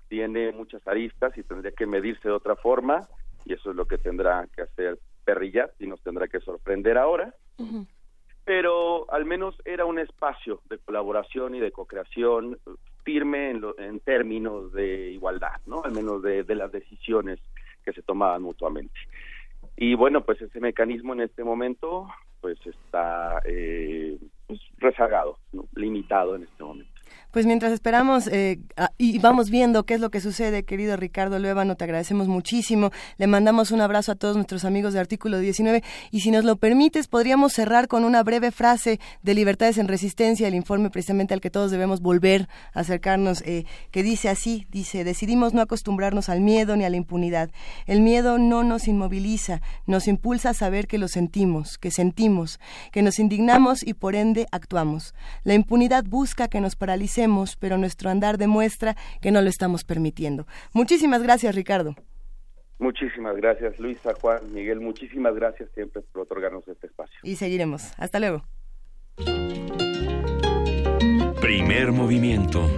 [0.07, 3.07] tiene muchas aristas y tendría que medirse de otra forma
[3.45, 7.33] y eso es lo que tendrá que hacer Perrilla y nos tendrá que sorprender ahora.
[8.45, 12.59] Pero al menos era un espacio de colaboración y de co-creación
[13.03, 15.83] firme en, lo- en términos de igualdad, ¿no?
[15.83, 17.39] Al menos de, las decisiones
[17.83, 18.93] que se tomaban mutuamente.
[19.75, 22.07] Y bueno, pues ese mecanismo en este momento
[22.39, 25.39] pues está eh, pues, rezagado,
[25.73, 26.91] limitado en este momento.
[27.35, 28.61] Pues mientras esperamos eh,
[28.97, 32.91] y vamos viendo qué es lo que sucede, querido Ricardo Luébano, te agradecemos muchísimo.
[33.17, 36.55] Le mandamos un abrazo a todos nuestros amigos de Artículo 19 y si nos lo
[36.55, 41.41] permites, podríamos cerrar con una breve frase de Libertades en Resistencia, el informe precisamente al
[41.41, 46.39] que todos debemos volver a acercarnos, eh, que dice así, dice, decidimos no acostumbrarnos al
[46.39, 47.51] miedo ni a la impunidad.
[47.85, 52.61] El miedo no nos inmoviliza, nos impulsa a saber que lo sentimos, que sentimos,
[52.93, 55.13] que nos indignamos y por ende actuamos.
[55.43, 57.24] La impunidad busca que nos paralicemos,
[57.59, 60.45] pero nuestro andar demuestra que no lo estamos permitiendo.
[60.73, 61.95] Muchísimas gracias, Ricardo.
[62.77, 67.17] Muchísimas gracias, Luisa, Juan, Miguel, muchísimas gracias siempre por otorgarnos este espacio.
[67.23, 67.93] Y seguiremos.
[67.97, 68.43] Hasta luego.
[71.39, 72.69] Primer movimiento.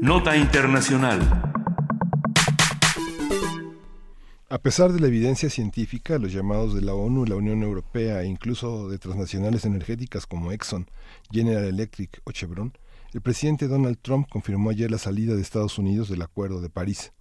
[0.00, 1.45] Nota Internacional.
[4.56, 8.26] A pesar de la evidencia científica, los llamados de la ONU, la Unión Europea e
[8.26, 10.88] incluso de transnacionales energéticas como Exxon,
[11.30, 12.72] General Electric o Chevron,
[13.12, 17.12] el presidente Donald Trump confirmó ayer la salida de Estados Unidos del Acuerdo de París.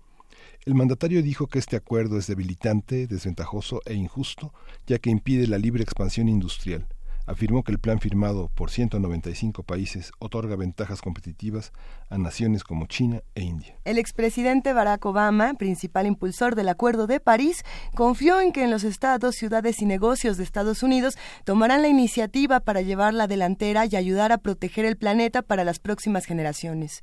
[0.63, 4.53] El mandatario dijo que este acuerdo es debilitante, desventajoso e injusto,
[4.87, 6.87] ya que impide la libre expansión industrial.
[7.27, 11.73] Afirmó que el plan firmado por 195 países otorga ventajas competitivas
[12.09, 13.77] a naciones como China e India.
[13.83, 17.63] El expresidente Barack Obama, principal impulsor del Acuerdo de París,
[17.95, 22.59] confió en que en los estados, ciudades y negocios de Estados Unidos tomarán la iniciativa
[22.59, 27.01] para llevar la delantera y ayudar a proteger el planeta para las próximas generaciones.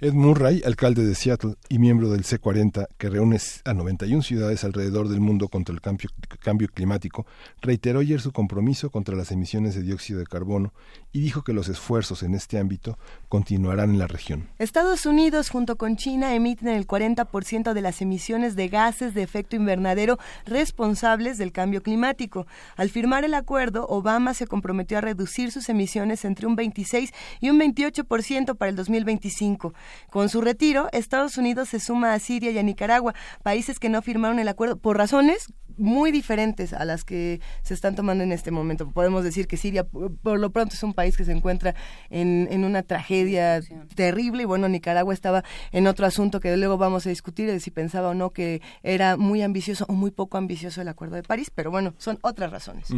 [0.00, 5.08] Ed Murray, alcalde de Seattle y miembro del C40, que reúne a 91 ciudades alrededor
[5.08, 7.26] del mundo contra el cambio, climático,
[7.62, 10.72] reiteró ayer su compromiso contra las emisiones de dióxido de carbono
[11.12, 12.98] y dijo que los esfuerzos en este ámbito
[13.28, 14.48] continuarán en la región.
[14.58, 19.54] Estados Unidos junto con China emiten el 40% de las emisiones de gases de efecto
[19.54, 22.48] invernadero responsables del cambio climático.
[22.76, 27.50] Al firmar el acuerdo, Obama se comprometió a reducir sus emisiones entre un 26 y
[27.50, 29.72] un 28% para el 2025.
[30.10, 34.02] Con su retiro, Estados Unidos se suma a Siria y a Nicaragua, países que no
[34.02, 38.50] firmaron el acuerdo por razones muy diferentes a las que se están tomando en este
[38.50, 38.90] momento.
[38.90, 41.74] Podemos decir que Siria, por por lo pronto, es un país que se encuentra
[42.10, 43.60] en, en una tragedia
[43.94, 47.70] terrible y bueno, Nicaragua estaba en otro asunto que luego vamos a discutir de si
[47.70, 51.50] pensaba o no que era muy ambicioso o muy poco ambicioso el Acuerdo de París,
[51.54, 52.88] pero bueno, son otras razones.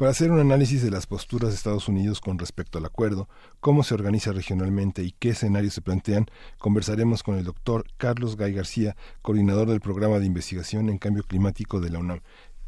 [0.00, 3.28] Para hacer un análisis de las posturas de Estados Unidos con respecto al acuerdo,
[3.60, 6.24] cómo se organiza regionalmente y qué escenarios se plantean,
[6.56, 11.80] conversaremos con el doctor Carlos Gay García, coordinador del programa de investigación en cambio climático
[11.80, 12.20] de la UNAM.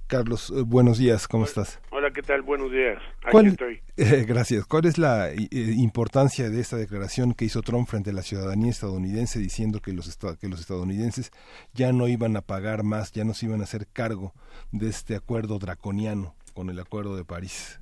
[0.08, 1.80] Carlos, eh, buenos días, ¿cómo estás?
[1.90, 2.42] Hola, ¿qué tal?
[2.42, 2.98] Buenos días.
[3.22, 3.80] Aquí ¿Cuál- estoy.
[3.96, 4.66] Eh, gracias.
[4.66, 8.70] ¿Cuál es la eh, importancia de esta declaración que hizo Trump frente a la ciudadanía
[8.70, 11.30] estadounidense diciendo que los, que los estadounidenses
[11.72, 14.34] ya no iban a pagar más, ya no se iban a hacer cargo
[14.70, 17.80] de este acuerdo draconiano con el Acuerdo de París?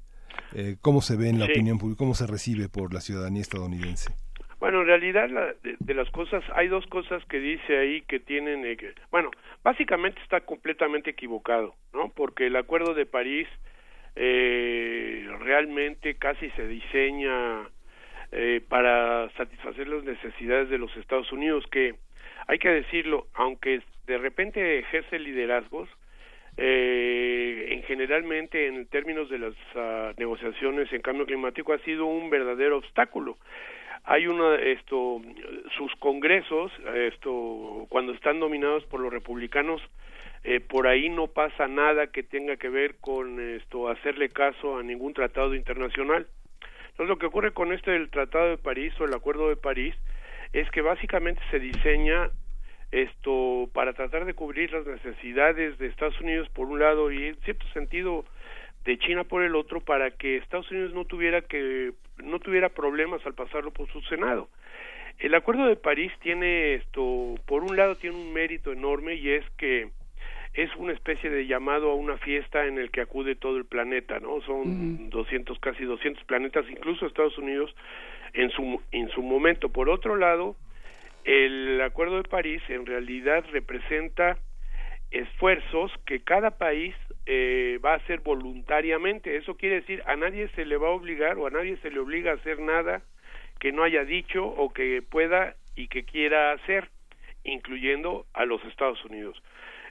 [0.54, 1.52] Eh, ¿Cómo se ve en la Sí.
[1.52, 1.98] opinión pública?
[1.98, 4.14] ¿Cómo se recibe por la ciudadanía estadounidense?
[4.58, 8.20] Bueno, en realidad la- de, de las cosas, hay dos cosas que dice ahí que
[8.20, 9.30] tienen, eh, que- bueno,
[9.64, 12.10] básicamente está completamente equivocado, ¿no?
[12.10, 13.48] Porque el Acuerdo de París
[14.16, 17.68] eh, realmente casi se diseña
[18.32, 21.94] eh, para satisfacer las necesidades de los Estados Unidos, que
[22.46, 25.88] hay que decirlo, aunque de repente ejerce liderazgos,
[26.62, 32.28] eh, en generalmente en términos de las ah, negociaciones en cambio climático ha sido un
[32.28, 33.38] verdadero obstáculo.
[34.04, 35.22] Hay una esto
[35.76, 39.80] sus congresos esto cuando están dominados por los republicanos
[40.44, 44.82] eh, por ahí no pasa nada que tenga que ver con esto hacerle caso a
[44.82, 46.26] ningún tratado internacional.
[46.90, 49.94] Entonces lo que ocurre con este del tratado de París o el acuerdo de París
[50.52, 52.30] es que básicamente se diseña
[52.92, 57.36] esto para tratar de cubrir las necesidades de Estados Unidos por un lado y en
[57.42, 58.24] cierto sentido
[58.84, 63.24] de China por el otro para que Estados Unidos no tuviera que no tuviera problemas
[63.26, 64.48] al pasarlo por su Senado.
[65.18, 69.44] El Acuerdo de París tiene esto por un lado tiene un mérito enorme y es
[69.56, 69.90] que
[70.54, 74.18] es una especie de llamado a una fiesta en el que acude todo el planeta,
[74.18, 74.40] ¿no?
[74.40, 77.74] Son 200, casi 200 planetas, incluso Estados Unidos
[78.32, 79.68] en su, en su momento.
[79.68, 80.56] Por otro lado,
[81.24, 84.38] el Acuerdo de París en realidad representa
[85.10, 86.94] esfuerzos que cada país
[87.26, 89.36] eh, va a hacer voluntariamente.
[89.36, 91.98] Eso quiere decir, a nadie se le va a obligar o a nadie se le
[91.98, 93.02] obliga a hacer nada
[93.58, 96.88] que no haya dicho o que pueda y que quiera hacer,
[97.44, 99.40] incluyendo a los Estados Unidos.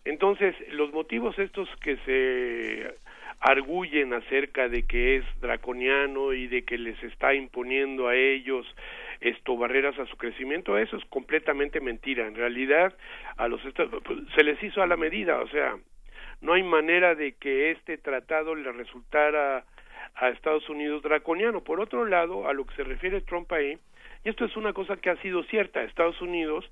[0.06, 2.96] Entonces, los motivos estos que se
[3.42, 8.66] arguyen acerca de que es draconiano y de que les está imponiendo a ellos
[9.22, 12.28] esto barreras a su crecimiento, eso es completamente mentira.
[12.28, 12.94] En realidad,
[13.38, 13.62] a los
[14.36, 15.78] se les hizo a la medida, o sea,
[16.42, 19.66] no hay manera de que este tratado le resultara
[20.16, 21.64] a Estados Unidos draconiano.
[21.64, 23.78] Por otro lado, a lo que se refiere Trump ahí,
[24.24, 26.70] y esto es una cosa que ha sido cierta, Estados Unidos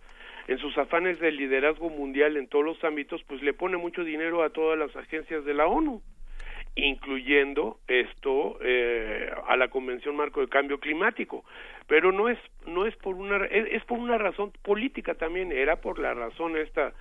[0.47, 4.43] en sus afanes de liderazgo mundial en todos los ámbitos, pues le pone mucho dinero
[4.43, 6.01] a todas las agencias de la ONU,
[6.77, 11.43] incluyendo esto eh, a la Convención Marco de Cambio Climático,
[11.87, 15.99] pero no es no es por una es, por una razón política también, era por
[15.99, 16.93] la razón esta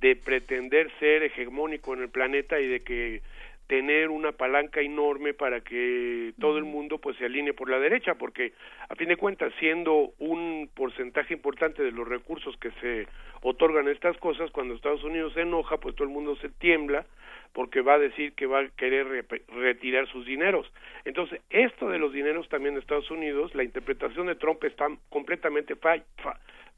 [0.00, 3.22] de pretender ser hegemónico en el planeta y de que
[3.70, 8.16] tener una palanca enorme para que todo el mundo pues se alinee por la derecha
[8.16, 8.52] porque
[8.88, 13.06] a fin de cuentas siendo un porcentaje importante de los recursos que se
[13.42, 17.06] otorgan estas cosas cuando Estados Unidos se enoja pues todo el mundo se tiembla
[17.52, 19.24] porque va a decir que va a querer
[19.54, 20.68] retirar sus dineros
[21.04, 25.76] entonces esto de los dineros también de Estados Unidos la interpretación de Trump está completamente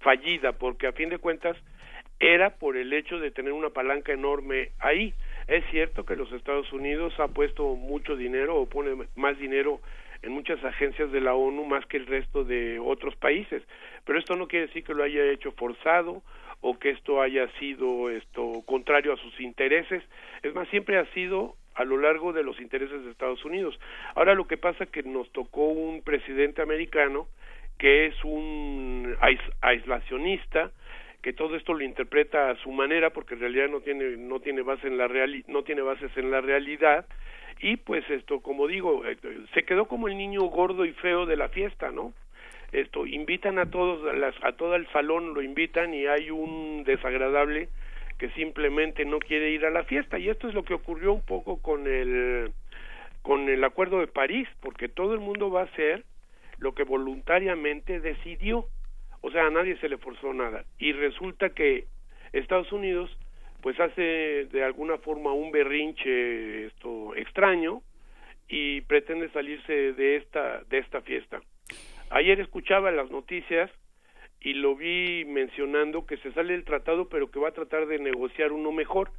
[0.00, 1.56] fallida porque a fin de cuentas
[2.22, 5.12] era por el hecho de tener una palanca enorme ahí.
[5.48, 9.80] Es cierto que los Estados Unidos ha puesto mucho dinero o pone más dinero
[10.22, 13.62] en muchas agencias de la ONU más que el resto de otros países,
[14.04, 16.22] pero esto no quiere decir que lo haya hecho forzado
[16.60, 20.02] o que esto haya sido esto contrario a sus intereses,
[20.42, 23.78] es más siempre ha sido a lo largo de los intereses de Estados Unidos.
[24.14, 27.26] Ahora lo que pasa es que nos tocó un presidente americano
[27.78, 29.16] que es un
[29.60, 30.70] aislacionista,
[31.22, 34.62] que todo esto lo interpreta a su manera porque en realidad no tiene no tiene
[34.62, 37.06] base en la reali no tiene bases en la realidad.
[37.60, 39.16] Y pues esto como digo eh,
[39.54, 42.12] se quedó como el niño gordo y feo de la fiesta no
[42.72, 46.82] esto invitan a todos a, las, a todo el salón lo invitan y hay un
[46.84, 47.68] desagradable
[48.18, 50.16] que simplemente no quiere ir a la fiesta.
[50.18, 52.52] Y esto es lo que ocurrió un poco con el
[53.22, 56.04] con el acuerdo de París porque todo el mundo va a hacer
[56.58, 58.66] lo que voluntariamente decidió
[59.22, 60.64] o sea, a nadie se le forzó nada.
[60.78, 61.86] Y resulta que
[62.32, 63.10] Estados Unidos
[63.62, 67.80] pues hace de alguna forma un berrinche esto extraño
[68.48, 71.40] y pretende salirse de esta de esta fiesta.
[72.10, 73.70] Ayer escuchaba las noticias
[74.40, 78.00] y lo vi mencionando que se sale del tratado pero que va a tratar de
[78.00, 79.10] negociar uno mejor.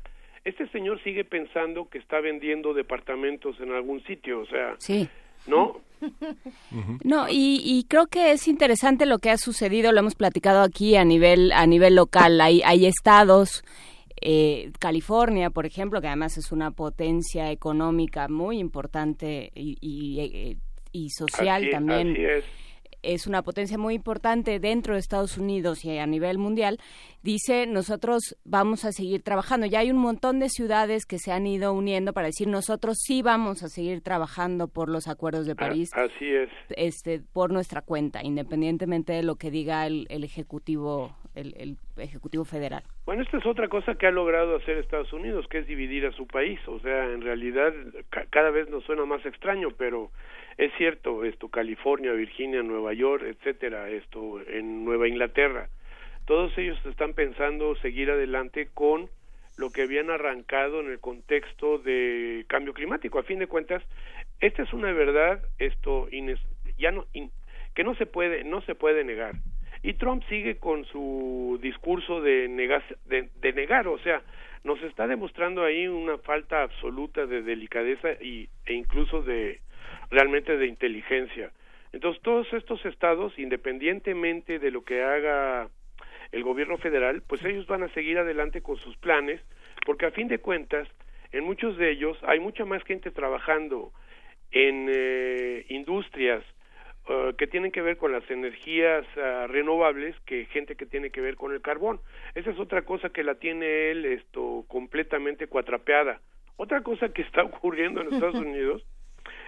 [0.44, 5.08] Este señor sigue pensando que está vendiendo departamentos en algún sitio, o sea, sí.
[5.48, 5.78] ¿No?
[7.06, 11.06] No, y, creo que es interesante lo que ha sucedido, lo hemos platicado aquí a
[11.06, 12.42] nivel, a nivel local.
[12.42, 13.64] Hay, hay estados,
[14.20, 20.58] eh, California, por ejemplo, que además es una potencia económica muy importante y, y,
[20.92, 22.44] y social también es
[23.28, 26.80] una potencia muy importante dentro de Estados Unidos y a nivel mundial,
[27.22, 29.66] dice nosotros vamos a seguir trabajando.
[29.66, 33.22] Ya hay un montón de ciudades que se han ido uniendo para decir nosotros sí
[33.22, 35.92] vamos a seguir trabajando por los acuerdos de ah, París.
[35.94, 36.50] Así es.
[36.70, 42.84] Este, por nuestra cuenta, independientemente de lo que diga el, ejecutivo el, ejecutivo federal.
[43.06, 46.12] Bueno, esta es otra cosa que ha logrado hacer Estados Unidos, que es dividir a
[46.12, 46.60] su país.
[46.68, 47.74] O sea, en realidad
[48.30, 50.12] cada vez nos suena más extraño, pero
[50.58, 55.70] es cierto, esto California, Virginia, Nueva York, etcétera, esto en Nueva Inglaterra.
[56.26, 59.10] Todos ellos están pensando seguir adelante con
[59.58, 63.20] lo que habían arrancado en el contexto de cambio climático.
[63.20, 63.84] A fin de cuentas,
[64.40, 66.08] esta es una verdad esto
[66.78, 67.06] ya no
[67.76, 69.36] que no se puede no se puede negar.
[69.82, 72.48] Y Trump sigue con su discurso de,
[73.06, 74.22] de, de negar, o sea,
[74.64, 79.60] nos está demostrando ahí una falta absoluta de delicadeza y, e incluso de,
[80.10, 81.52] realmente de inteligencia.
[81.92, 85.70] Entonces, todos estos estados, independientemente de lo que haga
[86.32, 89.40] el gobierno federal, pues ellos van a seguir adelante con sus planes,
[89.86, 90.88] porque a fin de cuentas,
[91.32, 93.92] en muchos de ellos hay mucha más gente trabajando
[94.52, 96.44] en eh, industrias
[97.08, 101.22] uh, que tienen que ver con las energías uh, renovables que gente que tiene que
[101.22, 102.00] ver con el carbón.
[102.34, 106.22] Esa es otra cosa que la tiene él esto completamente cuatrapeada.
[106.56, 108.84] Otra cosa que está ocurriendo en Estados Unidos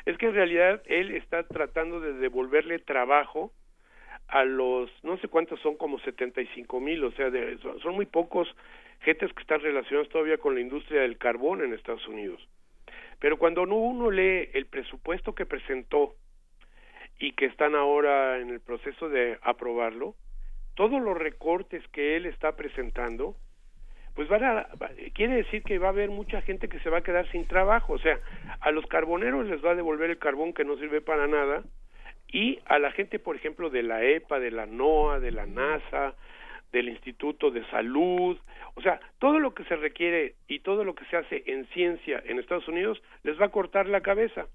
[0.06, 3.52] es que en realidad él está tratando de devolverle trabajo
[4.28, 7.32] a los, no sé cuántos son, como 75 mil, o sea,
[7.82, 8.48] son muy pocos
[9.02, 12.48] gentes que están relacionadas todavía con la industria del carbón en Estados Unidos.
[13.20, 16.16] Pero cuando uno lee el presupuesto que presentó
[17.20, 20.16] y que están ahora en el proceso de aprobarlo,
[20.76, 23.36] todos los recortes que él está presentando,
[24.16, 24.68] pues van a,
[25.14, 27.94] quiere decir que va a haber mucha gente que se va a quedar sin trabajo,
[27.94, 28.20] o sea,
[28.62, 31.64] a los carboneros les va a devolver el carbón que no sirve para nada
[32.32, 36.16] y a la gente, por ejemplo, de la EPA, de la NOAA, de la NASA,
[36.72, 38.38] del Instituto de Salud,
[38.74, 42.22] o sea, todo lo que se requiere y todo lo que se hace en ciencia
[42.26, 44.48] en Estados Unidos les va a cortar la cabeza.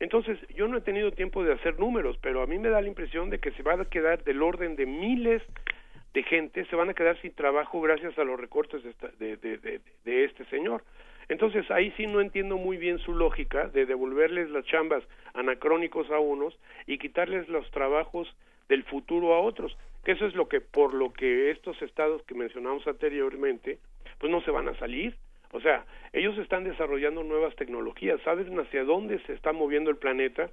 [0.00, 2.88] Entonces, yo no he tenido tiempo de hacer números, pero a mí me da la
[2.88, 5.42] impresión de que se va a quedar del orden de miles
[6.14, 8.82] de gente, se van a quedar sin trabajo gracias a los recortes
[9.18, 10.82] de, de, este señor.
[11.28, 15.02] Entonces, ahí sí no entiendo muy bien su lógica de devolverles las chambas
[15.34, 18.34] anacrónicos a unos y quitarles los trabajos
[18.68, 22.34] del futuro a otros, que eso es lo que, por lo que estos estados que
[22.34, 23.78] mencionamos anteriormente,
[24.18, 25.16] pues no se van a salir
[25.52, 30.50] o sea, ellos están desarrollando nuevas tecnologías, saben hacia dónde se está moviendo el planeta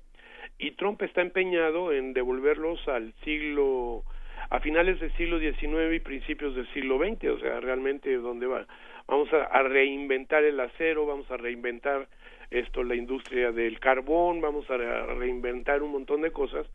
[0.57, 4.03] y Trump está empeñado en devolverlos al siglo,
[4.49, 8.65] a finales del siglo XIX y principios del siglo XX, o sea, realmente donde va.
[9.07, 12.07] Vamos a, reinventar el acero, vamos a reinventar
[12.51, 16.67] esto, la industria del carbón, vamos a, reinventar un montón de cosas,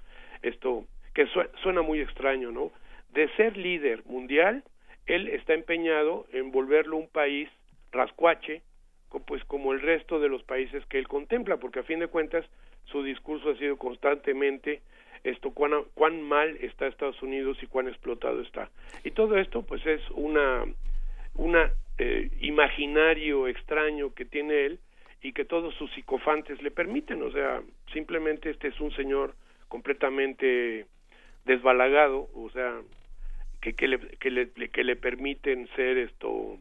[0.43, 0.85] esto
[1.15, 1.27] que
[1.63, 2.73] suena muy extraño, ¿no?
[3.13, 4.65] De ser líder mundial,
[5.07, 7.49] él está empeñado en volverlo un país
[7.93, 8.63] rascuache,
[9.27, 12.45] pues como el resto de los países que él contempla, porque a fin de cuentas
[12.87, 14.83] su discurso ha sido constantemente
[15.25, 18.71] esto cuán, cuán mal está Estados Unidos y cuán explotado está.
[19.03, 20.65] Y todo esto pues es una
[21.37, 24.79] una eh, imaginario extraño que tiene él
[25.23, 29.35] y que todos sus psicofantes le permiten, o sea, simplemente este es un señor
[29.69, 30.87] completamente
[31.45, 32.81] desbalagado, o sea,
[33.61, 36.59] que, que, le, que, le, que le permiten ser esto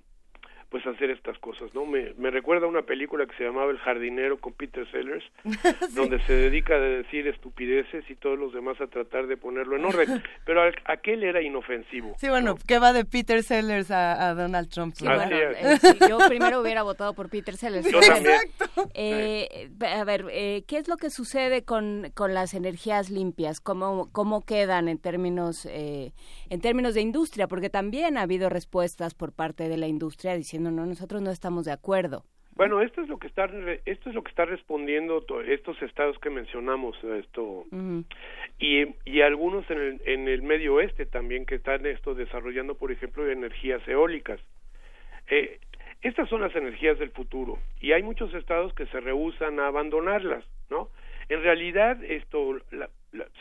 [0.73, 1.85] pues hacer estas cosas, ¿no?
[1.85, 5.23] Me, me recuerda una película que se llamaba El jardinero con Peter Sellers,
[5.93, 9.85] donde se dedica a decir estupideces y todos los demás a tratar de ponerlo en
[9.85, 12.15] orden, pero aquel era inofensivo.
[12.17, 14.95] Sí, bueno, ¿qué va de Peter Sellers a, Donald Trump?
[14.99, 15.77] Eh,
[16.09, 17.87] yo primero hubiera votado por Peter Sellers.
[17.91, 18.39] Yo también.
[18.95, 23.59] Eh, a ver, eh, ¿qué es lo que sucede con, con las energías limpias?
[23.59, 27.47] ¿Cómo, cómo quedan en términos, en términos de industria?
[27.47, 31.65] Porque también ha habido respuestas por parte de la industria diciendo no, nosotros no estamos
[31.65, 32.23] de acuerdo.
[32.55, 33.45] Bueno, esto es lo que está
[33.85, 37.65] esto es lo que está respondiendo estos estados que mencionamos esto
[38.59, 42.91] y, y algunos en el, en el medio oeste también que están esto desarrollando, por
[42.91, 44.39] ejemplo, energías eólicas.
[45.29, 45.59] Eh,
[46.03, 50.43] estas son las energías del futuro y hay muchos estados que se rehusan a abandonarlas,
[50.69, 50.89] ¿no?
[51.29, 52.59] En realidad esto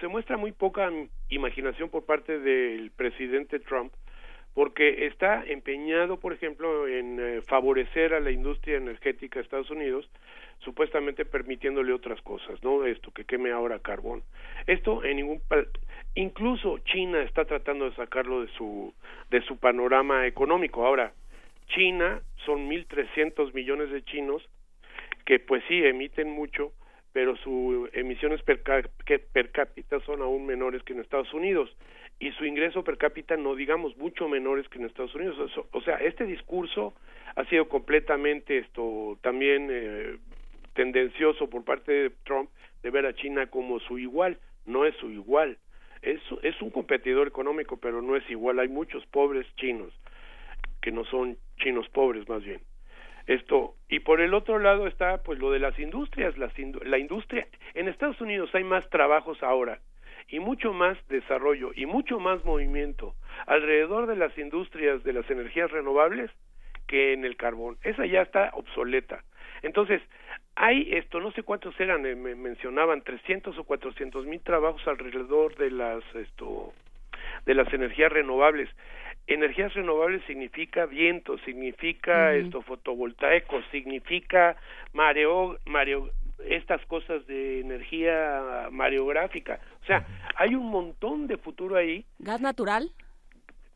[0.00, 0.90] se muestra muy poca
[1.28, 3.92] imaginación por parte del presidente Trump
[4.54, 10.08] porque está empeñado, por ejemplo, en eh, favorecer a la industria energética de Estados Unidos,
[10.58, 12.84] supuestamente permitiéndole otras cosas, ¿no?
[12.84, 14.22] Esto que queme ahora carbón.
[14.66, 15.42] Esto en ningún
[16.14, 18.94] incluso China está tratando de sacarlo de su
[19.30, 20.86] de su panorama económico.
[20.86, 21.12] Ahora,
[21.68, 24.46] China son 1300 millones de chinos
[25.24, 26.72] que pues sí emiten mucho,
[27.12, 31.74] pero sus emisiones per, per cápita son aún menores que en Estados Unidos
[32.22, 35.36] y su ingreso per cápita no digamos mucho menores que en Estados Unidos.
[35.72, 36.94] O sea, este discurso
[37.34, 40.18] ha sido completamente esto también eh,
[40.72, 42.48] tendencioso por parte de Trump
[42.84, 45.58] de ver a China como su igual, no es su igual.
[46.00, 48.60] Es, es un competidor económico, pero no es igual.
[48.60, 49.92] Hay muchos pobres chinos
[50.80, 52.60] que no son chinos pobres más bien.
[53.26, 56.52] Esto y por el otro lado está pues lo de las industrias, las
[56.84, 59.80] la industria en Estados Unidos hay más trabajos ahora
[60.28, 63.14] y mucho más desarrollo y mucho más movimiento
[63.46, 66.30] alrededor de las industrias de las energías renovables
[66.86, 67.78] que en el carbón.
[67.82, 69.24] Esa ya está obsoleta.
[69.62, 70.02] Entonces,
[70.56, 75.56] hay esto, no sé cuántos eran, eh, me mencionaban 300 o 400 mil trabajos alrededor
[75.56, 76.72] de las esto
[77.46, 78.68] de las energías renovables.
[79.26, 84.56] Energías renovables significa viento, significa esto fotovoltaico, significa
[84.92, 86.10] mareo, mareo,
[86.48, 89.60] estas cosas de energía mareográfica.
[89.82, 90.06] O sea,
[90.36, 92.04] hay un montón de futuro ahí.
[92.18, 92.90] ¿Gas natural?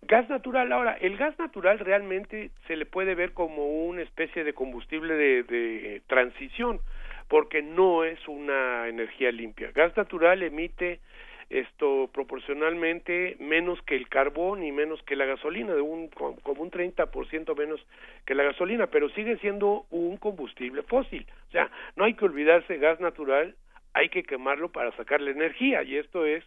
[0.02, 4.52] Gas natural, ahora, el gas natural realmente se le puede ver como una especie de
[4.52, 6.80] combustible de, de transición,
[7.28, 9.72] porque no es una energía limpia.
[9.72, 11.00] Gas natural emite
[11.48, 16.70] esto proporcionalmente menos que el carbón y menos que la gasolina, de un como un
[16.70, 17.80] 30% menos
[18.24, 21.26] que la gasolina, pero sigue siendo un combustible fósil.
[21.48, 23.54] O sea, no hay que olvidarse gas natural,
[23.94, 26.44] hay que quemarlo para sacar la energía y esto es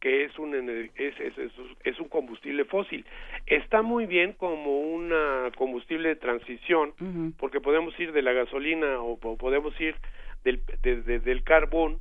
[0.00, 1.52] que es un es, es, es,
[1.82, 3.04] es, un combustible fósil.
[3.46, 5.12] Está muy bien como un
[5.56, 6.92] combustible de transición,
[7.38, 9.96] porque podemos ir de la gasolina o, podemos ir
[10.44, 12.00] del, del carbón,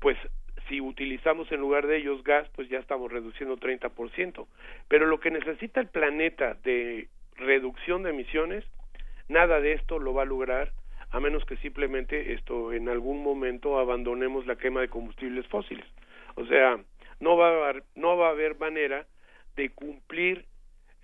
[0.00, 0.16] pues
[0.68, 4.46] si utilizamos en lugar de ellos gas, pues ya estamos reduciendo 30%.
[4.88, 8.64] Pero lo que necesita el planeta de reducción de emisiones,
[9.28, 10.72] nada de esto lo va a lograr
[11.14, 15.86] a menos que simplemente esto en algún momento abandonemos la quema de combustibles fósiles.
[16.34, 16.80] O sea,
[17.20, 19.06] no va a haber, no va a haber manera
[19.54, 20.44] de cumplir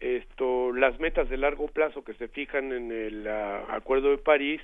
[0.01, 4.61] esto las metas de largo plazo que se fijan en el ah, Acuerdo de París,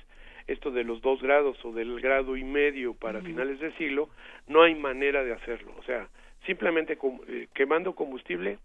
[0.47, 4.09] esto de los dos grados o del grado y medio para finales de siglo,
[4.47, 5.73] no hay manera de hacerlo.
[5.77, 6.07] O sea,
[6.45, 6.97] simplemente
[7.27, 8.57] eh, quemando combustible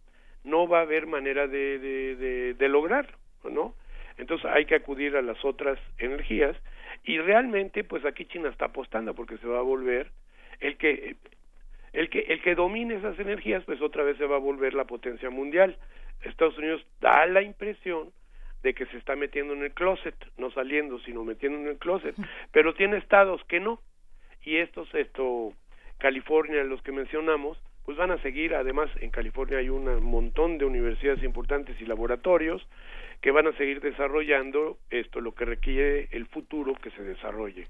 [0.45, 3.75] no va a haber manera de, de, de lograrlo, ¿no?
[4.19, 6.57] Entonces hay que acudir a las otras energías
[7.05, 10.11] y realmente pues aquí China está apostando porque se va a volver
[10.61, 11.17] el que
[11.93, 14.85] el que el que domine esas energías pues otra vez se va a volver la
[14.85, 15.77] potencia mundial.
[16.23, 18.11] Estados Unidos da la impresión
[18.63, 22.15] de que se está metiendo en el closet, no saliendo, sino metiendo en el closet,
[22.53, 23.81] pero tiene estados que no.
[24.45, 25.53] Y estos esto
[25.99, 30.65] California, los que mencionamos, pues van a seguir, además en California hay un montón de
[30.65, 32.67] universidades importantes y laboratorios
[33.21, 37.67] que van a seguir desarrollando esto, lo que requiere el futuro que se desarrolle.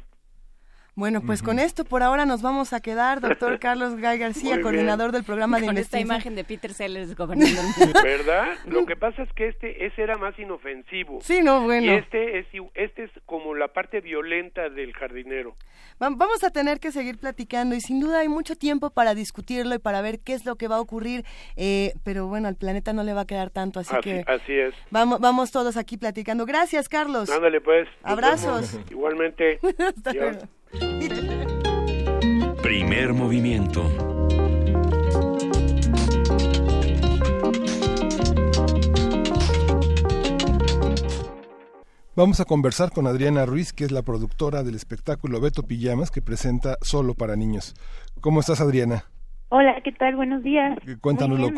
[0.94, 5.10] Bueno, pues con esto por ahora nos vamos a quedar, doctor Carlos Gay García, coordinador
[5.10, 7.64] del programa de con esta imagen de Peter Sellers gobernador.
[8.04, 8.58] ¿Verdad?
[8.66, 11.20] Lo que pasa es que este ese era más inofensivo.
[11.22, 11.86] Sí, no, bueno.
[11.86, 15.56] Y este es este es como la parte violenta del jardinero.
[15.98, 19.78] Vamos a tener que seguir platicando y sin duda hay mucho tiempo para discutirlo y
[19.78, 21.24] para ver qué es lo que va a ocurrir,
[21.56, 24.74] eh, pero bueno, al planeta no le va a quedar tanto, así, que así es.
[24.90, 26.44] Vamos, vamos todos aquí platicando.
[26.44, 27.30] Gracias, Carlos.
[27.30, 27.88] Ándale pues.
[28.02, 28.78] Abrazos.
[28.90, 29.58] Igualmente.
[32.62, 33.82] Primer movimiento.
[42.14, 46.22] Vamos a conversar con Adriana Ruiz, que es la productora del espectáculo Beto Pijamas, que
[46.22, 47.74] presenta Solo para Niños.
[48.20, 49.04] ¿Cómo estás, Adriana?
[49.50, 50.16] Hola, ¿qué tal?
[50.16, 50.78] Buenos días.
[50.86, 51.50] Eh, cuéntanoslo,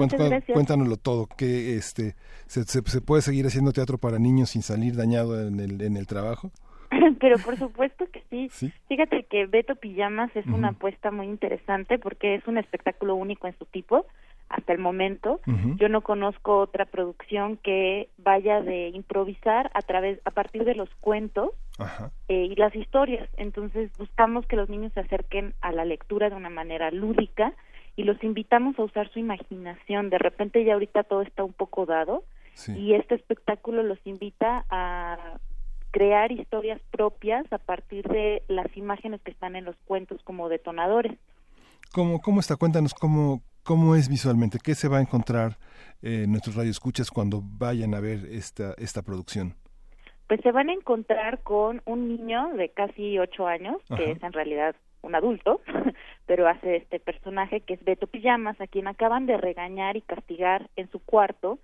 [0.53, 1.28] cuéntanoslo todo.
[1.28, 2.16] Que este,
[2.47, 6.09] se, se, puede seguir haciendo teatro para niños sin salir dañado en el, en el
[6.09, 6.51] trabajo?
[7.21, 8.73] Pero por supuesto que sí.
[8.89, 13.57] Fíjate que Beto Pijamas es una apuesta muy interesante porque es un espectáculo único en
[13.59, 14.07] su tipo
[14.49, 15.41] hasta el momento.
[15.77, 20.89] Yo no conozco otra producción que vaya de improvisar a través a partir de los
[21.01, 21.51] cuentos
[22.29, 23.29] eh, y las historias.
[23.37, 27.53] Entonces buscamos que los niños se acerquen a la lectura de una manera lúdica
[27.97, 30.11] y los invitamos a usar su imaginación.
[30.11, 32.25] De repente ya ahorita todo está un poco dado
[32.69, 35.39] y este espectáculo los invita a
[35.95, 41.16] crear historias propias a partir de las imágenes que están en los cuentos como detonadores.
[41.93, 42.57] ¿Cómo, cómo está?
[42.57, 45.57] Cuéntanos cómo, cómo es visualmente, qué se va a encontrar
[46.03, 49.55] en nuestros radioescuchas cuando vayan a ver esta, esta producción.
[50.27, 54.33] Pues se van a encontrar con un niño de casi ocho años, que es en
[54.33, 55.61] realidad un adulto,
[56.27, 60.71] pero hace este personaje que es Beto Pijamas, a quien acaban de regañar y castigar
[60.75, 61.61] en su cuarto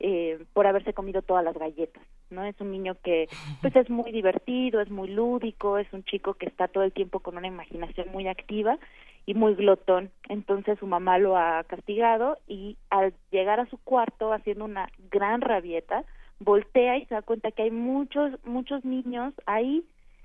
[0.00, 2.44] eh, por haberse comido todas las galletas, ¿no?
[2.44, 3.28] Es un niño que
[3.60, 7.20] pues es muy divertido, es muy lúdico, es un chico que está todo el tiempo
[7.20, 8.78] con una imaginación muy activa
[9.26, 10.10] y muy glotón.
[10.28, 15.42] Entonces su mamá lo ha castigado y al llegar a su cuarto haciendo una gran
[15.42, 16.04] rabieta,
[16.38, 19.84] voltea y se da cuenta que hay muchos muchos niños ahí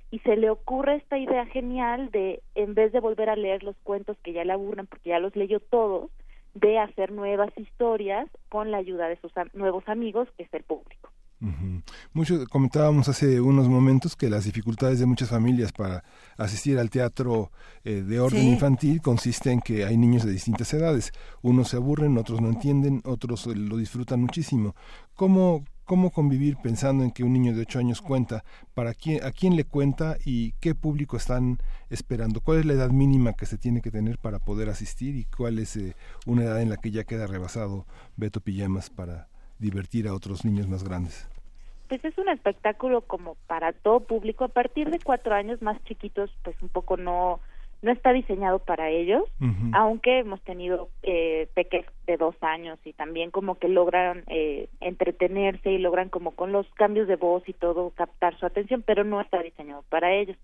[0.09, 3.75] y se le ocurre esta idea genial de en vez de volver a leer los
[3.83, 6.09] cuentos que ya le aburren porque ya los leyó todos,
[6.55, 11.11] de hacer nuevas historias con la ayuda de sus nuevos amigos, que es el público.
[12.13, 16.03] Mucho, comentábamos hace unos momentos que las dificultades de muchas familias para
[16.37, 17.51] asistir al teatro
[17.83, 21.11] eh, de orden infantil consiste en que hay niños de distintas edades.
[21.41, 24.75] Unos se aburren, otros no entienden, otros lo disfrutan muchísimo.
[25.13, 28.43] ¿Cómo, cómo convivir pensando en que un niño de ocho años cuenta,
[28.73, 31.59] para quién, a quién le cuenta y qué público están
[31.89, 35.25] esperando, cuál es la edad mínima que se tiene que tener para poder asistir y
[35.25, 35.95] cuál es eh,
[36.25, 37.85] una edad en la que ya queda rebasado
[38.17, 39.29] Beto Pijamas para
[39.59, 41.29] divertir a otros niños más grandes.
[41.87, 46.31] Pues es un espectáculo como para todo público, a partir de cuatro años más chiquitos,
[46.43, 47.39] pues un poco no
[47.85, 49.23] no está diseñado para ellos,
[49.73, 55.71] aunque hemos tenido eh, peques de dos años y también como que logran eh, entretenerse
[55.71, 59.21] y logran como con los cambios de voz y todo captar su atención, pero no
[59.21, 60.35] está diseñado para ellos.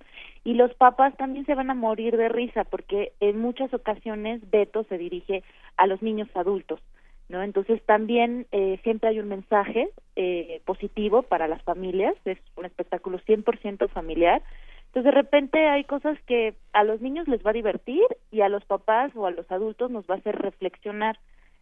[0.44, 4.84] Y los papás también se van a morir de risa porque en muchas ocasiones Beto
[4.84, 5.44] se dirige
[5.78, 6.80] a los niños adultos.
[7.28, 7.42] ¿No?
[7.42, 9.88] Entonces también eh, siempre hay un mensaje
[10.18, 14.44] eh, positivo para las familias, es un espectáculo 100% familiar,
[14.92, 18.50] Entonces de repente hay cosas que a los niños les va a divertir y a
[18.50, 21.18] los papás o a los adultos nos va a hacer reflexionar,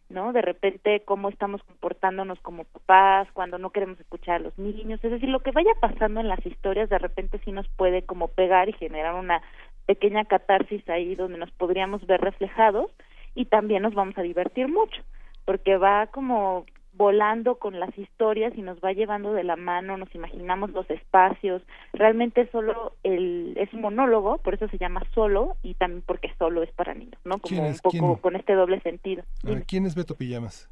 [0.08, 0.32] ¿no?
[0.32, 5.12] De repente cómo estamos comportándonos como papás, cuando no queremos escuchar a los niños, es
[5.12, 8.68] decir, lo que vaya pasando en las historias de repente sí nos puede como pegar
[8.68, 9.40] y generar una
[9.86, 12.90] pequeña catarsis ahí donde nos podríamos ver reflejados
[13.36, 15.02] y también nos vamos a divertir mucho,
[15.44, 16.66] porque va como
[17.00, 21.62] volando con las historias y nos va llevando de la mano, nos imaginamos los espacios,
[21.94, 26.62] realmente solo el es un monólogo, por eso se llama solo y también porque solo
[26.62, 27.38] es para niños, ¿no?
[27.38, 29.22] Como un poco con este doble sentido.
[29.46, 30.68] Ah, ¿Quién es Beto Pijamas?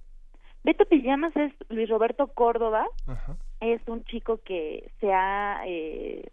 [0.65, 2.85] Beto Pijamas es Luis Roberto Córdoba,
[3.61, 6.29] es un chico que se ha eh,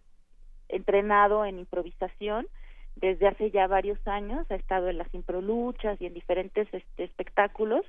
[0.68, 2.46] entrenado en improvisación
[2.96, 7.84] desde hace ya varios años, ha estado en las improluchas y en diferentes este, espectáculos.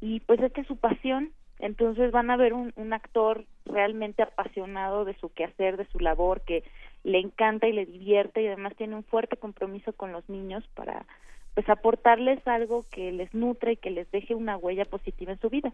[0.00, 5.04] Y pues esta es su pasión, entonces van a ver un, un actor realmente apasionado
[5.04, 6.64] de su quehacer, de su labor, que
[7.04, 11.06] le encanta y le divierte y además tiene un fuerte compromiso con los niños para
[11.54, 15.48] pues aportarles algo que les nutre y que les deje una huella positiva en su
[15.48, 15.72] vida.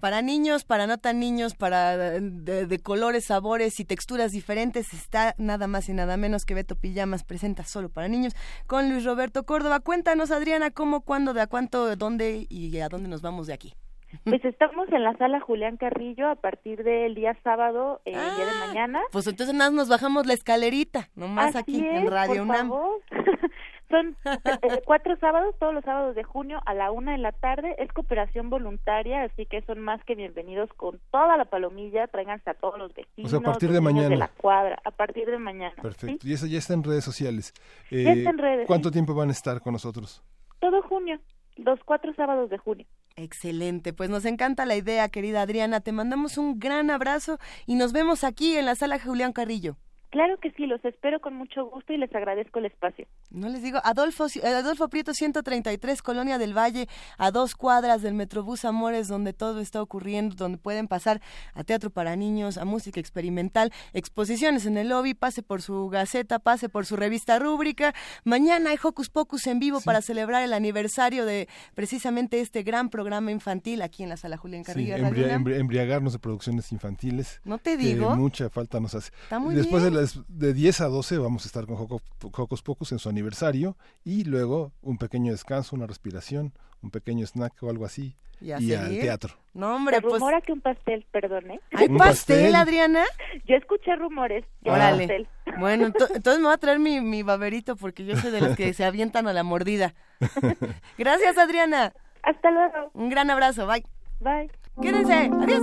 [0.00, 5.36] Para niños, para no tan niños, para de, de, colores, sabores y texturas diferentes, está
[5.38, 8.34] nada más y nada menos que Beto Pijamas presenta solo para niños
[8.66, 9.78] con Luis Roberto Córdoba.
[9.78, 13.54] Cuéntanos, Adriana, cómo, cuándo, de a cuánto, de dónde y a dónde nos vamos de
[13.54, 13.74] aquí.
[14.24, 18.66] Pues estamos en la sala Julián Carrillo a partir del día sábado, el día de
[18.66, 19.00] mañana.
[19.12, 22.68] Pues entonces nada nos bajamos la escalerita, nomás Así aquí es, en Radio por UNAM.
[22.68, 23.00] favor.
[23.90, 27.74] Son eh, cuatro sábados, todos los sábados de junio a la una de la tarde.
[27.78, 32.06] Es cooperación voluntaria, así que son más que bienvenidos con toda la palomilla.
[32.06, 33.24] Tráiganse a todos los vecinos.
[33.24, 34.08] O sea, a partir de vecinos mañana.
[34.10, 35.74] De la cuadra, a partir de mañana.
[35.80, 36.26] Perfecto.
[36.28, 37.54] Y eso ya está en redes sociales.
[37.90, 40.22] Ya Eh, está en redes, ¿Cuánto tiempo van a estar con nosotros?
[40.60, 41.18] Todo junio,
[41.56, 42.84] los cuatro sábados de junio.
[43.18, 45.80] Excelente, pues nos encanta la idea, querida Adriana.
[45.80, 49.76] Te mandamos un gran abrazo y nos vemos aquí en la sala Julián Carrillo.
[50.10, 53.06] Claro que sí, los espero con mucho gusto y les agradezco el espacio.
[53.30, 58.14] No les digo, Adolfo, eh, Adolfo Prieto 133, Colonia del Valle, a dos cuadras del
[58.14, 61.20] Metrobús Amores, donde todo está ocurriendo, donde pueden pasar
[61.52, 66.38] a teatro para niños, a música experimental, exposiciones en el lobby, pase por su gaceta,
[66.38, 67.92] pase por su revista rúbrica.
[68.24, 73.30] Mañana hay Hocus Pocus en vivo para celebrar el aniversario de precisamente este gran programa
[73.30, 74.96] infantil aquí en la sala Julián Carrillo.
[74.96, 77.42] embriagarnos de producciones infantiles.
[77.44, 78.16] No te que digo.
[78.16, 79.12] mucha falta nos hace.
[79.22, 79.97] Está muy Después de bien.
[80.00, 83.76] Las de 10 a 12 vamos a estar con Joco- Hocus Pocus en su aniversario
[84.04, 86.52] y luego un pequeño descanso, una respiración,
[86.82, 89.34] un pequeño snack o algo así Y a y al teatro.
[89.54, 90.14] No, hombre, Se pues.
[90.14, 91.60] rumora que un pastel, perdone.
[91.72, 92.54] ¿Hay ¿Un pastel, pastel?
[92.54, 93.04] Adriana?
[93.46, 94.44] Yo escuché rumores.
[94.64, 95.06] hay Órale.
[95.08, 95.28] pastel.
[95.58, 98.56] Bueno, ento- entonces me voy a traer mi, mi baberito porque yo soy de los
[98.56, 99.94] que se avientan a la mordida.
[100.98, 101.92] Gracias, Adriana.
[102.22, 102.90] Hasta luego.
[102.94, 103.66] Un gran abrazo.
[103.66, 103.84] Bye.
[104.20, 104.50] Bye.
[104.80, 105.30] Quédense.
[105.32, 105.62] Adiós.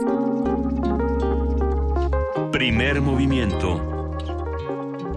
[2.51, 3.94] Primer movimiento.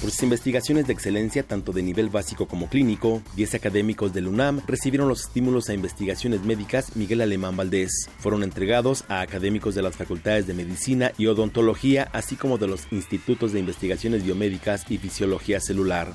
[0.00, 4.62] Por sus investigaciones de excelencia, tanto de nivel básico como clínico, 10 académicos del UNAM
[4.66, 8.08] recibieron los estímulos a investigaciones médicas Miguel Alemán Valdés.
[8.18, 12.90] Fueron entregados a académicos de las facultades de medicina y odontología, así como de los
[12.90, 16.14] institutos de investigaciones biomédicas y fisiología celular.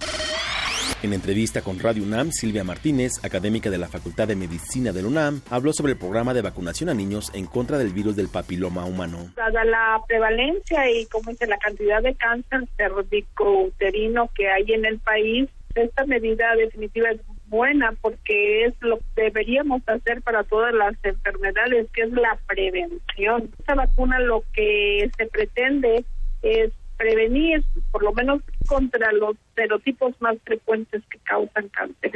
[1.06, 5.40] En entrevista con Radio UNAM, Silvia Martínez, académica de la Facultad de Medicina del UNAM,
[5.52, 9.30] habló sobre el programa de vacunación a niños en contra del virus del papiloma humano.
[9.36, 14.98] dada la prevalencia y como dice la cantidad de cáncer cervicouterino que hay en el
[14.98, 20.95] país, esta medida definitiva es buena porque es lo que deberíamos hacer para todas las
[21.03, 23.52] enfermedades, que es la prevención.
[23.60, 26.03] Esta vacuna lo que se pretende
[26.41, 32.11] es prevenir, por lo menos contra los serotipos más frecuentes que causan cáncer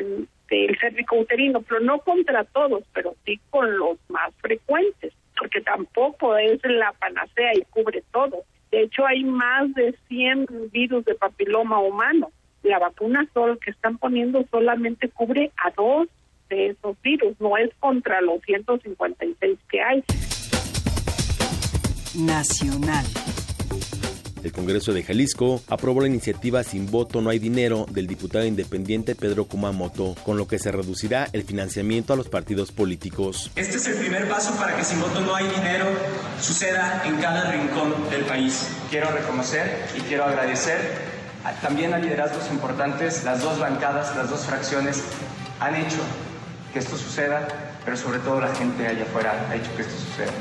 [0.50, 6.60] del cervicouterino, pero no contra todos, pero sí con los más frecuentes, porque tampoco es
[6.64, 8.44] la panacea y cubre todo.
[8.72, 12.32] De hecho, hay más de 100 virus de papiloma humano.
[12.64, 16.08] La vacuna sol que están poniendo solamente cubre a dos
[16.50, 20.04] de esos virus, no es contra los 156 que hay.
[22.16, 23.06] Nacional.
[24.44, 29.16] El Congreso de Jalisco aprobó la iniciativa Sin voto no hay dinero del diputado independiente
[29.16, 33.52] Pedro Kumamoto, con lo que se reducirá el financiamiento a los partidos políticos.
[33.56, 35.86] Este es el primer paso para que sin voto no hay dinero
[36.42, 38.68] suceda en cada rincón del país.
[38.90, 40.78] Quiero reconocer y quiero agradecer
[41.44, 45.04] a- también a liderazgos importantes, las dos bancadas, las dos fracciones
[45.60, 45.98] han hecho
[46.72, 47.48] que esto suceda,
[47.84, 50.32] pero sobre todo la gente allá afuera ha hecho que esto suceda.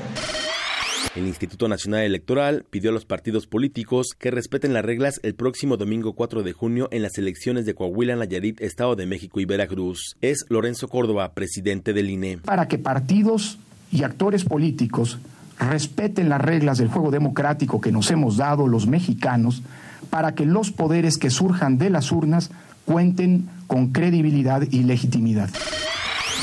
[1.14, 5.76] El Instituto Nacional Electoral pidió a los partidos políticos que respeten las reglas el próximo
[5.76, 10.16] domingo 4 de junio en las elecciones de Coahuila, Nayarit, Estado de México y Veracruz.
[10.20, 12.38] Es Lorenzo Córdoba, presidente del INE.
[12.38, 13.58] Para que partidos
[13.90, 15.18] y actores políticos
[15.58, 19.62] respeten las reglas del juego democrático que nos hemos dado los mexicanos,
[20.10, 22.50] para que los poderes que surjan de las urnas
[22.84, 25.50] cuenten con credibilidad y legitimidad.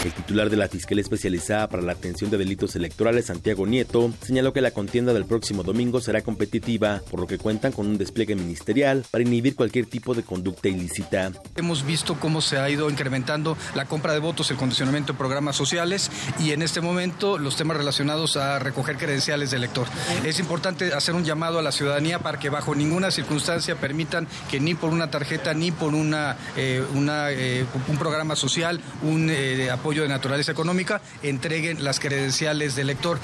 [0.06, 4.54] El titular de la Fiscalía Especializada para la Atención de Delitos Electorales, Santiago Nieto, señaló
[4.54, 8.36] que la contienda del próximo domingo será competitiva, por lo que cuentan con un despliegue
[8.36, 11.32] ministerial para inhibir cualquier tipo de conducta ilícita.
[11.56, 15.56] Hemos visto cómo se ha ido incrementando la compra de votos, el condicionamiento de programas
[15.56, 19.88] sociales y en este momento los temas relacionados a recoger credenciales de elector.
[20.24, 24.60] Es importante hacer un llamado a la ciudadanía para que bajo ninguna circunstancia permitan que
[24.60, 29.95] ni por una tarjeta ni por una, eh, eh, un programa social, un eh, apoyo
[30.04, 33.20] de naturaleza económica, entreguen las credenciales de elector.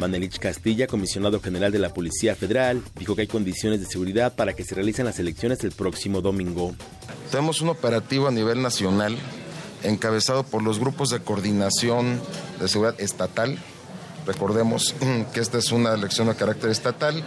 [0.00, 4.54] Manelich Castilla, comisionado general de la Policía Federal, dijo que hay condiciones de seguridad para
[4.54, 6.74] que se realicen las elecciones el próximo domingo.
[7.30, 9.16] Tenemos un operativo a nivel nacional
[9.82, 12.20] encabezado por los grupos de coordinación
[12.58, 13.58] de seguridad estatal.
[14.26, 14.94] Recordemos
[15.34, 17.22] que esta es una elección de carácter estatal.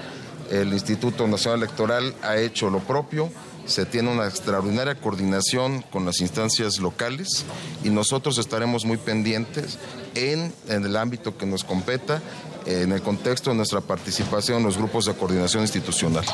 [0.50, 3.30] El Instituto Nacional Electoral ha hecho lo propio
[3.66, 7.46] se tiene una extraordinaria coordinación con las instancias locales
[7.84, 9.78] y nosotros estaremos muy pendientes
[10.16, 12.22] en, el ámbito que nos competa,
[12.66, 16.26] en el contexto de nuestra participación en los grupos de coordinación institucional.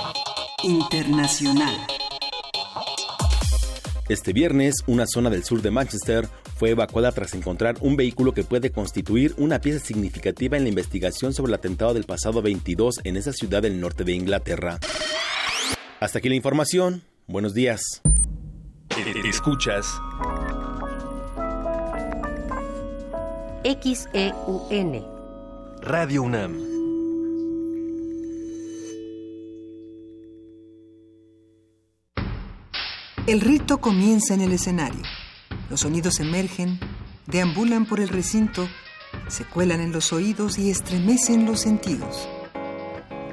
[0.64, 1.76] Internacional.
[4.10, 6.28] Este viernes, una zona del sur de Manchester
[6.58, 11.32] fue evacuada tras encontrar un vehículo que puede constituir una pieza significativa en la investigación
[11.32, 14.80] sobre el atentado del pasado 22 en esa ciudad del norte de Inglaterra.
[16.00, 17.04] Hasta aquí la información.
[17.30, 18.02] Buenos días.
[19.24, 19.86] Escuchas
[23.64, 25.06] XEUN
[25.80, 26.56] Radio UNAM.
[33.28, 35.04] El rito comienza en el escenario.
[35.70, 36.80] Los sonidos emergen,
[37.28, 38.68] deambulan por el recinto,
[39.28, 42.28] se cuelan en los oídos y estremecen los sentidos.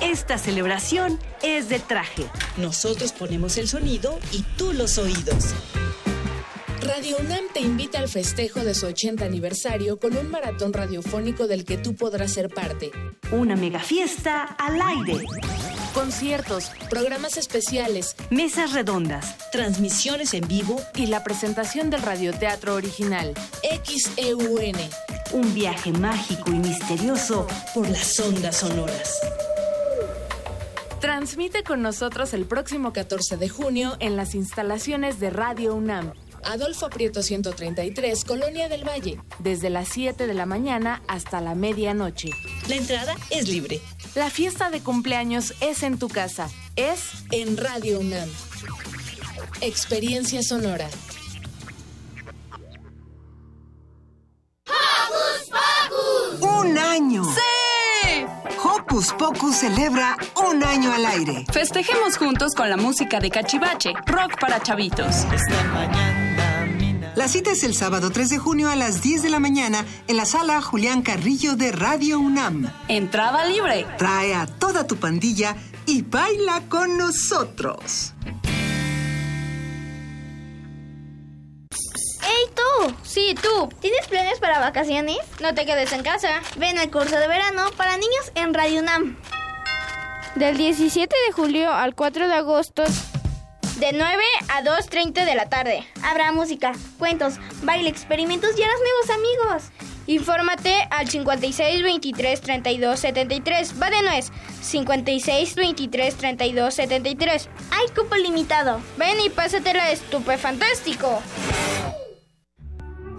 [0.00, 2.26] Esta celebración es de traje.
[2.56, 5.54] Nosotros ponemos el sonido y tú los oídos.
[6.84, 11.64] Radio UNAM te invita al festejo de su 80 aniversario con un maratón radiofónico del
[11.64, 12.90] que tú podrás ser parte.
[13.32, 15.24] Una mega fiesta al aire.
[15.94, 23.32] Conciertos, programas especiales, mesas redondas, transmisiones en vivo y la presentación del radioteatro original.
[23.62, 24.76] XEUN.
[25.32, 29.20] Un viaje mágico y misterioso por las ondas sonoras.
[31.00, 36.12] Transmite con nosotros el próximo 14 de junio en las instalaciones de Radio UNAM.
[36.46, 42.30] Adolfo Prieto 133, Colonia del Valle, desde las 7 de la mañana hasta la medianoche.
[42.68, 43.80] La entrada es libre.
[44.14, 48.28] La fiesta de cumpleaños es en tu casa, es en Radio UNAM.
[49.60, 50.88] Experiencia sonora.
[54.66, 56.42] ¡Hocus Pocus!
[56.42, 57.24] ¡Un año!
[57.24, 58.24] ¡Sí!
[58.62, 60.16] Hocus Pocus celebra
[60.48, 61.44] un año al aire.
[61.52, 65.24] Festejemos juntos con la música de Cachivache, rock para chavitos.
[65.32, 66.23] Esta mañana
[67.16, 70.16] la cita es el sábado 3 de junio a las 10 de la mañana en
[70.16, 72.72] la sala Julián Carrillo de Radio UNAM.
[72.88, 73.86] Entrada libre.
[73.98, 75.54] Trae a toda tu pandilla
[75.86, 78.14] y baila con nosotros.
[81.70, 82.94] ¡Hey tú!
[83.04, 83.68] Sí, tú.
[83.80, 85.18] ¿Tienes planes para vacaciones?
[85.40, 86.40] No te quedes en casa.
[86.58, 89.16] Ven al curso de verano para niños en Radio UNAM.
[90.34, 92.82] Del 17 de julio al 4 de agosto.
[93.78, 95.84] De 9 a 2.30 de la tarde.
[96.02, 99.72] Habrá música, cuentos, baile, experimentos y harás nuevos amigos.
[100.06, 103.82] Infórmate al 56 23 32 73.
[103.82, 104.30] Va de nuez.
[104.62, 107.48] 56 23 32 73.
[107.70, 108.80] Hay cupo limitado.
[108.96, 109.84] Ven y pásatela
[110.38, 111.20] fantástico.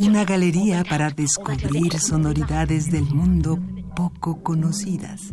[0.00, 3.58] Una galería para descubrir sonoridades del mundo
[3.94, 5.32] poco conocidas.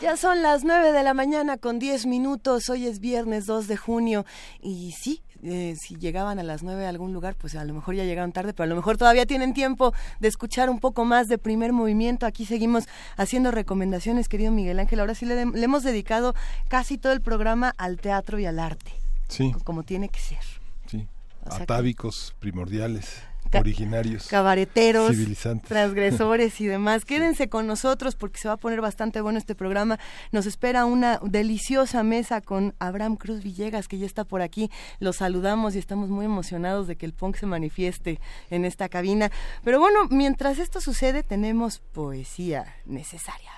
[0.00, 2.70] Ya son las 9 de la mañana con 10 minutos.
[2.70, 4.24] Hoy es viernes 2 de junio.
[4.62, 7.94] Y sí, eh, si llegaban a las 9 a algún lugar, pues a lo mejor
[7.94, 11.28] ya llegaron tarde, pero a lo mejor todavía tienen tiempo de escuchar un poco más
[11.28, 12.26] de primer movimiento.
[12.26, 12.84] Aquí seguimos
[13.16, 15.00] haciendo recomendaciones, querido Miguel Ángel.
[15.00, 16.34] Ahora sí le, le hemos dedicado
[16.68, 18.92] casi todo el programa al teatro y al arte.
[19.28, 19.54] Sí.
[19.64, 20.38] Como tiene que ser.
[20.86, 21.06] Sí.
[21.44, 23.22] O sea que- Atávicos, primordiales,
[23.56, 24.26] originarios.
[24.28, 25.68] cabareteros, Civilizantes.
[25.68, 27.04] transgresores y demás.
[27.04, 29.98] Quédense con nosotros porque se va a poner bastante bueno este programa.
[30.32, 34.70] Nos espera una deliciosa mesa con Abraham Cruz Villegas, que ya está por aquí.
[35.00, 38.20] Los saludamos y estamos muy emocionados de que el punk se manifieste
[38.50, 39.30] en esta cabina.
[39.64, 43.50] Pero bueno, mientras esto sucede, tenemos poesía necesaria.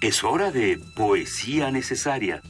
[0.00, 2.40] Es hora de poesía necesaria.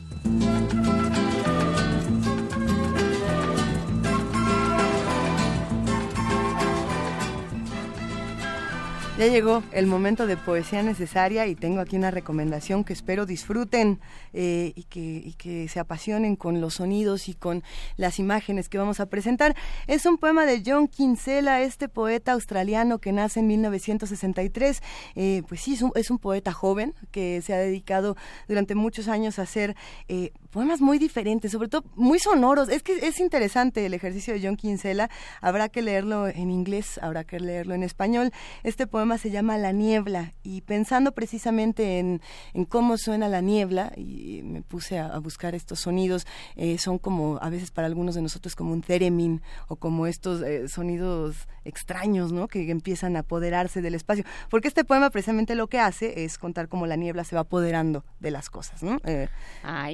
[9.19, 13.99] Ya llegó el momento de poesía necesaria y tengo aquí una recomendación que espero disfruten
[14.33, 17.65] eh, y, que, se apasionen con los sonidos y con
[17.97, 19.57] las imágenes que vamos a presentar.
[19.89, 24.83] Es un poema de John Kinsella, este poeta australiano que nace en 1963.
[25.17, 28.17] Eh, pues sí, es un, es un poeta joven que se ha dedicado
[28.47, 29.75] durante muchos años a hacer
[30.07, 32.69] eh, poemas muy diferentes, sobre todo muy sonoros.
[32.69, 35.09] Es que es interesante el ejercicio de John Kinsella.
[35.41, 38.33] Habrá que leerlo en inglés, habrá que leerlo en español.
[38.65, 42.21] Este poema se llama La niebla y pensando precisamente en,
[42.55, 46.27] en cómo suena la niebla y me puse a, buscar estos sonidos,
[46.57, 50.43] eh, son como a veces para algunos de nosotros como un theremin o como estos
[50.43, 52.49] eh, sonidos extraños, ¿no?
[52.49, 54.25] Que empiezan a apoderarse del espacio.
[54.51, 58.05] Porque este poema precisamente lo que hace es contar cómo la niebla se va apoderando
[58.21, 58.99] de las cosas, ¿no?
[59.05, 59.29] Eh,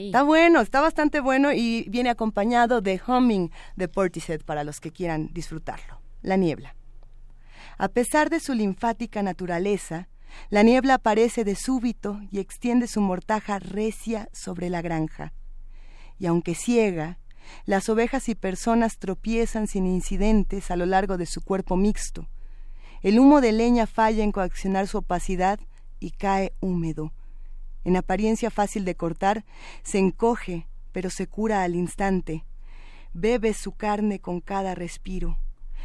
[0.07, 4.91] Está bueno, está bastante bueno y viene acompañado de Humming de Portishead para los que
[4.91, 6.01] quieran disfrutarlo.
[6.23, 6.75] la niebla.
[7.77, 10.09] A pesar de su linfática naturaleza,
[10.49, 15.33] la niebla aparece de súbito y extiende su mortaja recia sobre la granja.
[16.19, 17.19] Y aunque ciega,
[17.67, 22.29] las ovejas y personas tropiezan sin incidentes a lo largo de su cuerpo mixto.
[23.03, 25.61] El humo de leña falla en coaccionar su opacidad
[26.01, 27.13] y cae húmedo.
[27.85, 29.45] En apariencia fácil de cortar,
[29.83, 32.45] se encoge, pero se cura al instante.
[33.13, 35.39] Bebe su carne con cada respiro.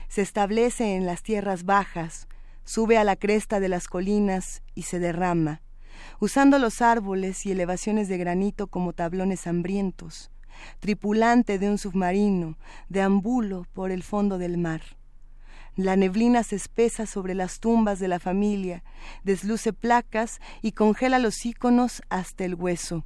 [0.07, 2.27] Se establece en las tierras bajas,
[2.63, 5.61] sube a la cresta de las colinas y se derrama,
[6.19, 10.31] usando los árboles y elevaciones de granito como tablones hambrientos
[10.79, 12.57] tripulante de un submarino,
[12.89, 14.81] deambulo por el fondo del mar.
[15.75, 18.83] La neblina se espesa sobre las tumbas de la familia,
[19.23, 23.05] desluce placas y congela los íconos hasta el hueso.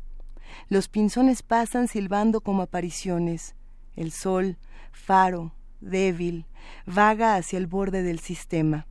[0.70, 3.56] Los pinzones pasan silbando como apariciones.
[3.96, 4.58] El sol,
[4.92, 6.46] faro, débil,
[6.86, 8.88] vaga hacia el borde del sistema.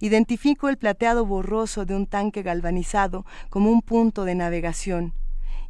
[0.00, 5.12] Identifico el plateado borroso de un tanque galvanizado como un punto de navegación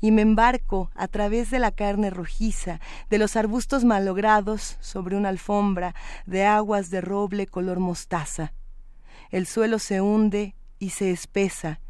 [0.05, 2.79] y me embarco a través de la carne rojiza,
[3.09, 5.95] de los arbustos malogrados sobre una alfombra
[6.27, 8.53] de aguas de roble color mostaza.
[9.31, 11.81] El suelo se hunde y se espesa.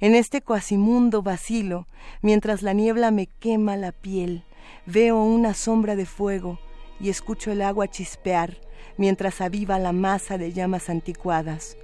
[0.00, 1.86] En este cuasimundo vacilo,
[2.22, 4.44] mientras la niebla me quema la piel,
[4.86, 6.58] veo una sombra de fuego
[6.98, 8.56] y escucho el agua chispear
[8.96, 11.76] mientras aviva la masa de llamas anticuadas.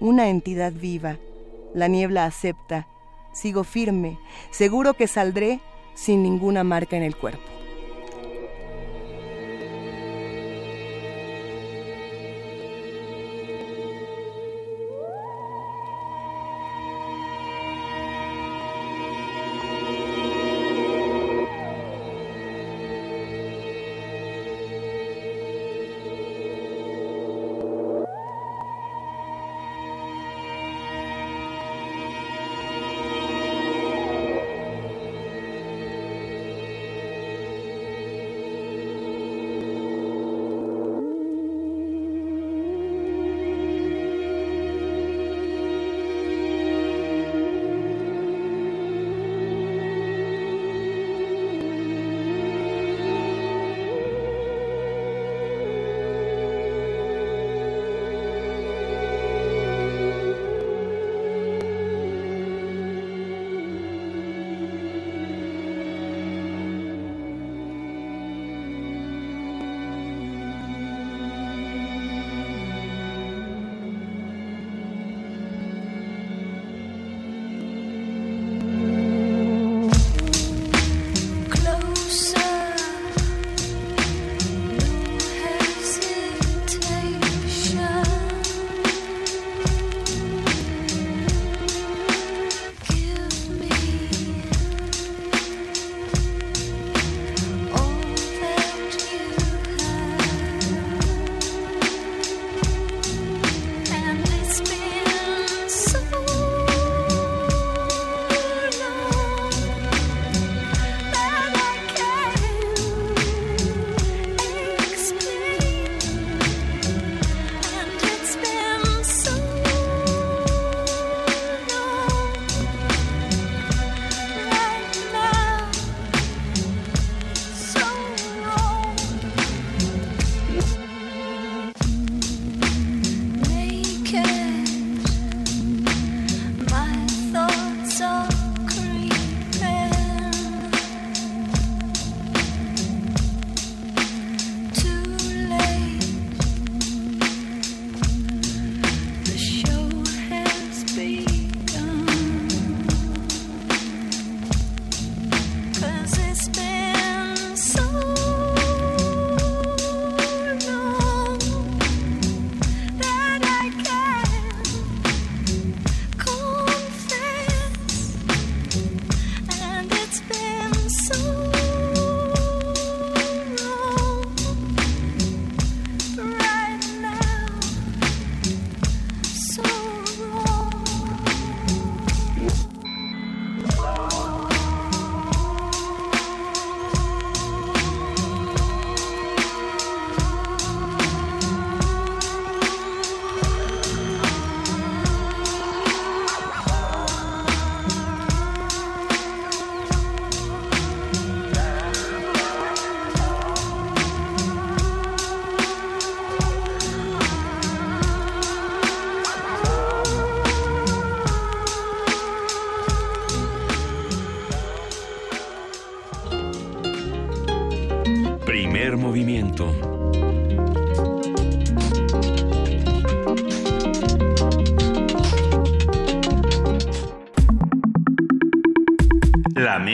[0.00, 1.18] Una entidad viva.
[1.74, 2.88] La niebla acepta
[3.32, 4.18] Sigo firme,
[4.50, 5.60] seguro que saldré
[5.94, 7.61] sin ninguna marca en el cuerpo.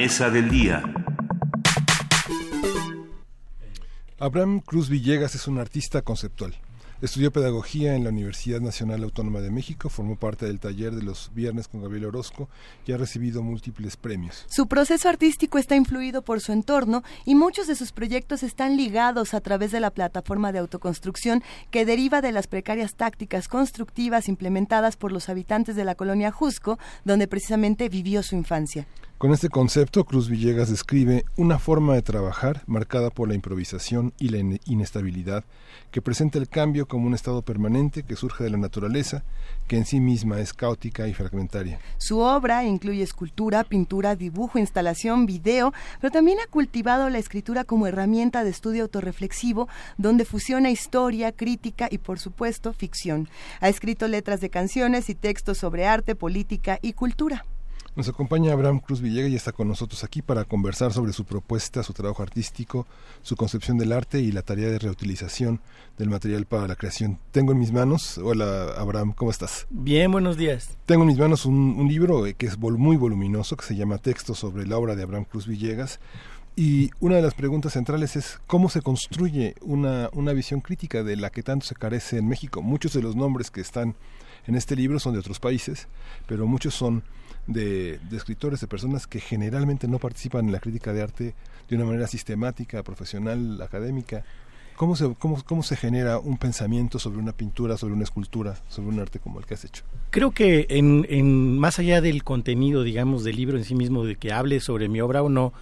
[0.08, 0.82] Mesa del día.
[4.18, 6.54] Abraham Cruz Villegas es un artista conceptual.
[7.02, 11.30] Estudió pedagogía en la Universidad Nacional Autónoma de México, formó parte del taller de los
[11.34, 12.48] viernes con Gabriel Orozco
[12.86, 14.46] y ha recibido múltiples premios.
[14.48, 19.34] Su proceso artístico está influido por su entorno y muchos de sus proyectos están ligados
[19.34, 24.96] a través de la plataforma de autoconstrucción que deriva de las precarias tácticas constructivas implementadas
[24.96, 28.86] por los habitantes de la colonia Jusco, donde precisamente vivió su infancia.
[29.18, 34.28] Con este concepto, Cruz Villegas describe una forma de trabajar marcada por la improvisación y
[34.28, 35.42] la inestabilidad,
[35.90, 39.24] que presenta el cambio como un estado permanente que surge de la naturaleza,
[39.66, 41.80] que en sí misma es caótica y fragmentaria.
[41.96, 47.88] Su obra incluye escultura, pintura, dibujo, instalación, video, pero también ha cultivado la escritura como
[47.88, 49.66] herramienta de estudio autorreflexivo,
[49.96, 53.28] donde fusiona historia, crítica y, por supuesto, ficción.
[53.58, 57.44] Ha escrito letras de canciones y textos sobre arte, política y cultura.
[57.98, 61.82] Nos acompaña Abraham Cruz Villegas y está con nosotros aquí para conversar sobre su propuesta,
[61.82, 62.86] su trabajo artístico,
[63.22, 65.60] su concepción del arte y la tarea de reutilización
[65.98, 67.18] del material para la creación.
[67.32, 69.66] Tengo en mis manos, hola Abraham, ¿cómo estás?
[69.70, 70.78] Bien, buenos días.
[70.86, 74.64] Tengo en mis manos un, libro que es muy voluminoso, que se llama Texto sobre
[74.64, 75.98] la obra de Abraham Cruz Villegas.
[76.54, 81.16] Y una de las preguntas centrales es cómo se construye una, una visión crítica de
[81.16, 82.62] la que tanto se carece en México.
[82.62, 83.96] Muchos de los nombres que están
[84.46, 85.88] en este libro son de otros países,
[86.28, 87.02] pero muchos son
[87.48, 91.34] de, escritores, de personas que generalmente no participan en la crítica de arte
[91.68, 94.24] de una manera sistemática, profesional, académica.
[94.76, 98.90] ¿Cómo se, cómo, cómo se genera un pensamiento sobre una pintura, sobre una escultura, sobre
[98.90, 99.82] un arte como el que has hecho?
[100.10, 104.14] Creo que en, en más allá del contenido, digamos, del libro en sí mismo, de
[104.14, 105.52] que hable sobre mi obra o no,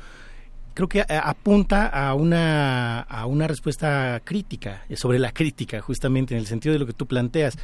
[0.74, 6.46] creo que apunta a una, a una respuesta crítica, sobre la crítica, justamente en el
[6.46, 7.56] sentido de lo que tú planteas.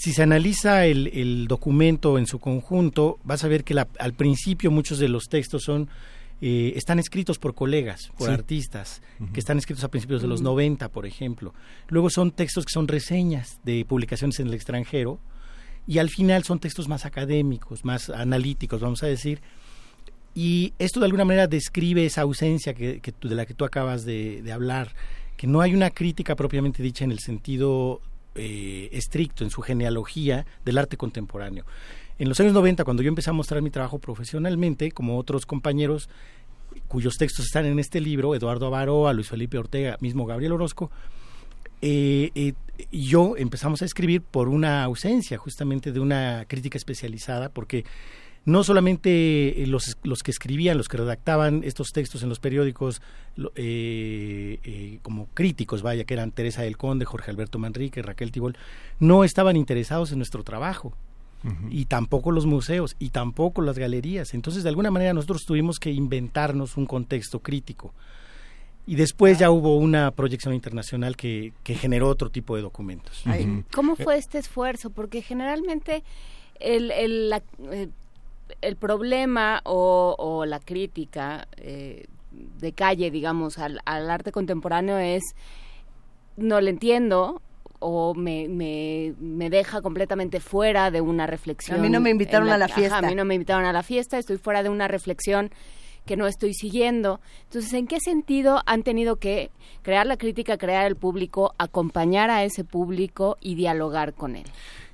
[0.00, 4.98] Si se analiza el, documento en su conjunto, vas a ver que al principio muchos
[4.98, 5.90] de los textos son
[6.40, 9.02] eh, están escritos por colegas, por artistas,
[9.34, 11.52] que están escritos a principios de los 90, por ejemplo.
[11.88, 15.18] Luego son textos que son reseñas de publicaciones en el extranjero
[15.86, 19.42] y al final son textos más académicos, más analíticos, vamos a decir.
[20.34, 24.40] Y esto de alguna manera describe esa ausencia que, de la que tú acabas de,
[24.40, 24.94] de hablar,
[25.36, 28.00] que no hay una crítica propiamente dicha en el sentido
[28.34, 31.64] eh, estricto en su genealogía del arte contemporáneo.
[32.18, 36.08] En los años 90, cuando yo empecé a mostrar mi trabajo profesionalmente, como otros compañeros
[36.86, 40.90] cuyos textos están en este libro, Eduardo Avaroa, Luis Felipe Ortega, mismo Gabriel Orozco,
[41.82, 42.52] eh, eh,
[42.92, 47.84] yo empezamos a escribir por una ausencia justamente de una crítica especializada, porque
[48.44, 53.02] no solamente eh, los, los que escribían, los que redactaban estos textos en los periódicos
[53.54, 58.56] eh, eh, como críticos, vaya, que eran Teresa del Conde, Jorge Alberto Manrique, Raquel Tibol,
[58.98, 60.92] no estaban interesados en nuestro trabajo.
[61.70, 64.34] Y tampoco los museos, y tampoco las galerías.
[64.34, 67.94] Entonces, de alguna manera, nosotros tuvimos que inventarnos un contexto crítico.
[68.86, 73.24] Y después ya hubo una proyección internacional que, que generó otro tipo de documentos.
[73.72, 74.90] ¿Cómo fue este esfuerzo?
[74.90, 76.04] Porque generalmente
[76.60, 77.42] el, el, la,
[78.60, 85.22] el problema o, la crítica eh, de calle, digamos, al, arte contemporáneo es
[86.36, 87.42] no le entiendo
[87.78, 91.78] o me, me, me, deja completamente fuera de una reflexión.
[91.78, 92.98] A mí no me invitaron a la fiesta.
[92.98, 95.50] a mí no me invitaron a la fiesta, estoy fuera de una reflexión
[96.04, 97.20] que no estoy siguiendo.
[97.44, 99.50] Entonces, ¿en qué sentido han tenido que
[99.82, 104.44] crear la crítica, crear el público, acompañar a ese público y dialogar con él?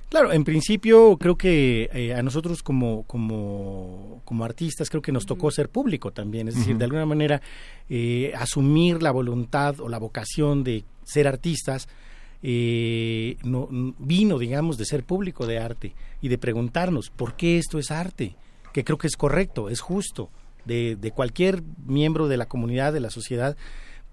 [0.09, 5.25] Claro, en principio creo que eh, a nosotros como, como, como, artistas creo que nos
[5.25, 7.41] tocó ser público también, es decir, de alguna manera
[7.89, 11.89] eh, asumir la voluntad o la vocación de ser artistas
[12.41, 13.67] eh, no,
[13.99, 18.35] vino, digamos, de ser público de arte y de preguntarnos por qué esto es arte,
[18.71, 20.29] que creo que es correcto, es justo,
[20.63, 23.57] de, de cualquier miembro de la comunidad, de la sociedad,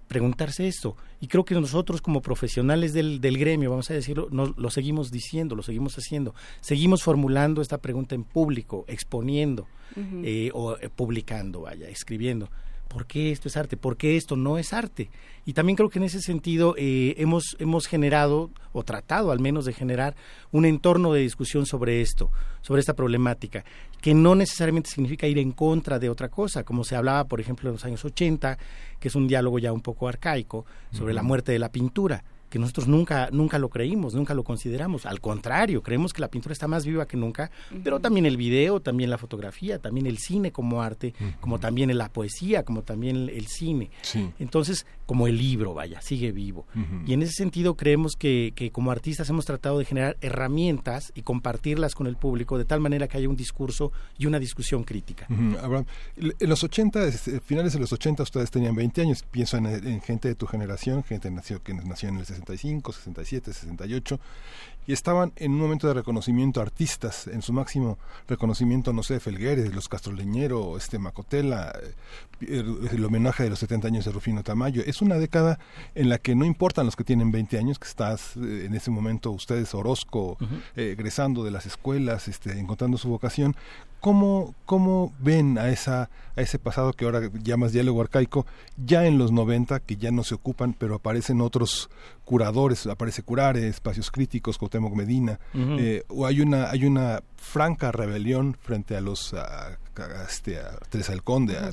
[0.07, 0.95] preguntarse esto.
[1.19, 5.55] Y creo que nosotros como profesionales del, del gremio, vamos a decirlo, lo seguimos diciendo,
[5.55, 6.35] lo seguimos haciendo.
[6.61, 12.49] Seguimos formulando esta pregunta en público, exponiendo eh, o eh, publicando, vaya, escribiendo.
[12.87, 13.77] ¿Por qué esto es arte?
[13.77, 15.09] ¿Por qué esto no es arte?
[15.45, 19.65] Y también creo que en ese sentido eh, hemos, hemos generado, o tratado al menos
[19.65, 20.15] de generar,
[20.51, 22.31] un entorno de discusión sobre esto,
[22.61, 23.65] sobre esta problemática,
[24.01, 27.69] que no necesariamente significa ir en contra de otra cosa, como se hablaba, por ejemplo,
[27.69, 28.57] en los años 80,
[28.99, 32.23] que es un diálogo ya un poco arcaico, sobre la muerte de la pintura
[32.55, 35.05] que nosotros nunca, nunca lo creímos, nunca lo consideramos.
[35.05, 37.51] Al contrario, creemos que la pintura está más viva que nunca,
[37.83, 42.07] pero también el video, también la fotografía, también el cine como arte, como también la
[42.07, 43.89] poesía, como también el, cine.
[44.39, 46.65] Entonces, como el libro, vaya, sigue vivo.
[47.05, 51.23] Y en ese sentido creemos que, que como artistas hemos tratado de generar herramientas y
[51.23, 55.27] compartirlas con el público de tal manera que haya un discurso y una discusión crítica.
[55.27, 60.29] en los 80, este, finales de los 80 ustedes tenían 20 años, pienso en, gente
[60.29, 64.19] de tu generación, gente nació, que nació en el 65, 67, 68,
[64.87, 67.97] y estaban en un momento de reconocimiento artistas, en su máximo
[68.27, 71.73] reconocimiento, no sé, Felgueres, los Castroleñero, este Macotela,
[72.41, 74.83] eh, el, homenaje de los 70 años de Rufino Tamayo.
[74.85, 75.57] Es una década
[75.95, 78.91] en la que no importan los que tienen 20 años, que estás eh, en ese
[78.91, 80.37] momento ustedes Orozco,
[80.75, 83.55] eh, egresando de las escuelas, este, encontrando su vocación.
[84.05, 88.45] ¿Cómo, ¿Cómo ven a, esa, a ese pasado que ahora llamas diálogo arcaico,
[88.77, 91.89] ya en los 90, que ya no se ocupan, pero aparecen otros
[92.23, 98.57] curadores, aparece Curare, Espacios Críticos, Cuauhtémoc Medina, eh, o hay una, hay una franca rebelión
[98.59, 99.77] frente a los a,
[100.27, 101.71] este, a Teresa del Conde, a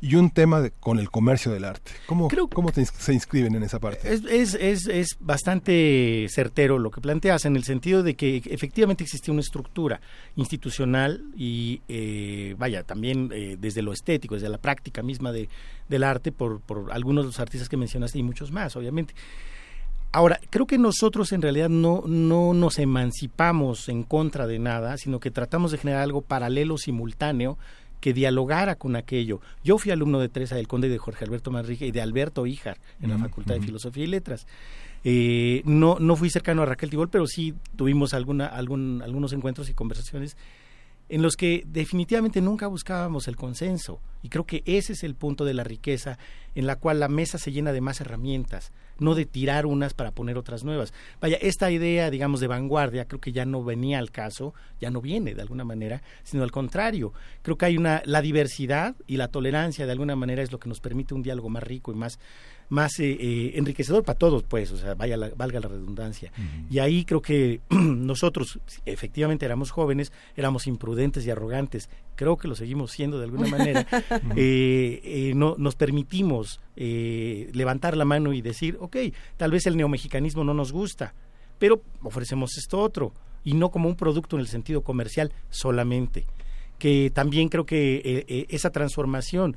[0.00, 1.92] y un tema con el comercio del arte.
[2.06, 4.12] ¿Cómo, cómo se inscriben en esa parte?
[4.12, 9.04] Es, es, es, es, bastante certero lo que planteas, en el sentido de que efectivamente
[9.04, 10.00] existe una estructura
[10.36, 15.48] institucional y, eh, vaya, también eh, desde lo estético, desde la práctica misma de,
[15.88, 19.14] del arte, por, por algunos de los artistas que mencionaste y muchos más, obviamente.
[20.12, 25.20] Ahora, creo que nosotros en realidad no, no nos emancipamos en contra de nada, sino
[25.20, 27.58] que tratamos de generar algo paralelo, simultáneo,
[28.00, 29.40] que dialogara con aquello.
[29.62, 32.46] Yo fui alumno de Teresa del Conde y de Jorge Alberto Manrique y de Alberto
[32.46, 34.46] Híjar en la Facultad de Filosofía y Letras.
[35.04, 39.68] Eh, no, no fui cercano a Raquel Tibol, pero sí tuvimos alguna, algún, algunos encuentros
[39.70, 40.36] y conversaciones
[41.10, 44.00] en los que definitivamente nunca buscábamos el consenso.
[44.22, 46.18] Y creo que ese es el punto de la riqueza,
[46.54, 50.12] en la cual la mesa se llena de más herramientas, no de tirar unas para
[50.12, 50.94] poner otras nuevas.
[51.20, 55.00] Vaya, esta idea, digamos, de vanguardia, creo que ya no venía al caso, ya no
[55.00, 57.12] viene de alguna manera, sino al contrario.
[57.42, 60.68] Creo que hay una, la diversidad y la tolerancia de alguna manera es lo que
[60.68, 62.20] nos permite un diálogo más rico y más,
[62.70, 66.32] más eh, eh, enriquecedor para todos, pues, o sea, vaya valga la redundancia.
[66.70, 72.54] Y ahí creo que nosotros, efectivamente, éramos jóvenes, éramos imprudentes y arrogantes, creo que lo
[72.54, 73.86] seguimos siendo de alguna manera,
[74.36, 78.96] eh, no, nos permitimos levantar la mano y decir, ok,
[79.36, 81.12] tal vez el neomexicanismo no nos gusta,
[81.58, 83.12] pero ofrecemos esto otro,
[83.44, 86.24] y no como un producto en el sentido comercial solamente.
[86.78, 89.56] Que también creo que esa transformación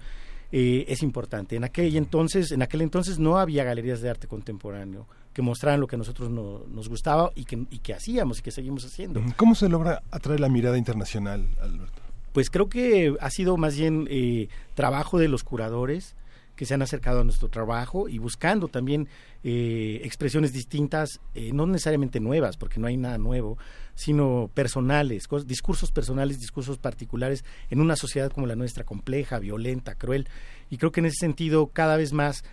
[0.56, 1.56] eh, es importante.
[1.56, 5.88] En aquel entonces, en aquel entonces no había galerías de arte contemporáneo que mostraran lo
[5.88, 9.20] que a nosotros nos gustaba y que, y que hacíamos y que seguimos haciendo.
[9.36, 12.04] ¿Cómo se logra atraer la mirada internacional, Alberto?
[12.34, 16.16] Pues creo que ha sido más bien eh, trabajo de los curadores,
[16.56, 19.08] que se han acercado a nuestro trabajo y buscando también
[19.44, 23.58] eh, expresiones distintas, eh, no necesariamente nuevas, porque no hay nada nuevo,
[23.96, 30.28] sino personales, discursos personales, discursos particulares en una sociedad como la nuestra, compleja, violenta, cruel.
[30.70, 32.44] Y creo que en ese sentido cada vez más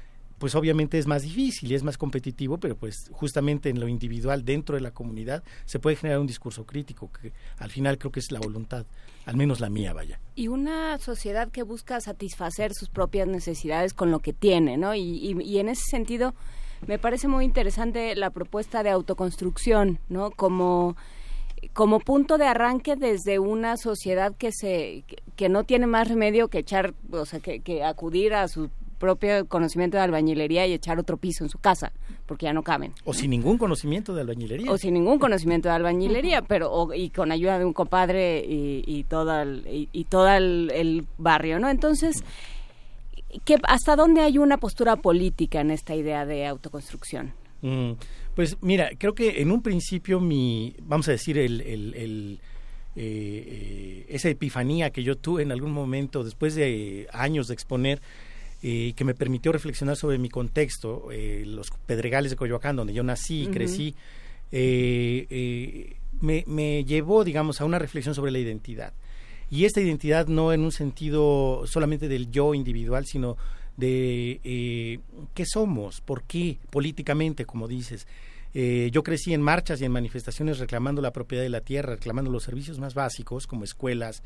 [0.41, 4.43] pues obviamente es más difícil y es más competitivo, pero pues justamente en lo individual
[4.43, 8.21] dentro de la comunidad se puede generar un discurso crítico, que al final creo que
[8.21, 8.87] es la voluntad,
[9.27, 10.19] al menos la mía, vaya.
[10.35, 14.95] Y una sociedad que busca satisfacer sus propias necesidades con lo que tiene, ¿no?
[14.95, 16.35] Y, y, en ese sentido
[16.87, 20.31] me parece muy interesante la propuesta de autoconstrucción, ¿no?
[20.31, 20.97] Como
[21.75, 25.05] como punto de arranque desde una sociedad que se
[25.37, 28.71] que, no tiene más remedio que echar o sea que, que acudir a su
[29.01, 31.91] propio conocimiento de albañilería y echar otro piso en su casa,
[32.27, 32.93] porque ya no caben.
[33.05, 34.71] O sin ningún conocimiento de albañilería.
[34.71, 39.05] O sin ningún conocimiento de albañilería, pero y con ayuda de un compadre y, y
[39.05, 41.69] todo el, y, todo el, barrio, ¿no?
[41.69, 42.23] Entonces,
[43.45, 47.33] ¿qué, ¿hasta dónde hay una postura política en esta idea de autoconstrucción?
[47.63, 47.93] Mm,
[48.35, 52.41] pues mira, creo que en un principio mi, vamos a decir, el, el,
[52.97, 53.03] eh,
[53.47, 58.03] eh, esa epifanía que yo tuve en algún momento, después de años de exponer,
[58.63, 63.03] eh, que me permitió reflexionar sobre mi contexto, eh, los Pedregales de Coyoacán, donde yo
[63.03, 63.95] nací y crecí,
[64.53, 68.93] eh, me, me, llevó, digamos, a una reflexión sobre la identidad.
[69.51, 73.39] Y esta identidad no en un sentido solamente del yo individual, sino
[73.79, 75.01] de
[75.33, 78.07] qué somos, por qué, políticamente, como dices.
[78.53, 82.43] yo crecí en marchas y en manifestaciones reclamando la propiedad de la tierra, reclamando los
[82.43, 84.23] servicios más básicos como escuelas,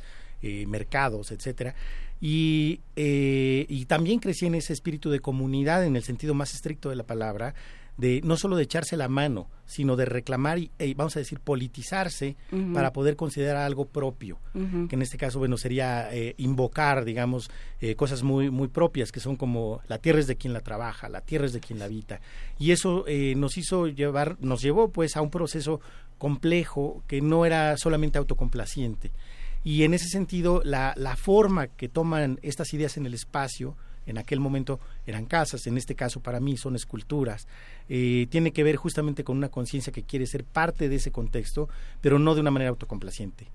[0.67, 1.75] mercados, etcétera.
[2.21, 6.97] Eh, y, también crecí en ese espíritu de comunidad en el sentido más estricto de
[6.97, 7.55] la palabra,
[7.97, 11.39] de no solo de echarse la mano, sino de reclamar y, eh, vamos a decir,
[11.39, 12.37] politizarse
[12.73, 17.51] para poder considerar algo propio, que en este caso, bueno, sería eh, invocar, digamos,
[17.81, 21.09] eh, cosas muy, muy propias, que son como la tierra es de quien la trabaja,
[21.09, 22.21] la tierra es de quien la habita.
[22.59, 23.05] Y eso
[23.37, 25.81] nos hizo llevar, nos llevó pues a un proceso
[26.19, 29.13] complejo que no era solamente autocomplaciente.
[29.65, 33.77] Y en ese sentido, la, la forma que toman estas ideas en el espacio,
[34.07, 37.47] en aquel momento eran casas, en este caso para mí son esculturas.
[37.89, 41.69] Eh, tiene que ver justamente con una conciencia que quiere ser parte de ese contexto,
[42.01, 43.49] pero no de una manera autocomplaciente.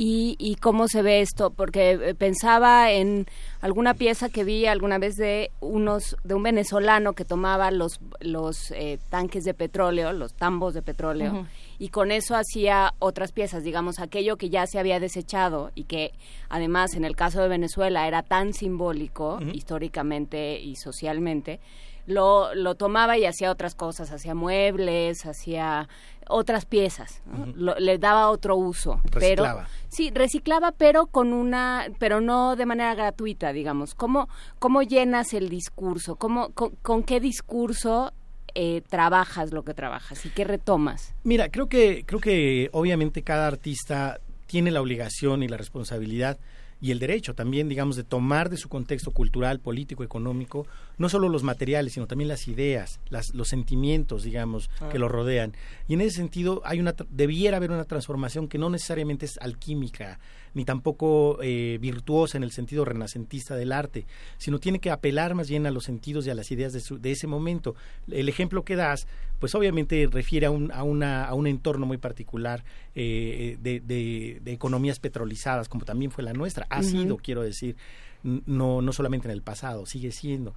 [0.00, 1.50] ¿Y, y cómo se ve esto?
[1.50, 3.26] Porque pensaba en
[3.60, 8.70] alguna pieza que vi alguna vez de unos de un venezolano que tomaba los los
[8.70, 11.48] eh, tanques de petróleo, los tambos de petróleo
[11.80, 16.12] y con eso hacía otras piezas, digamos, aquello que ya se había desechado y que
[16.48, 21.60] además en el caso de Venezuela era tan simbólico históricamente y socialmente,
[22.08, 25.88] lo, lo tomaba y hacía otras cosas, hacía muebles, hacía
[26.26, 27.22] otras piezas,
[27.54, 29.00] le daba otro uso.
[29.04, 29.66] Reciclaba.
[29.66, 33.94] Pero, sí, reciclaba, pero con una, pero no de manera gratuita, digamos.
[33.94, 34.28] ¿Cómo,
[34.58, 36.16] cómo llenas el discurso?
[36.16, 38.12] ¿Cómo, con qué discurso
[38.54, 41.14] eh, trabajas lo que trabajas y qué retomas?
[41.24, 46.38] Mira, creo que, creo que obviamente cada artista tiene la obligación y la responsabilidad
[46.80, 50.66] y el derecho también, digamos, de tomar de su contexto cultural, político, económico,
[50.98, 54.98] no solo los materiales, sino también las ideas, las, los sentimientos, digamos, que ah.
[54.98, 55.54] lo rodean.
[55.86, 60.18] Y en ese sentido, hay una, debiera haber una transformación que no necesariamente es alquímica,
[60.54, 64.06] ni tampoco eh, virtuosa en el sentido renacentista del arte,
[64.38, 67.26] sino tiene que apelar más bien a los sentidos y a las ideas de, ese
[67.28, 67.76] momento.
[68.10, 69.06] El ejemplo que das,
[69.38, 72.64] pues obviamente refiere a un, a una, a un entorno muy particular
[72.96, 77.76] eh, de, de, economías petrolizadas, como también fue la nuestra, ha sido, quiero decir,
[78.22, 80.54] no, no solamente en el pasado, sigue siendo.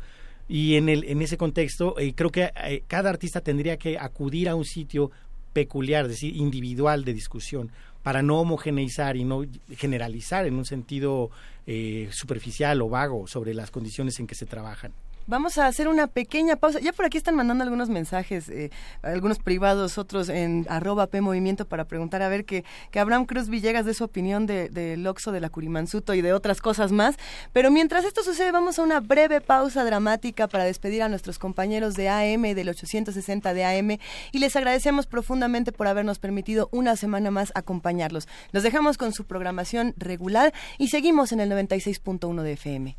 [0.47, 2.51] Y en, el, en ese contexto, eh, creo que
[2.87, 5.11] cada artista tendría que acudir a un sitio
[5.53, 7.71] peculiar, es decir, individual de discusión,
[8.03, 9.45] para no homogeneizar y no
[9.77, 11.29] generalizar en un sentido
[11.67, 14.91] eh, superficial o vago sobre las condiciones en que se trabajan.
[15.31, 16.81] Vamos a hacer una pequeña pausa.
[16.81, 18.69] Ya por aquí están mandando algunos mensajes, eh,
[19.01, 21.21] algunos privados, otros en arroba P
[21.69, 25.07] para preguntar a ver que, que Abraham Cruz Villegas dé su opinión del de, de
[25.07, 27.15] Oxo, de la Curimansuto y de otras cosas más.
[27.53, 31.93] Pero mientras esto sucede, vamos a una breve pausa dramática para despedir a nuestros compañeros
[31.93, 33.99] de AM, del 860 de AM,
[34.33, 38.27] y les agradecemos profundamente por habernos permitido una semana más acompañarlos.
[38.51, 42.97] Los dejamos con su programación regular y seguimos en el 96.1 de FM.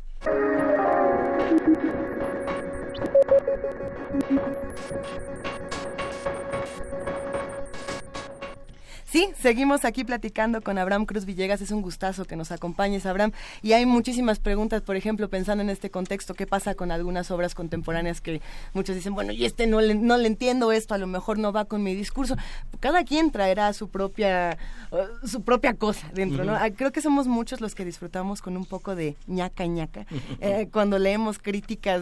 [4.13, 5.32] Thank you.
[9.13, 11.61] Sí, seguimos aquí platicando con Abraham Cruz Villegas.
[11.61, 13.31] Es un gustazo que nos acompañes, Abraham.
[13.61, 17.53] Y hay muchísimas preguntas, por ejemplo, pensando en este contexto, ¿qué pasa con algunas obras
[17.53, 18.41] contemporáneas que
[18.73, 21.53] muchos dicen, bueno, y este no le, no le entiendo esto, a lo mejor no
[21.53, 22.35] va con mi discurso?
[22.79, 24.57] Cada quien traerá su propia,
[24.89, 26.55] uh, su propia cosa dentro, ¿no?
[26.55, 30.07] Ah, creo que somos muchos los que disfrutamos con un poco de ñaca ñaca
[30.41, 32.01] eh, cuando leemos críticas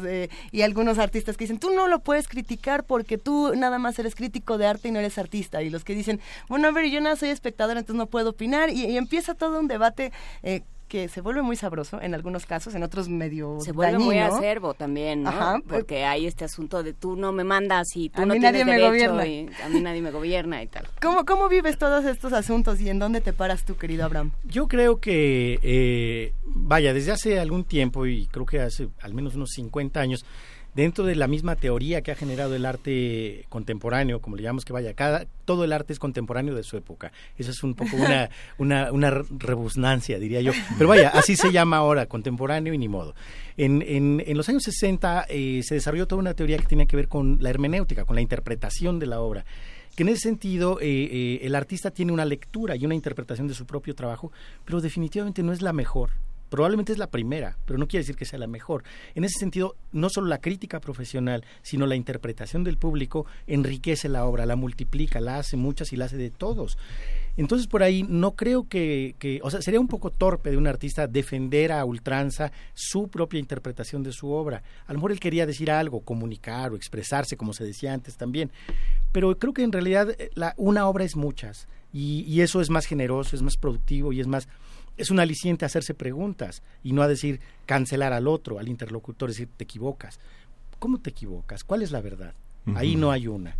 [0.53, 4.15] y algunos artistas que dicen, tú no lo puedes criticar porque tú nada más eres
[4.15, 5.61] crítico de arte y no eres artista.
[5.61, 8.70] Y los que dicen, bueno, a ver, yo soy espectador, entonces no puedo opinar.
[8.70, 10.12] Y, empieza todo un debate
[10.44, 14.18] eh, que se vuelve muy sabroso en algunos casos, en otros medio Se vuelve muy
[14.18, 15.32] acervo también, ¿no?
[15.66, 18.66] Pues Porque hay este asunto de tú no me mandas y tú no tienes nadie
[18.66, 20.90] derecho me y a mí nadie me gobierna y tal.
[21.02, 24.32] ¿Cómo, ¿Cómo vives todos estos asuntos y en dónde te paras tú, querido Abraham?
[24.44, 29.36] Yo creo que, eh, vaya, desde hace algún tiempo y creo que hace al menos
[29.36, 30.26] unos 50 años,
[30.74, 34.74] dentro de la misma teoría que ha generado el arte contemporáneo, como le llamamos que
[34.74, 37.11] vaya, cada, todo el arte es contemporáneo de su época.
[37.38, 40.51] Eso es un poco una, una, una rebusnancia, diría yo.
[40.77, 43.16] Pero vaya, así se llama ahora, contemporáneo y ni modo.
[43.58, 46.95] En, en, en los años 60 eh, se desarrolló toda una teoría que tenía que
[46.95, 49.45] ver con la hermenéutica, con la interpretación de la obra
[49.95, 53.53] que en ese sentido eh, eh, el artista tiene una lectura y una interpretación de
[53.53, 54.32] su propio trabajo,
[54.64, 56.11] pero definitivamente no es la mejor.
[56.52, 58.84] Probablemente es la primera, pero no quiere decir que sea la mejor.
[59.16, 64.26] En ese sentido, no solo la crítica profesional, sino la interpretación del público enriquece la
[64.26, 66.78] obra, la multiplica, la hace muchas y la hace de todos.
[67.38, 71.08] Entonces, por ahí no creo que, o sea, sería un poco torpe de un artista
[71.08, 74.62] defender a ultranza su propia interpretación de su obra.
[74.88, 78.52] A lo mejor él quería decir algo, comunicar o expresarse, como se decía antes también.
[79.14, 81.70] Pero creo que en realidad eh, la, una obra es muchas.
[81.94, 84.48] Y eso es más generoso, es más productivo y es más
[84.98, 89.50] es un aliciente hacerse preguntas y no a decir cancelar al otro, al interlocutor, decir
[89.58, 90.20] te equivocas.
[90.80, 91.64] ¿Cómo te equivocas?
[91.64, 92.34] ¿Cuál es la verdad?
[92.76, 93.56] Ahí no hay una.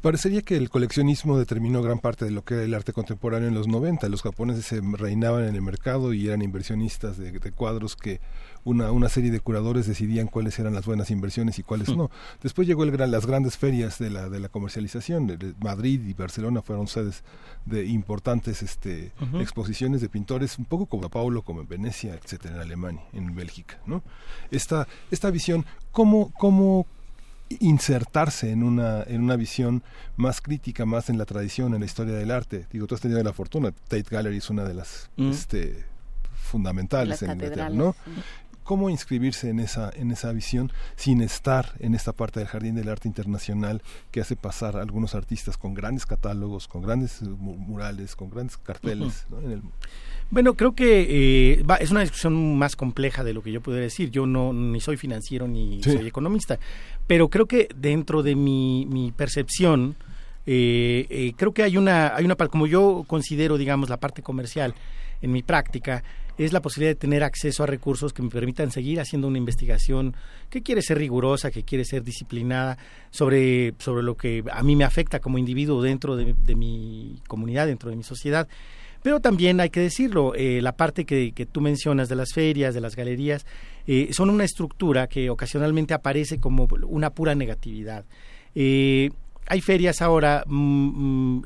[0.00, 3.54] Parecería que el coleccionismo determinó gran parte de lo que era el arte contemporáneo en
[3.54, 4.08] los 90.
[4.08, 8.20] Los japoneses se reinaban en el mercado y eran inversionistas de, cuadros que
[8.64, 12.10] una, una serie de curadores decidían cuáles eran las buenas inversiones y cuáles no.
[12.42, 15.26] Después llegó el gran, las grandes ferias de la, de la comercialización.
[15.26, 17.24] De, Madrid y Barcelona fueron sedes
[17.64, 22.60] de importantes este, exposiciones de pintores, un poco como Paulo, como en Venecia, etcétera, en
[22.60, 23.80] Alemania, en Bélgica.
[23.86, 24.02] ¿no?
[24.50, 26.86] Esta, esta visión, ¿cómo, cómo
[27.48, 29.82] insertarse en una, en una visión
[30.16, 32.66] más crítica, más en la tradición, en la historia del arte.
[32.72, 35.30] Digo, tú has tenido la fortuna, Tate Gallery es una de las mm.
[35.30, 35.84] este,
[36.34, 37.94] fundamentales en Inglaterra, ¿no?
[38.66, 42.88] cómo inscribirse en esa en esa visión sin estar en esta parte del jardín del
[42.88, 48.28] arte internacional que hace pasar a algunos artistas con grandes catálogos con grandes murales con
[48.28, 49.62] grandes carteles en el
[50.28, 54.10] bueno, creo que eh, es una discusión más compleja de lo que yo pudiera decir.
[54.10, 56.58] Yo no ni soy financiero ni soy economista,
[57.06, 59.96] pero creo que dentro de mi, mi percepción,
[60.46, 64.74] eh, eh, creo que hay una, hay una, como yo considero, digamos, la parte comercial
[65.22, 66.02] en mi práctica,
[66.38, 70.14] es la posibilidad de tener acceso a recursos que me permitan seguir haciendo una investigación
[70.50, 72.76] que quiere ser rigurosa, que quiere ser disciplinada
[73.10, 77.88] sobre, sobre lo que a mí me afecta como individuo dentro de mi comunidad, dentro
[77.88, 78.48] de mi sociedad.
[79.06, 82.80] Pero también hay que decirlo, eh, la parte que, tú mencionas de las ferias, de
[82.80, 83.46] las galerías,
[83.86, 88.04] eh, son una estructura que ocasionalmente aparece como una pura negatividad.
[88.56, 89.10] Eh,
[89.46, 91.42] hay ferias ahora, mm, mm,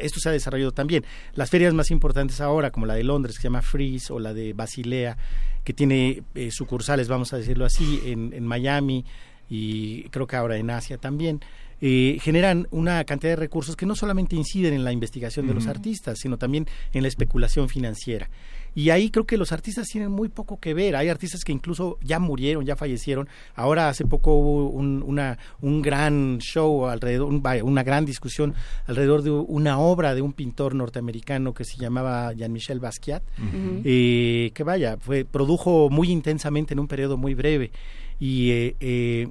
[0.00, 1.04] esto se ha desarrollado también.
[1.34, 4.32] Las ferias más importantes ahora, como la de Londres, que se llama Freeze, o la
[4.32, 5.18] de Basilea,
[5.64, 9.04] que tiene sucursales, vamos a decirlo así, en, en Miami
[9.50, 11.42] y creo que ahora en Asia también.
[11.80, 15.66] Eh, generan una cantidad de recursos que no solamente inciden en la investigación de los
[15.66, 18.30] artistas, sino también en la especulación financiera.
[18.74, 20.96] Y ahí creo que los artistas tienen muy poco que ver.
[20.96, 23.26] Hay artistas que incluso ya murieron, ya fallecieron.
[23.54, 27.32] Ahora hace poco hubo un, una, un gran show alrededor,
[27.62, 28.54] una gran discusión
[28.86, 33.22] alrededor de una obra de un pintor norteamericano que se llamaba Jean-Michel Basquiat,
[33.84, 37.70] eh, que vaya, fue, produjo muy intensamente en un periodo muy breve.
[38.20, 39.28] Y eh,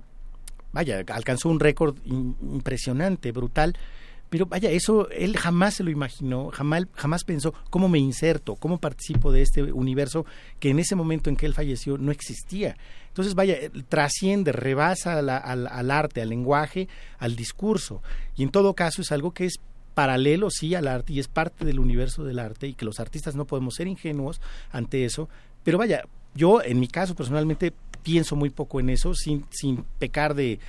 [0.75, 3.77] vaya, alcanzó un récord impresionante, brutal.
[4.29, 9.31] Pero vaya, eso él jamás se lo imaginó, jamás, pensó cómo me inserto, cómo participo
[9.31, 10.25] de este universo
[10.59, 12.75] que en ese momento en que él falleció no existía.
[13.07, 16.89] Entonces, vaya, trasciende, rebasa al, arte, al lenguaje,
[17.19, 18.03] al discurso.
[18.35, 19.61] Y en todo caso es algo que es
[19.93, 23.35] paralelo, sí, al arte y es parte del universo del arte y que los artistas
[23.35, 25.29] no podemos ser ingenuos ante eso.
[25.63, 27.73] Pero vaya, yo en mi caso personalmente
[28.05, 30.59] pienso muy poco en eso, sin, sin pecar de,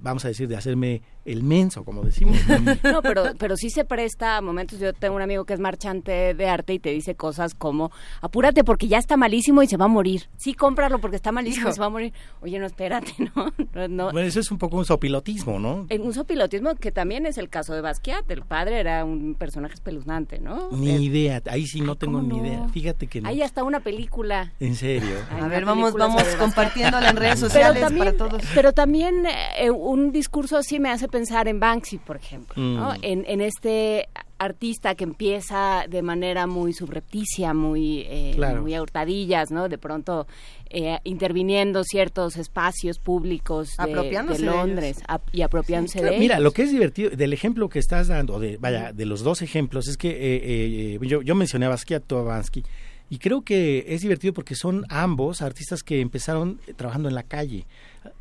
[0.00, 2.36] vamos a decir, de hacerme el menso, como decimos.
[2.84, 4.78] no, pero, pero sí se presta a momentos.
[4.78, 8.64] Yo tengo un amigo que es marchante de arte y te dice cosas como, apúrate
[8.64, 10.28] porque ya está malísimo y se va a morir.
[10.36, 12.12] Sí, cómpralo porque está malísimo y se va a morir.
[12.40, 13.12] Oye, no, espérate,
[13.88, 14.10] ¿no?
[14.12, 15.86] Bueno, eso es un poco un sopilotismo, ¿no?
[15.88, 18.30] En un sopilotismo que también es el caso de Basquiat.
[18.30, 20.70] El padre era un personaje espeluznante, ¿no?
[20.72, 22.68] Ni idea, ahí sí no tengo ni idea.
[22.68, 23.28] Fíjate que no.
[23.28, 24.52] Ahí hasta una película.
[24.60, 25.16] ¿En serio?
[25.30, 28.42] a ver, vamos, vamos compartiéndola en redes sociales para todos.
[28.54, 32.96] Pero también eh, un discurso así me hace pensar en Banksy, por ejemplo, mm.
[33.02, 39.68] en, este artista que empieza de manera muy subrepticia, muy, eh, muy a hurtadillas, ¿no?
[39.68, 40.26] De pronto
[40.70, 45.02] eh, interviniendo ciertos espacios públicos de, Londres
[45.32, 48.92] y apropiándose de Mira, lo que es divertido del ejemplo que estás dando, de, vaya,
[48.92, 52.64] de los dos ejemplos, es que eh, yo, yo mencioné a Basquiat, a Bansky,
[53.10, 57.66] y creo que es divertido porque son ambos artistas que empezaron trabajando en la calle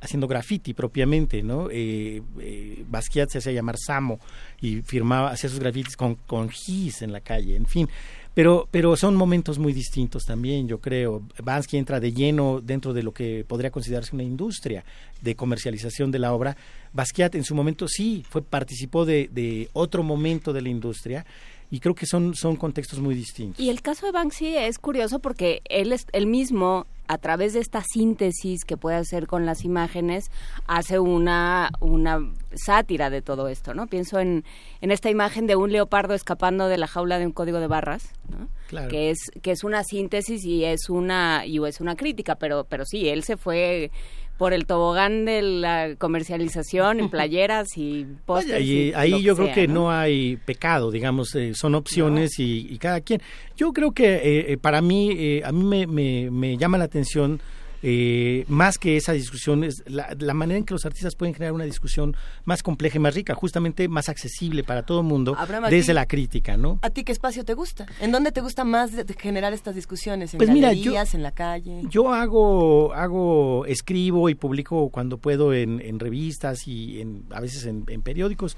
[0.01, 1.69] haciendo graffiti propiamente, ¿no?
[1.71, 4.19] Eh, eh, Basquiat se hacía llamar Samo
[4.61, 7.89] y firmaba, hacía sus grafitis con, con gis en la calle, en fin.
[8.33, 11.21] Pero, pero son momentos muy distintos también, yo creo.
[11.43, 14.83] Bansky entra de lleno dentro de lo que podría considerarse una industria
[15.21, 16.57] de comercialización de la obra.
[16.93, 21.25] Basquiat en su momento sí fue, participó de, de otro momento de la industria
[21.73, 23.59] y creo que son, son contextos muy distintos.
[23.59, 27.61] Y el caso de Banksy es curioso porque él, es, él mismo, a través de
[27.61, 30.29] esta síntesis que puede hacer con las imágenes,
[30.67, 32.19] hace una, una
[32.53, 33.87] sátira de todo esto, ¿no?
[33.87, 34.43] Pienso en,
[34.81, 38.13] en esta imagen de un leopardo escapando de la jaula de un código de barras,
[38.29, 38.49] ¿no?
[38.67, 38.89] Claro.
[38.89, 42.85] que es que es una síntesis y es una y es una crítica, pero pero
[42.85, 43.89] sí, él se fue
[44.37, 48.95] por el tobogán de la comercialización en playeras y postres.
[48.95, 49.91] ahí yo creo que ¿no?
[49.91, 53.21] hay pecado, digamos, eh, son opciones y, cada quien.
[53.55, 57.39] Yo creo que eh, eh, para mí, a mí me, me, me llama la atención
[57.85, 61.65] eh, más que esa discusión, es la, manera en que los artistas pueden generar una
[61.65, 65.35] discusión más compleja y más rica, justamente más accesible para todo el mundo
[65.69, 66.79] desde la crítica, ¿no?
[66.81, 67.85] ¿A ti qué espacio te gusta?
[67.99, 70.33] ¿En dónde te gusta más generar estas discusiones?
[70.33, 71.81] ¿En pues galerías, en la calle?
[71.89, 77.83] Yo hago, hago, escribo y publico cuando puedo en, revistas y en, a veces en
[78.01, 78.55] periódicos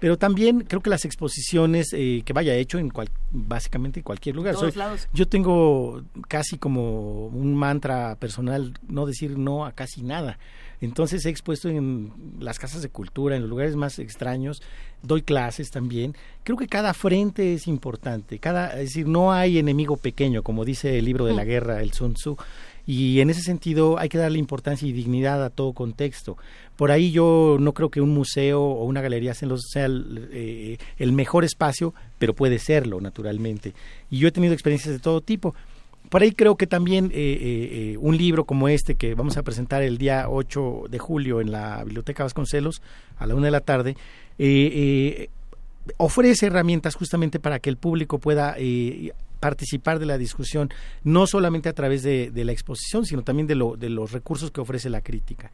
[0.00, 4.36] pero también creo que las exposiciones eh, que vaya hecho en cual, básicamente en cualquier
[4.36, 4.54] lugar.
[5.12, 10.38] Yo tengo casi como un mantra personal no decir no a casi nada.
[10.80, 14.62] Entonces he expuesto en las casas de cultura, en los lugares más extraños,
[15.02, 16.14] doy clases también.
[16.44, 20.98] Creo que cada frente es importante, cada, es decir, no hay enemigo pequeño, como dice
[20.98, 22.36] el libro de la guerra, el Sun Tzu.
[22.88, 26.38] Y en ese sentido hay que darle importancia y dignidad a todo contexto.
[26.74, 31.12] Por ahí yo no creo que un museo o una galería sea el, eh, el
[31.12, 33.74] mejor espacio, pero puede serlo, naturalmente.
[34.10, 35.54] Y yo he tenido experiencias de todo tipo.
[36.08, 37.38] Por ahí creo que también eh,
[37.92, 41.52] eh, un libro como este que vamos a presentar el día 8 de julio en
[41.52, 42.80] la Biblioteca Vasconcelos
[43.18, 43.98] a la una de la tarde,
[45.98, 48.56] ofrece herramientas justamente para que el público pueda
[49.40, 50.70] participar de la discusión,
[51.04, 54.60] no solamente a través de, la exposición, sino también de, lo, de los recursos que
[54.60, 55.50] ofrece la crítica.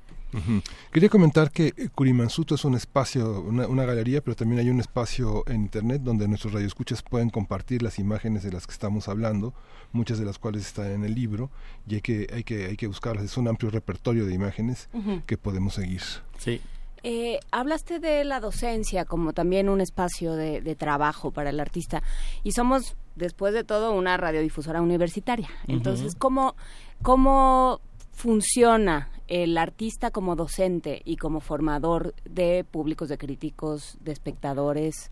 [0.91, 5.57] Quería comentar que Curimansuto es un espacio, una, galería, pero también hay un espacio en
[5.63, 9.55] Internet donde nuestros radioescuchas pueden compartir las imágenes de las que estamos hablando,
[9.93, 11.51] muchas de las cuales están en el libro,
[11.87, 13.25] y hay que, hay que, hay que buscarlas.
[13.25, 14.89] Es un amplio repertorio de imágenes
[15.27, 16.03] que podemos seguir.
[16.39, 16.61] Sí.
[17.07, 22.03] Eh, hablaste de la docencia como también un espacio de, trabajo para el artista
[22.43, 25.49] y somos, después de todo, una radiodifusora universitaria.
[25.67, 26.57] Entonces, ¿cómo,
[27.03, 27.81] ¿cómo
[28.13, 35.11] funciona el artista como docente y como formador de públicos, de críticos, de espectadores?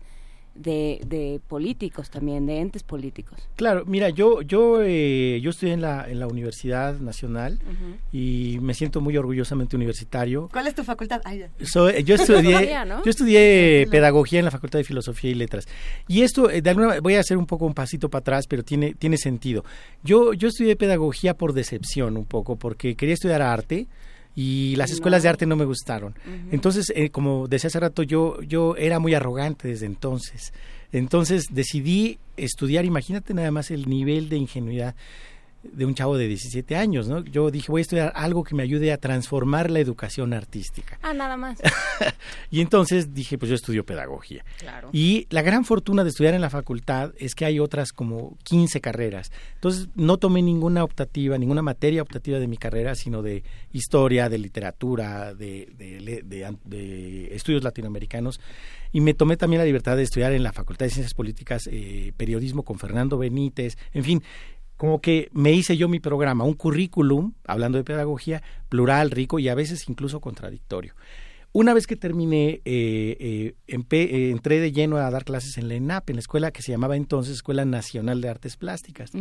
[0.55, 3.39] De, de, políticos también, de entes políticos.
[3.55, 7.59] Claro, mira, yo yo eh, yo estudié en la en la Universidad Nacional
[8.11, 10.49] y me siento muy orgullosamente universitario.
[10.51, 11.21] ¿Cuál es tu facultad?
[12.03, 12.75] yo estudié
[13.05, 15.67] yo estudié pedagogía en la Facultad de Filosofía y Letras.
[16.07, 18.63] Y esto eh, de alguna voy a hacer un poco un pasito para atrás, pero
[18.63, 19.63] tiene tiene sentido.
[20.03, 23.87] Yo yo estudié pedagogía por decepción un poco porque quería estudiar arte
[24.35, 26.15] y las escuelas de arte no me gustaron.
[26.51, 30.53] Entonces, eh, como decía hace rato, yo, yo era muy arrogante desde entonces.
[30.91, 34.95] Entonces decidí estudiar, imagínate nada más el nivel de ingenuidad
[35.63, 37.23] de un chavo de 17 años, ¿no?
[37.23, 40.99] Yo dije, voy a estudiar algo que me ayude a transformar la educación artística.
[41.01, 41.59] Ah, nada más.
[42.51, 44.43] y entonces dije, pues yo estudio pedagogía.
[44.59, 44.89] Claro.
[44.91, 48.81] Y la gran fortuna de estudiar en la facultad es que hay otras como 15
[48.81, 49.31] carreras.
[49.55, 54.37] Entonces no tomé ninguna optativa, ninguna materia optativa de mi carrera, sino de historia, de
[54.37, 58.39] literatura, de, de, estudios latinoamericanos.
[58.91, 62.13] Y me tomé también la libertad de estudiar en la Facultad de Ciencias Políticas, eh,
[62.15, 64.23] periodismo con Fernando Benítez, en fin,
[64.77, 69.49] como que me hice yo mi programa, un currículum, hablando de pedagogía, plural, rico y
[69.49, 70.93] a veces incluso contradictorio.
[71.51, 75.75] Una vez que terminé, eh, eh, eh, entré de lleno a dar clases en la
[75.75, 79.11] ENAP, en la escuela que se llamaba entonces Escuela Nacional de Artes Plásticas.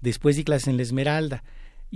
[0.00, 1.44] Después di clases en la Esmeralda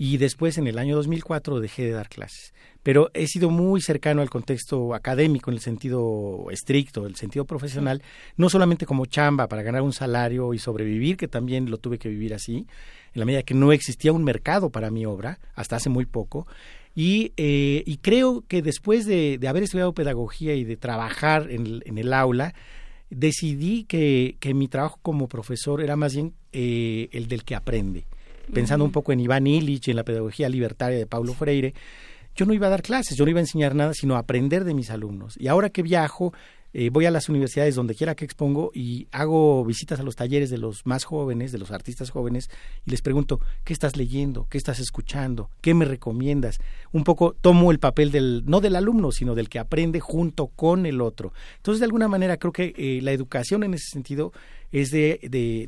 [0.00, 2.52] y después en el año 2004 dejé de dar clases
[2.88, 8.02] pero he sido muy cercano al contexto académico en el sentido estricto, el sentido profesional,
[8.38, 12.08] no solamente como chamba para ganar un salario y sobrevivir, que también lo tuve que
[12.08, 12.66] vivir así,
[13.12, 16.46] en la medida que no existía un mercado para mi obra, hasta hace muy poco,
[16.94, 22.12] y, eh, y creo que después de, haber estudiado pedagogía y de trabajar en el,
[22.14, 22.54] aula,
[23.10, 28.06] decidí que, que, mi trabajo como profesor era más bien eh, el del que aprende.
[28.52, 31.74] Pensando un poco en Iván Illich, en la pedagogía libertaria de Paulo Freire,
[32.34, 34.64] yo no iba a dar clases, yo no iba a enseñar nada, sino a aprender
[34.64, 35.34] de mis alumnos.
[35.38, 36.32] Y ahora que viajo,
[36.74, 40.50] eh, voy a las universidades donde quiera que expongo y hago visitas a los talleres
[40.50, 42.50] de los más jóvenes, de los artistas jóvenes,
[42.86, 44.46] y les pregunto, ¿qué estás leyendo?
[44.50, 45.50] ¿Qué estás escuchando?
[45.60, 46.58] ¿Qué me recomiendas?
[46.92, 50.84] Un poco tomo el papel del, no del alumno, sino del que aprende junto con
[50.84, 51.32] el otro.
[51.56, 54.32] Entonces, de alguna manera, creo que eh, la educación en ese sentido
[54.70, 55.66] es de, de,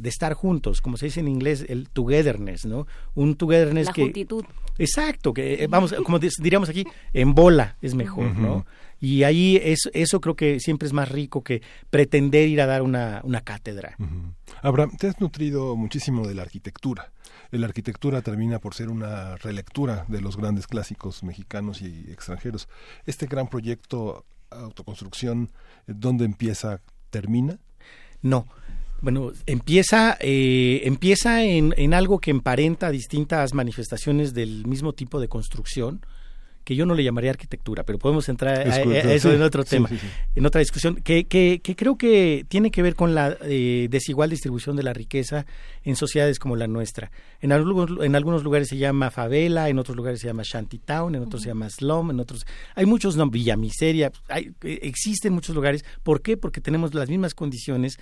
[0.00, 2.86] de, estar juntos, como se dice en inglés, el togetherness, ¿no?
[3.14, 4.02] Un togetherness la que...
[4.02, 4.44] Juntitud.
[4.78, 8.64] Exacto, que eh, vamos, como diríamos aquí, en bola es mejor, ¿no?
[9.00, 12.82] Y ahí es, eso creo que siempre es más rico que pretender ir a dar
[12.82, 13.96] una, una cátedra.
[14.62, 17.12] Abraham, te has nutrido muchísimo de la arquitectura.
[17.50, 22.68] La arquitectura termina por ser una relectura de los grandes clásicos mexicanos y extranjeros.
[23.06, 25.50] Este gran proyecto autoconstrucción,
[25.86, 27.58] ¿dónde empieza, termina?
[28.22, 28.46] No.
[29.00, 35.28] Bueno, empieza, eh, empieza en, en, algo que emparenta distintas manifestaciones del mismo tipo de
[35.28, 36.00] construcción,
[36.68, 39.88] que yo no le llamaría arquitectura, pero podemos entrar a, eso en otro tema,
[40.34, 44.76] en otra discusión, que, que, creo que tiene que ver con la eh, desigual distribución
[44.76, 45.46] de la riqueza
[45.82, 47.10] en sociedades como la nuestra.
[47.40, 51.22] En algunos, en algunos lugares se llama favela, en otros lugares se llama shantytown, en
[51.22, 55.56] otros se llama slum, en otros hay muchos nombres, villa miseria, hay, eh, existen muchos
[55.56, 55.86] lugares.
[56.02, 56.36] ¿Por qué?
[56.36, 57.98] Porque tenemos las mismas condiciones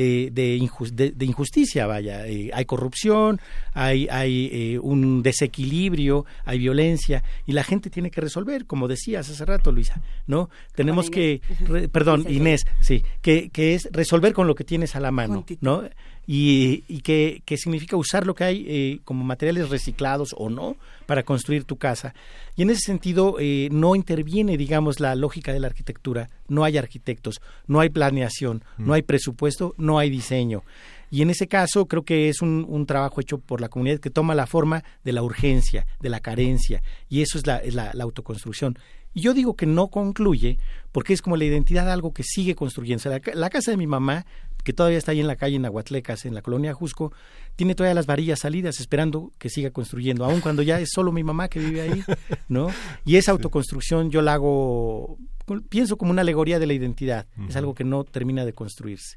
[0.00, 2.24] eh, de, de, injusticia, vaya.
[2.24, 3.40] Eh, hay corrupción,
[3.74, 9.28] hay, hay eh, un desequilibrio, hay violencia y la gente tiene que resolver, como decías
[9.28, 10.50] hace rato, Luisa, ¿no?
[10.76, 11.40] Tenemos que,
[11.90, 15.82] perdón, Inés, sí, que, que es resolver con lo que tienes a la mano, ¿no?
[16.30, 20.76] Y, y que, significa usar lo que hay eh, como materiales reciclados o no
[21.06, 22.14] para construir tu casa.
[22.54, 26.28] Y en ese sentido eh, no interviene, digamos, la lógica de la arquitectura.
[26.46, 30.64] No hay arquitectos, no hay planeación, no hay presupuesto, no hay diseño.
[31.10, 34.10] Y en ese caso creo que es un, un, trabajo hecho por la comunidad que
[34.10, 38.04] toma la forma de la urgencia, de la carencia, y eso es la, la, la
[38.04, 38.78] autoconstrucción.
[39.14, 40.58] Y yo digo que no concluye
[40.92, 43.08] porque es como la identidad de algo que sigue construyéndose.
[43.08, 44.26] La, la, casa de mi mamá
[44.68, 47.10] que todavía está ahí en la calle en Aguatlecas, en la colonia Jusco,
[47.56, 51.24] tiene todavía las varillas salidas esperando que siga construyendo, aun cuando ya es solo mi
[51.24, 52.04] mamá que vive ahí,
[52.48, 52.68] ¿no?
[53.06, 55.16] Y esa autoconstrucción yo la hago,
[55.70, 59.16] pienso como una alegoría de la identidad, es algo que no termina de construirse.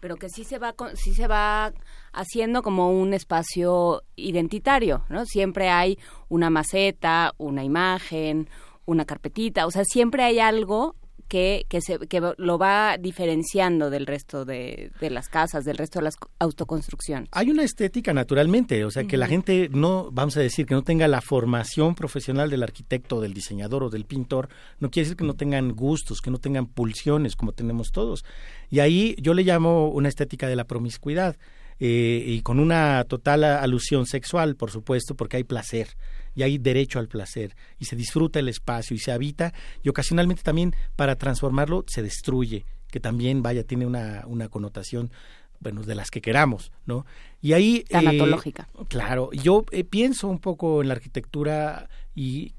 [0.00, 1.72] Pero que sí se va, sí se va
[2.12, 5.24] haciendo como un espacio identitario, ¿no?
[5.24, 8.48] Siempre hay una maceta, una imagen,
[8.86, 10.96] una carpetita, o sea, siempre hay algo
[11.28, 15.98] que, que, se, que lo va diferenciando del resto de, de, las casas, del resto
[15.98, 17.28] de las autoconstrucciones.
[17.32, 20.82] Hay una estética naturalmente, o sea, que la gente no, vamos a decir, que no
[20.82, 24.48] tenga la formación profesional del arquitecto, del diseñador o del pintor,
[24.78, 28.24] no quiere decir que no tengan gustos, que no tengan pulsiones como tenemos todos.
[28.70, 31.36] Y ahí yo le llamo una estética de la promiscuidad.
[31.78, 35.88] Eh, y con una total alusión sexual, por supuesto, porque hay placer
[36.36, 40.42] y hay derecho al placer y se disfruta el espacio y se habita y ocasionalmente
[40.42, 45.10] también para transformarlo se destruye, que también vaya tiene una, una connotación
[45.58, 47.06] bueno, de las que queramos, ¿no?
[47.40, 47.84] Y ahí...
[47.88, 48.68] Tanatológica.
[48.74, 52.52] Eh, claro, yo eh, pienso un poco en la arquitectura y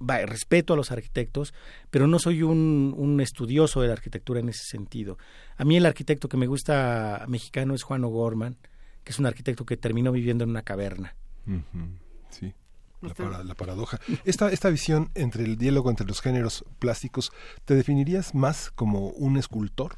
[0.00, 1.52] respeto a los arquitectos,
[1.90, 5.18] pero no soy un, un, estudioso de la arquitectura en ese sentido.
[5.58, 8.56] A mí el arquitecto que me gusta mexicano es Juan O'Gorman,
[9.04, 11.14] que es un arquitecto que terminó viviendo en una caverna.
[12.30, 12.54] Sí
[13.44, 14.00] la, paradoja.
[14.24, 17.32] Esta, esta visión entre el diálogo entre los géneros plásticos,
[17.64, 19.96] ¿te definirías más como un escultor?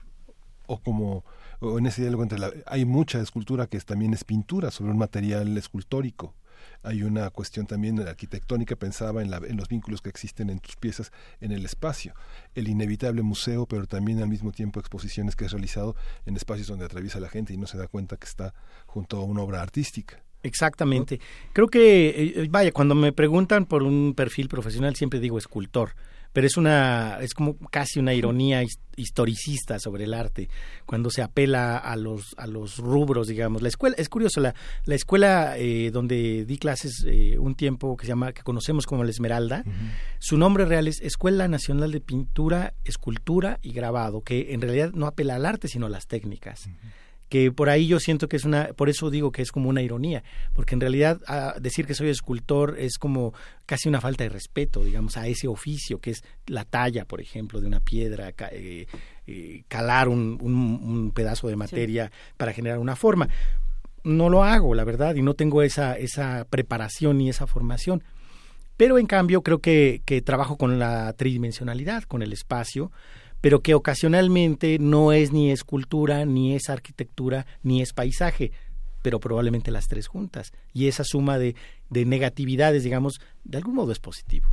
[0.67, 1.25] ¿O como
[1.61, 2.51] o en ese diálogo entre la...
[2.67, 6.35] Hay mucha escultura que es, también es pintura sobre un material escultórico
[6.83, 10.77] hay una cuestión también arquitectónica, pensaba en, la, en, los vínculos que existen en tus
[10.77, 11.11] piezas
[11.41, 12.15] en el espacio,
[12.55, 16.85] el inevitable museo, pero también al mismo tiempo exposiciones que has realizado en espacios donde
[16.85, 18.55] atraviesa la gente y no se da cuenta que está
[18.87, 20.23] junto a una obra artística.
[20.47, 21.21] Exactamente.
[21.53, 25.91] Creo que, eh, eh, vaya, cuando me preguntan por un perfil profesional siempre digo escultor,
[26.33, 28.63] pero es una, es como casi una ironía
[28.97, 30.49] historicista sobre el arte,
[30.85, 33.63] cuando se apela a los, a los rubros, digamos.
[33.63, 37.07] La escuela, es curioso, la, la escuela eh, donde di clases
[37.39, 39.65] un tiempo que se llama, que conocemos como la Esmeralda,
[40.19, 45.07] su nombre real es Escuela Nacional de Pintura, Escultura y Grabado, que en realidad no
[45.07, 46.69] apela al arte, sino a las técnicas
[47.29, 49.83] que por ahí yo siento que es una, por eso digo que es como una
[49.83, 50.23] ironía,
[50.53, 51.21] porque en realidad
[51.61, 55.99] decir que soy escultor es como casi una falta de respeto, digamos, a ese oficio
[55.99, 58.87] que es la talla, por ejemplo, de una piedra, eh,
[59.27, 63.29] eh, calar un, un, pedazo de materia para generar una forma.
[64.05, 68.05] No lo hago, la verdad, y no tengo esa, esa preparación ni esa formación.
[68.77, 72.93] Pero en cambio creo que, que trabajo con la tridimensionalidad, con el espacio,
[73.47, 78.51] pero que ocasionalmente no es ni escultura, ni es arquitectura, ni es paisaje,
[79.03, 80.53] pero probablemente las tres juntas.
[80.73, 81.55] Y esa suma de,
[81.89, 84.49] de negatividades, digamos, de algún modo es positivo.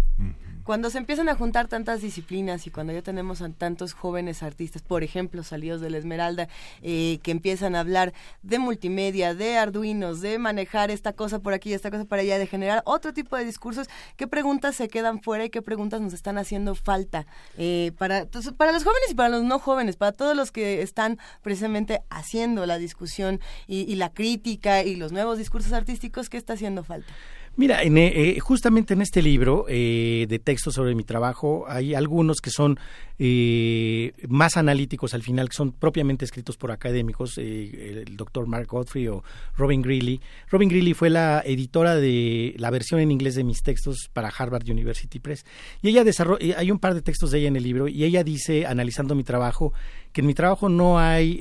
[0.63, 4.81] Cuando se empiezan a juntar tantas disciplinas y cuando ya tenemos a tantos jóvenes artistas,
[4.81, 6.47] por ejemplo, salidos de la Esmeralda,
[6.81, 8.13] eh, que empiezan a hablar
[8.43, 12.47] de multimedia, de arduinos, de manejar esta cosa por aquí, esta cosa por allá, de
[12.47, 16.37] generar otro tipo de discursos, ¿qué preguntas se quedan fuera y qué preguntas nos están
[16.37, 17.25] haciendo falta
[17.57, 21.17] eh, para, para los jóvenes y para los no jóvenes, para todos los que están
[21.41, 26.53] precisamente haciendo la discusión y, y la crítica y los nuevos discursos artísticos, ¿qué está
[26.53, 27.11] haciendo falta?
[27.55, 32.41] Mira, en, eh, justamente en este libro eh, de textos sobre mi trabajo hay algunos
[32.41, 32.79] que son
[33.19, 39.07] eh, más analíticos al final, que son propiamente escritos por académicos, el doctor Mark Godfrey
[39.07, 39.23] o
[39.55, 40.19] Robin Greeley.
[40.49, 44.67] Robin Greeley fue la editora de la versión en inglés de mis textos para Harvard
[44.67, 45.45] University Press.
[45.83, 48.23] Y ella desarrolla, hay un par de textos de ella en el libro, y ella
[48.23, 49.73] dice, analizando mi trabajo,
[50.11, 51.37] que en mi trabajo no hay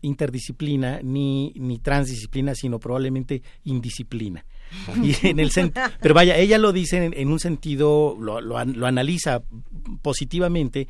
[0.00, 4.44] interdisciplina ni, ni transdisciplina, sino probablemente indisciplina.
[5.02, 5.50] Y en el
[6.00, 8.56] pero vaya, ella lo dice en, un sentido, lo, lo,
[8.86, 9.42] analiza
[10.02, 10.88] positivamente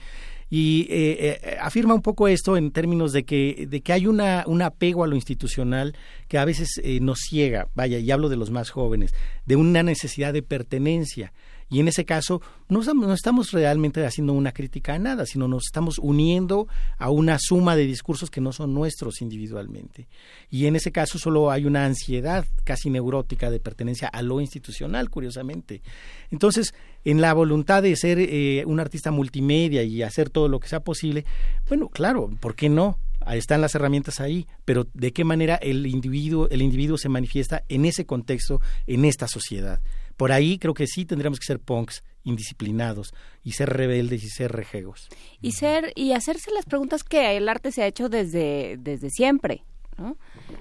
[0.50, 4.44] y eh, eh, afirma un poco esto en términos de que, de que hay una,
[4.46, 5.94] un apego a lo institucional
[6.26, 9.82] que a veces eh, nos ciega, vaya, y hablo de los más jóvenes, de una
[9.82, 11.32] necesidad de pertenencia
[11.70, 12.80] Y en ese caso no
[13.12, 17.86] estamos, realmente haciendo una crítica a nada, sino nos estamos uniendo a una suma de
[17.86, 20.08] discursos que no son nuestros individualmente.
[20.50, 25.10] Y en ese caso solo hay una ansiedad casi neurótica de pertenencia a lo institucional,
[25.10, 25.82] curiosamente.
[26.30, 26.74] Entonces,
[27.04, 30.80] en la voluntad de ser eh, un artista multimedia y hacer todo lo que sea
[30.80, 31.24] posible,
[31.68, 32.98] bueno, claro, ¿por qué no?
[33.34, 37.84] están las herramientas ahí, pero de qué manera el individuo, el individuo se manifiesta en
[37.84, 39.80] ese contexto, en esta sociedad.
[40.18, 43.14] Por ahí creo que sí tendríamos que ser punks indisciplinados
[43.44, 45.08] y ser rebeldes y ser rejegos.
[45.40, 49.62] Y ser y hacerse las preguntas que el arte se ha hecho desde desde siempre.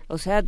[0.08, 0.44] O sea,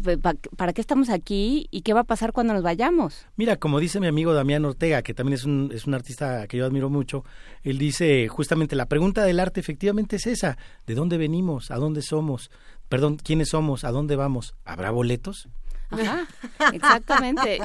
[0.57, 3.25] ¿para qué estamos aquí y qué va a pasar cuando nos vayamos?
[3.35, 6.57] Mira, como dice mi amigo Damián Ortega, que también es un, es un artista que
[6.57, 7.23] yo admiro mucho,
[7.63, 10.57] él dice justamente la pregunta del arte efectivamente es esa,
[10.87, 11.71] ¿de dónde venimos?
[11.71, 12.49] ¿A dónde somos?
[12.87, 13.83] Perdón, ¿quiénes somos?
[13.83, 14.55] ¿A dónde vamos?
[14.65, 15.49] ¿Habrá boletos?
[15.91, 16.27] Ajá,
[16.73, 17.59] exactamente.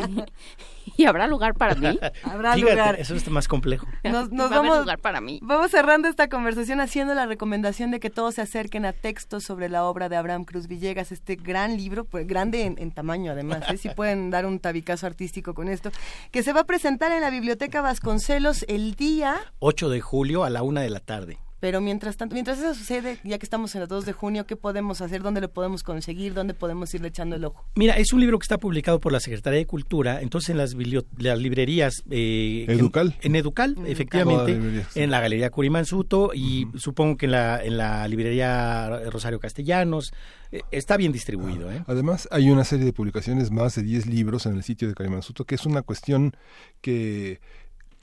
[0.97, 1.99] ¿Y habrá lugar para mí?
[2.23, 2.97] Habrá lugar.
[2.99, 3.87] Eso es más complejo.
[4.05, 5.41] Nos, ¿Va vamos, a lugar para mí?
[5.43, 9.69] Vamos cerrando esta conversación haciendo la recomendación de que todos se acerquen a textos sobre
[9.69, 13.77] la obra de Abraham Cruz Villegas, este gran libro, pues grande en, tamaño además, ¿eh?
[13.77, 15.91] si pueden dar un tabicazo artístico con esto,
[16.31, 20.51] que se va a presentar en la Biblioteca Vasconcelos el día 8 de julio a
[20.51, 21.39] la una de la tarde.
[21.65, 24.55] Pero mientras tanto, mientras eso sucede, ya que estamos en el 2 de junio, ¿qué
[24.55, 25.23] podemos hacer?
[25.23, 26.35] ¿Dónde lo podemos conseguir?
[26.35, 27.65] ¿Dónde podemos irle echando el ojo?
[27.75, 30.77] Mira, es un libro que está publicado por la Secretaría de Cultura, entonces en las,
[31.17, 32.03] las librerías...
[32.11, 33.17] Eh, ¿Educal?
[33.23, 39.01] En, Educal, efectivamente, en la Galería Curimansuto y supongo que en la, en la librería
[39.11, 40.13] Rosario Castellanos,
[40.53, 41.73] eh, está bien distribuido.
[41.73, 41.83] ¿eh?
[41.87, 45.47] Además, hay una serie de publicaciones, más de 10 libros en el sitio de Curimansuto,
[45.47, 46.37] que es una cuestión
[46.83, 47.41] que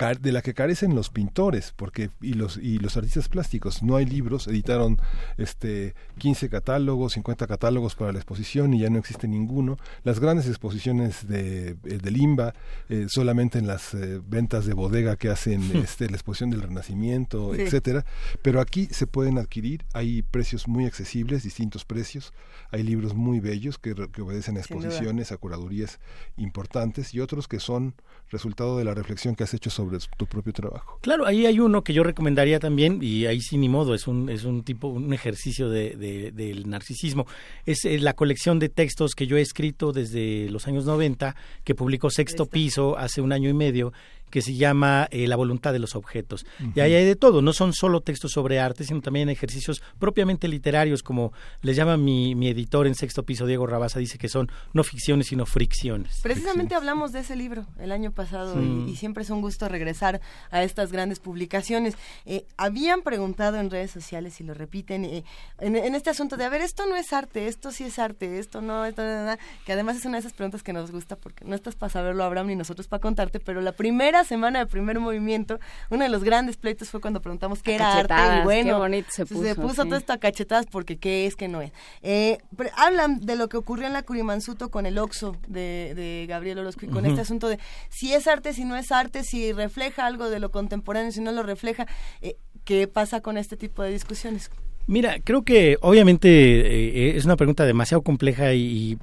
[0.01, 3.83] de la que carecen los pintores porque y los y los artistas plásticos.
[3.83, 4.99] No hay libros editaron
[5.37, 9.77] este 15 catálogos 50 catálogos para la exposición y ya no existe ninguno.
[10.03, 12.53] Las grandes exposiciones de, eh, de Limba
[12.89, 17.53] eh, solamente en las eh, ventas de bodega que hacen este la exposición del Renacimiento
[17.53, 18.05] etcétera.
[18.41, 22.33] Pero aquí se pueden adquirir hay precios muy accesibles distintos precios.
[22.71, 25.99] Hay libros muy bellos que, que obedecen a exposiciones a curadurías
[26.37, 27.95] importantes y otros que son
[28.29, 30.99] resultado de la reflexión que has hecho sobre tu propio trabajo.
[31.01, 34.29] Claro, ahí hay uno que yo recomendaría también, y ahí sí ni modo, es un,
[34.29, 37.27] es un tipo, un ejercicio de, del narcisismo.
[37.65, 41.75] Es, eh, la colección de textos que yo he escrito desde los años 90, que
[41.75, 43.93] publicó Sexto Piso hace un año y medio,
[44.31, 46.45] que se llama eh, La voluntad de los objetos.
[46.73, 50.47] Y ahí hay de todo, no son solo textos sobre arte, sino también ejercicios propiamente
[50.47, 54.49] literarios, como les llama mi, mi editor en sexto piso, Diego Rabasa, dice que son
[54.73, 56.19] no ficciones, sino fricciones.
[56.23, 60.63] Precisamente hablamos de ese libro el año pasado y, siempre es un gusto regresar a
[60.63, 61.95] estas grandes publicaciones.
[62.25, 65.23] Eh, habían preguntado en redes sociales, y lo repiten, eh,
[65.59, 68.61] en, este asunto de, a ver, esto no es arte, esto sí es arte, esto
[68.61, 71.55] no, esto, nada, que además es una de esas preguntas que nos gusta porque no
[71.55, 75.59] estás para saberlo, Abraham, ni nosotros para contarte, pero la primera semana de primer movimiento,
[75.89, 79.85] uno de los grandes pleitos fue cuando preguntamos qué era arte y bueno, se puso,
[79.85, 81.71] todo esto a cachetadas porque qué es, que no es.
[82.01, 82.39] Eh,
[82.75, 86.89] hablan de lo que ocurrió en la Curimansuto con el Oxo de, Gabriel Orozco y
[86.89, 87.59] con este asunto de
[87.89, 91.31] si es arte, si no es arte, si refleja algo de lo contemporáneo, si no
[91.31, 91.87] lo refleja.
[92.21, 94.51] Eh, ¿Qué pasa con este tipo de discusiones?
[94.87, 98.97] Mira, creo que obviamente eh, es una pregunta demasiado compleja y,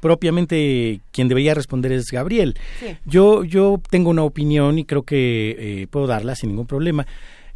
[0.00, 2.56] propiamente quien debería responder es Gabriel.
[3.04, 7.06] Yo, yo tengo una opinión y creo que eh, puedo darla sin ningún problema.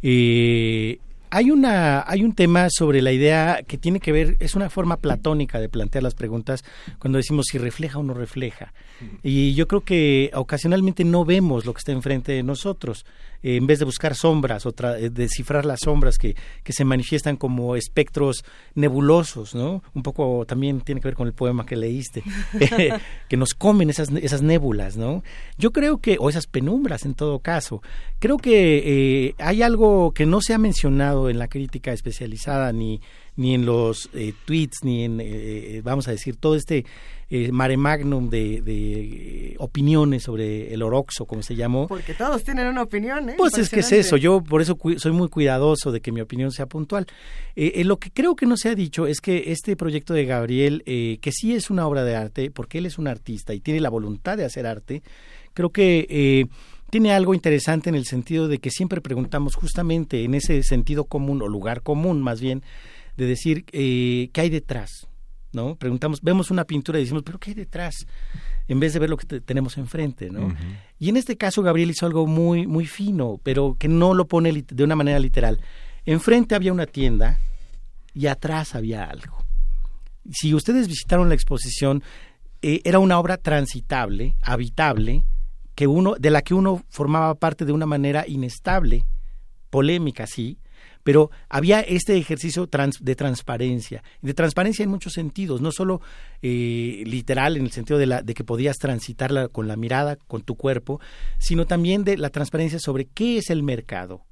[0.01, 0.99] Eh,
[1.33, 4.97] hay una hay un tema sobre la idea que tiene que ver es una forma
[4.97, 6.63] platónica de plantear las preguntas
[6.99, 8.71] cuando decimos si refleja o no refleja
[9.23, 13.03] y yo creo que ocasionalmente no vemos lo que está enfrente de nosotros
[13.43, 17.37] eh, en vez de buscar sombras o eh, descifrar las sombras que, que se manifiestan
[17.37, 19.83] como espectros nebulosos, ¿no?
[19.93, 22.23] Un poco también tiene que ver con el poema que leíste,
[23.29, 25.23] que nos comen esas, esas nébulas, ¿no?
[25.57, 27.81] Yo creo que, o esas penumbras en todo caso,
[28.19, 33.01] creo que eh, hay algo que no se ha mencionado en la crítica especializada ni
[33.35, 34.09] ni en los
[34.45, 36.85] tweets, ni en, vamos a decir, todo este
[37.35, 41.87] eh, mare magnum de, opiniones sobre el oroxo, como se llamó.
[41.87, 43.35] Porque todos tienen una opinión, ¿eh?
[43.39, 46.51] Pues es que es eso, yo por eso soy muy cuidadoso de que mi opinión
[46.51, 47.07] sea puntual.
[47.55, 50.25] Eh, eh, lo que creo que no se ha dicho es que este proyecto de
[50.25, 53.79] Gabriel, que sí es una obra de arte, porque él es un artista y tiene
[53.79, 55.01] la voluntad de hacer arte,
[55.55, 56.47] creo que
[56.91, 61.41] tiene algo interesante en el sentido de que siempre preguntamos justamente en ese sentido común
[61.41, 62.61] o lugar común más bien
[63.17, 65.07] de decir qué hay detrás
[65.53, 65.75] ¿no?
[65.75, 68.07] Preguntamos, vemos una pintura y decimos, pero ¿qué hay detrás?
[68.67, 70.53] En vez de ver lo que tenemos enfrente, ¿no?
[70.99, 74.65] Y en este caso Gabriel hizo algo muy, muy fino, pero que no lo pone
[74.67, 75.61] de una manera literal.
[76.05, 77.39] Enfrente había una tienda
[78.13, 79.37] y atrás había algo.
[80.31, 82.03] Si ustedes visitaron la exposición,
[82.61, 85.23] eh, era una obra transitable, habitable,
[85.75, 89.05] que uno, de la que uno formaba parte de una manera inestable,
[89.69, 90.57] polémica, sí,
[91.03, 92.67] pero había este ejercicio
[92.99, 96.01] de transparencia, de transparencia en muchos sentidos, no solo
[96.41, 100.41] eh, literal en el sentido de, la, de que podías transitarla con la mirada, con
[100.41, 100.99] tu cuerpo,
[101.37, 104.25] sino también de la transparencia sobre qué es el mercado,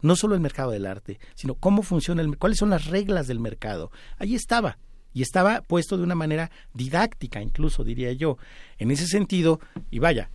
[0.00, 3.40] no solo el mercado del arte, sino cómo funciona, el, cuáles son las reglas del
[3.40, 3.90] mercado.
[4.18, 4.78] Ahí estaba,
[5.12, 8.38] y estaba puesto de una manera didáctica, incluso diría yo.
[8.78, 10.30] En ese sentido, y vaya,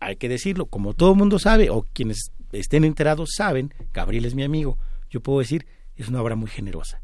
[0.00, 4.42] hay que decirlo, como todo mundo sabe, o quienes estén enterados saben, Gabriel es mi
[4.42, 4.78] amigo,
[5.12, 7.02] yo puedo decir, es una obra muy generosa.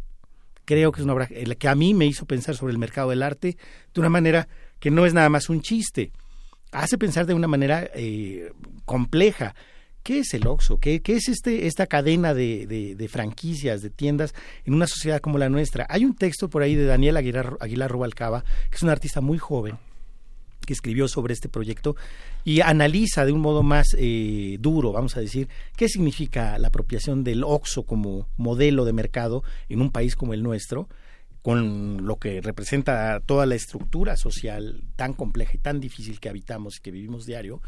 [0.64, 3.22] Creo que es una obra que a mí me hizo pensar sobre el mercado del
[3.22, 3.56] arte
[3.94, 4.48] de una manera
[4.80, 6.10] que no es nada más un chiste,
[6.72, 8.52] hace pensar de una manera eh,
[8.84, 9.54] compleja.
[10.02, 10.78] ¿Qué es el Oxxo?
[10.78, 15.36] ¿Qué, ¿Qué, es este, esta cadena de, de, franquicias, de tiendas en una sociedad como
[15.36, 15.86] la nuestra?
[15.90, 19.36] Hay un texto por ahí de Daniel Aguilar, Aguilar Rubalcaba, que es un artista muy
[19.36, 19.76] joven,
[20.66, 21.96] que escribió sobre este proyecto
[22.44, 27.24] y analiza de un modo más eh, duro, vamos a decir, qué significa la apropiación
[27.24, 30.88] del OXO como modelo de mercado en un país como el nuestro,
[31.42, 36.76] con lo que representa toda la estructura social tan compleja y tan difícil que habitamos
[36.76, 37.62] y que vivimos diario,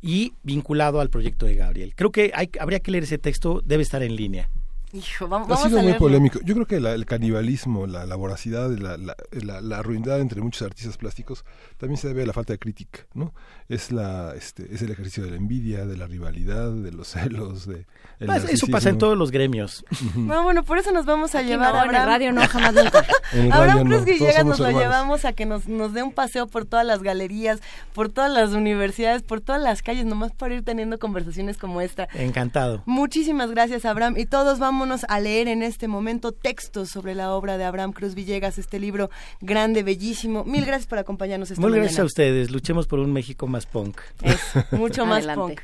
[0.00, 1.94] y vinculado al proyecto de Gabriel.
[1.96, 4.48] Creo que hay, habría que leer ese texto, debe estar en línea
[4.92, 6.40] ha sido muy polémico.
[6.44, 10.96] Yo creo que el canibalismo, la, la voracidad, la, la, la, ruindad entre muchos artistas
[10.96, 11.44] plásticos
[11.76, 13.34] también se debe a la falta de crítica, ¿no?
[13.68, 17.66] Es la este es el ejercicio de la envidia, de la rivalidad, de los celos,
[17.66, 17.86] de
[18.24, 19.84] pues, eso pasa en todos los gremios.
[20.16, 22.06] no, bueno, por eso nos vamos a llevar a Abraham.
[22.06, 23.04] radio no jamás nunca.
[23.52, 26.86] Abraham Cruz Villegas nos lo llevamos a que nos, nos dé un paseo por todas
[26.86, 27.60] las galerías,
[27.92, 32.08] por todas las universidades, por todas las calles, nomás para ir teniendo conversaciones como esta.
[32.14, 32.82] Encantado.
[32.86, 34.14] Muchísimas gracias, Abraham.
[34.16, 37.92] Y todos vamos vámonos a leer en este momento textos sobre la obra de Abraham
[37.92, 40.44] Cruz Villegas, este libro grande, bellísimo.
[40.44, 42.52] Mil gracias por acompañarnos esta Muy gracias a ustedes.
[42.52, 44.00] Luchemos por un México más punk.
[44.22, 44.38] Es
[44.70, 45.62] mucho más punk.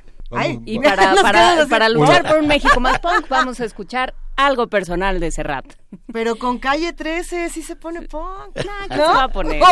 [0.64, 5.20] y para, para, para luchar por un México más punk, vamos a escuchar algo personal
[5.20, 5.66] de Serrat.
[6.12, 8.56] Pero con calle 13 sí se pone punk.
[8.90, 8.96] ¿no?
[8.96, 9.62] se va a poner?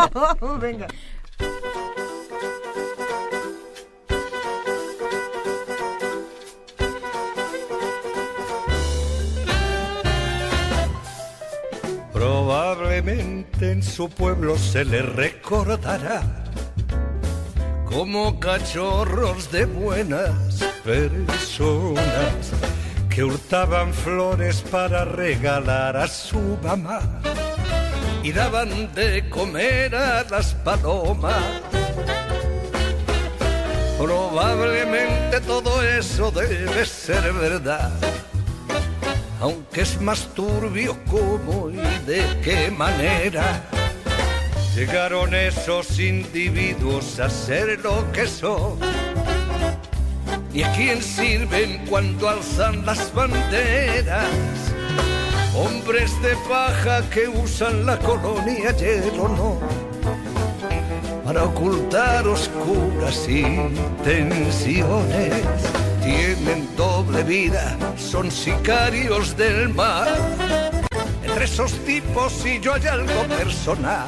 [0.58, 0.86] Venga.
[12.96, 16.22] Probablemente en su pueblo se le recordará
[17.84, 20.32] como cachorros de buenas
[20.82, 22.52] personas
[23.10, 27.02] que hurtaban flores para regalar a su mamá
[28.22, 31.44] y daban de comer a las palomas.
[33.98, 37.92] Probablemente todo eso debe ser verdad
[39.40, 43.62] aunque es más turbio cómo y de qué manera
[44.74, 48.78] llegaron esos individuos a ser lo que son.
[50.52, 54.26] ¿Y a quién sirven cuando alzan las banderas?
[55.54, 59.60] Hombres de paja que usan la colonia y no
[61.24, 65.42] para ocultar oscuras intenciones
[66.06, 70.06] tienen doble vida, son sicarios del mar.
[71.24, 74.06] Entre esos tipos y yo hay algo personal.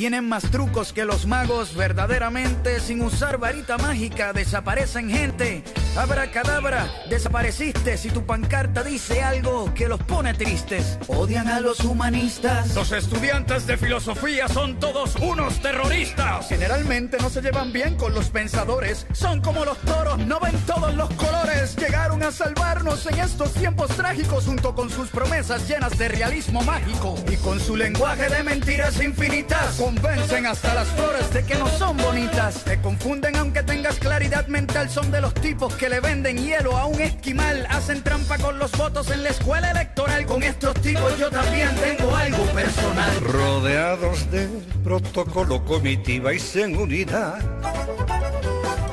[0.00, 5.62] Tienen más trucos que los magos, verdaderamente, sin usar varita mágica, desaparecen gente.
[5.94, 10.98] Abra cadabra, desapareciste si tu pancarta dice algo que los pone tristes.
[11.06, 12.74] Odian a los humanistas.
[12.74, 16.48] Los estudiantes de filosofía son todos unos terroristas.
[16.48, 19.06] Generalmente no se llevan bien con los pensadores.
[19.12, 21.76] Son como los toros, no ven todos los colores.
[21.76, 27.16] Llegaron a salvarnos en estos tiempos trágicos junto con sus promesas llenas de realismo mágico
[27.30, 31.96] y con su lenguaje de mentiras infinitas convencen hasta las flores de que no son
[31.96, 32.62] bonitas.
[32.62, 34.88] Te confunden aunque tengas claridad mental.
[34.88, 37.66] Son de los tipos que le venden hielo a un esquimal.
[37.68, 40.26] Hacen trampa con los votos en la escuela electoral.
[40.26, 43.20] Con estos tipos yo también tengo algo personal.
[43.20, 44.48] Rodeados de
[44.84, 47.40] protocolo, comitiva y seguridad.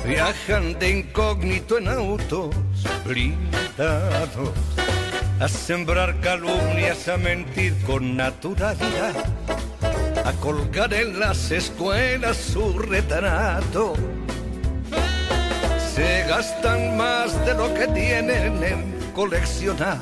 [0.03, 2.55] Viajan de incógnito en autos
[3.05, 4.51] blindados.
[5.39, 9.36] A sembrar calumnias, a mentir con naturalidad
[10.27, 13.93] a colgar en las escuelas su retrato.
[15.95, 19.99] Se gastan más de lo que tienen en coleccionar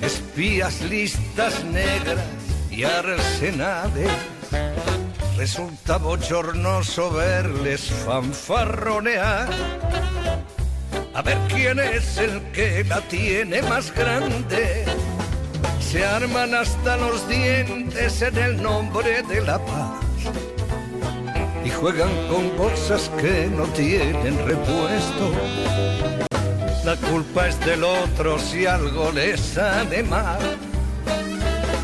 [0.00, 2.24] espías, listas negras
[2.70, 4.10] y arsenales.
[5.36, 9.48] Resulta bochornoso verles fanfarronear.
[11.12, 14.84] A ver quién es el que la tiene más grande
[15.90, 20.04] se arman hasta los dientes en el nombre de la paz.
[21.64, 25.32] y juegan con bolsas que no tienen repuesto.
[26.84, 30.38] La culpa es del otro si algo les sale mal.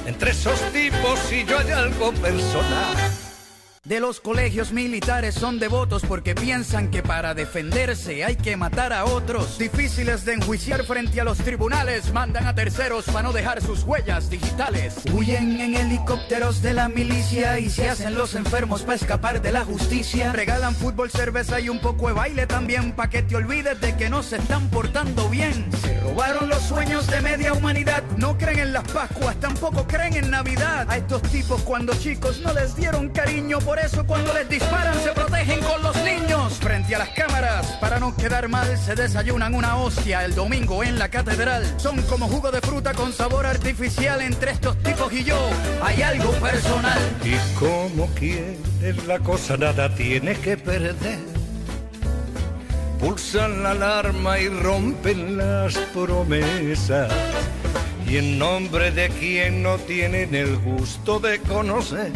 [0.06, 3.15] Entre esos tipos y yo hay algo personal
[3.86, 9.04] de los colegios militares son devotos porque piensan que para defenderse hay que matar a
[9.04, 9.58] otros.
[9.58, 14.28] Difíciles de enjuiciar frente a los tribunales, mandan a terceros para no dejar sus huellas
[14.28, 14.96] digitales.
[15.12, 19.64] Huyen en helicópteros de la milicia y se hacen los enfermos para escapar de la
[19.64, 20.32] justicia.
[20.32, 24.10] Regalan fútbol, cerveza y un poco de baile también para que te olvides de que
[24.10, 25.70] no se están portando bien.
[25.80, 30.30] Se robaron los sueños de media humanidad, no creen en las Pascuas, tampoco creen en
[30.30, 30.90] Navidad.
[30.90, 34.98] A estos tipos cuando chicos no les dieron cariño por por eso cuando les disparan
[35.02, 36.54] se protegen con los niños.
[36.54, 40.98] Frente a las cámaras, para no quedar mal, se desayunan una hostia el domingo en
[40.98, 41.62] la catedral.
[41.76, 45.38] Son como jugo de fruta con sabor artificial entre estos tipos y yo.
[45.82, 46.98] Hay algo personal.
[47.22, 51.18] Y como quieres la cosa nada tiene que perder.
[52.98, 57.12] Pulsan la alarma y rompen las promesas.
[58.08, 62.12] Y en nombre de quien no tienen el gusto de conocer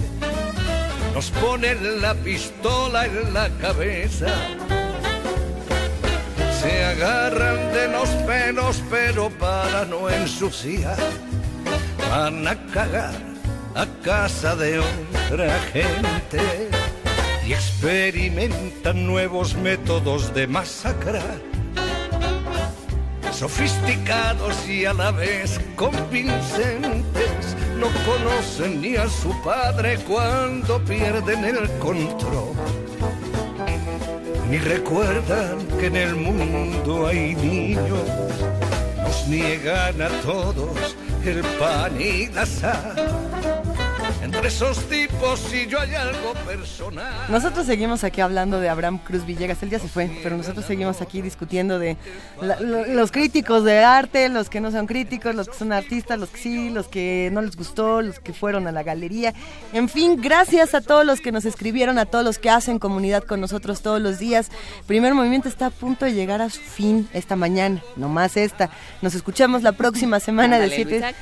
[1.15, 4.29] nos ponen la pistola en la cabeza.
[6.61, 10.99] Se agarran de los pelos, pero para no ensuciar,
[12.11, 13.15] van a cagar
[13.75, 16.69] a casa de otra gente
[17.47, 21.51] y experimentan nuevos métodos de masacrar
[23.41, 31.69] sofisticados y a la vez convincentes, no conocen ni a su padre cuando pierden el
[31.79, 32.55] control.
[34.51, 38.05] Ni recuerdan que en el mundo hay niños,
[39.03, 43.30] nos niegan a todos el pan y la sal
[44.23, 47.13] entre esos tipos y yo hay algo personal.
[47.29, 49.63] Nosotros seguimos aquí hablando de Abraham Cruz Villegas.
[49.63, 51.97] Él ya se fue, pero nosotros seguimos aquí discutiendo de
[52.41, 56.39] los críticos de arte, los que no son críticos, los que son artistas, los que
[56.39, 59.33] sí, los que no les gustó, los que fueron a la galería.
[59.73, 63.25] En fin, gracias a todos los que nos escribieron, a todos los que hacen comunidad
[63.25, 64.51] con nosotros todos los días.
[64.87, 68.71] Primer Movimiento está a punto de llegar a su fin esta mañana, nomás esta.
[69.01, 71.15] Nos escuchamos la próxima semana de 7.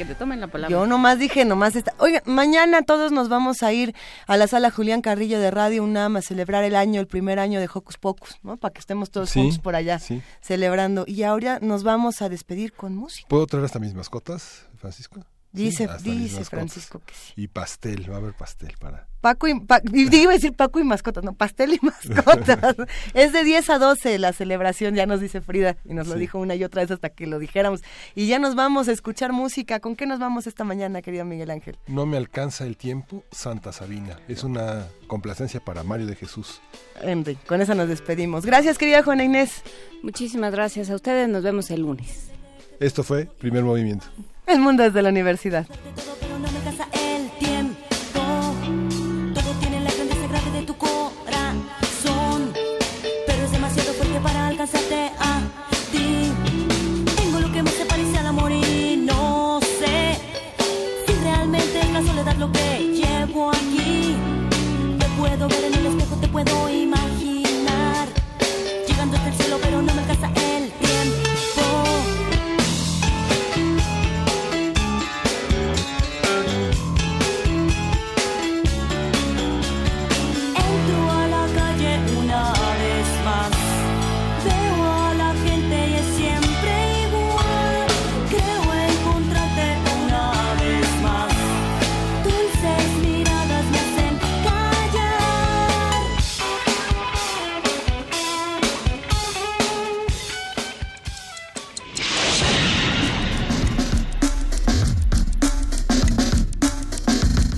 [0.68, 1.94] Yo nomás dije, nomás esta.
[1.98, 3.94] Oiga, mañana todos nos vamos a ir
[4.26, 7.60] a la sala Julián Carrillo de Radio UNAM a celebrar el año, el primer año
[7.60, 8.56] de Hocus Pocus, ¿no?
[8.56, 10.00] Para que estemos todos juntos por allá
[10.40, 11.04] celebrando.
[11.06, 13.28] Y ahora nos vamos a despedir con música.
[13.28, 15.22] ¿Puedo traer hasta mis mascotas, Francisco?
[15.52, 17.34] Dice, dice Francisco que sí.
[17.36, 19.07] Y pastel, va a haber pastel para...
[19.20, 19.52] Paco y,
[19.92, 22.76] iba a decir Paco y mascotas, no, pastel y mascotas.
[23.14, 26.38] es de 10 a 12 la celebración, ya nos dice Frida, y nos lo dijo
[26.38, 27.82] una y otra vez hasta que lo dijéramos.
[28.14, 29.80] Y ya nos vamos a escuchar música.
[29.80, 31.76] ¿Con qué nos vamos esta mañana, querido Miguel Ángel?
[31.86, 34.18] No me alcanza el tiempo, Santa Sabina.
[34.28, 36.60] Es una complacencia para Mario de Jesús.
[37.00, 38.46] Henry, con esa nos despedimos.
[38.46, 39.62] Gracias, querida Juana Inés.
[40.02, 42.30] Muchísimas gracias a ustedes, nos vemos el lunes.
[42.80, 44.06] Esto fue Primer Movimiento.
[44.46, 45.66] El mundo desde la universidad.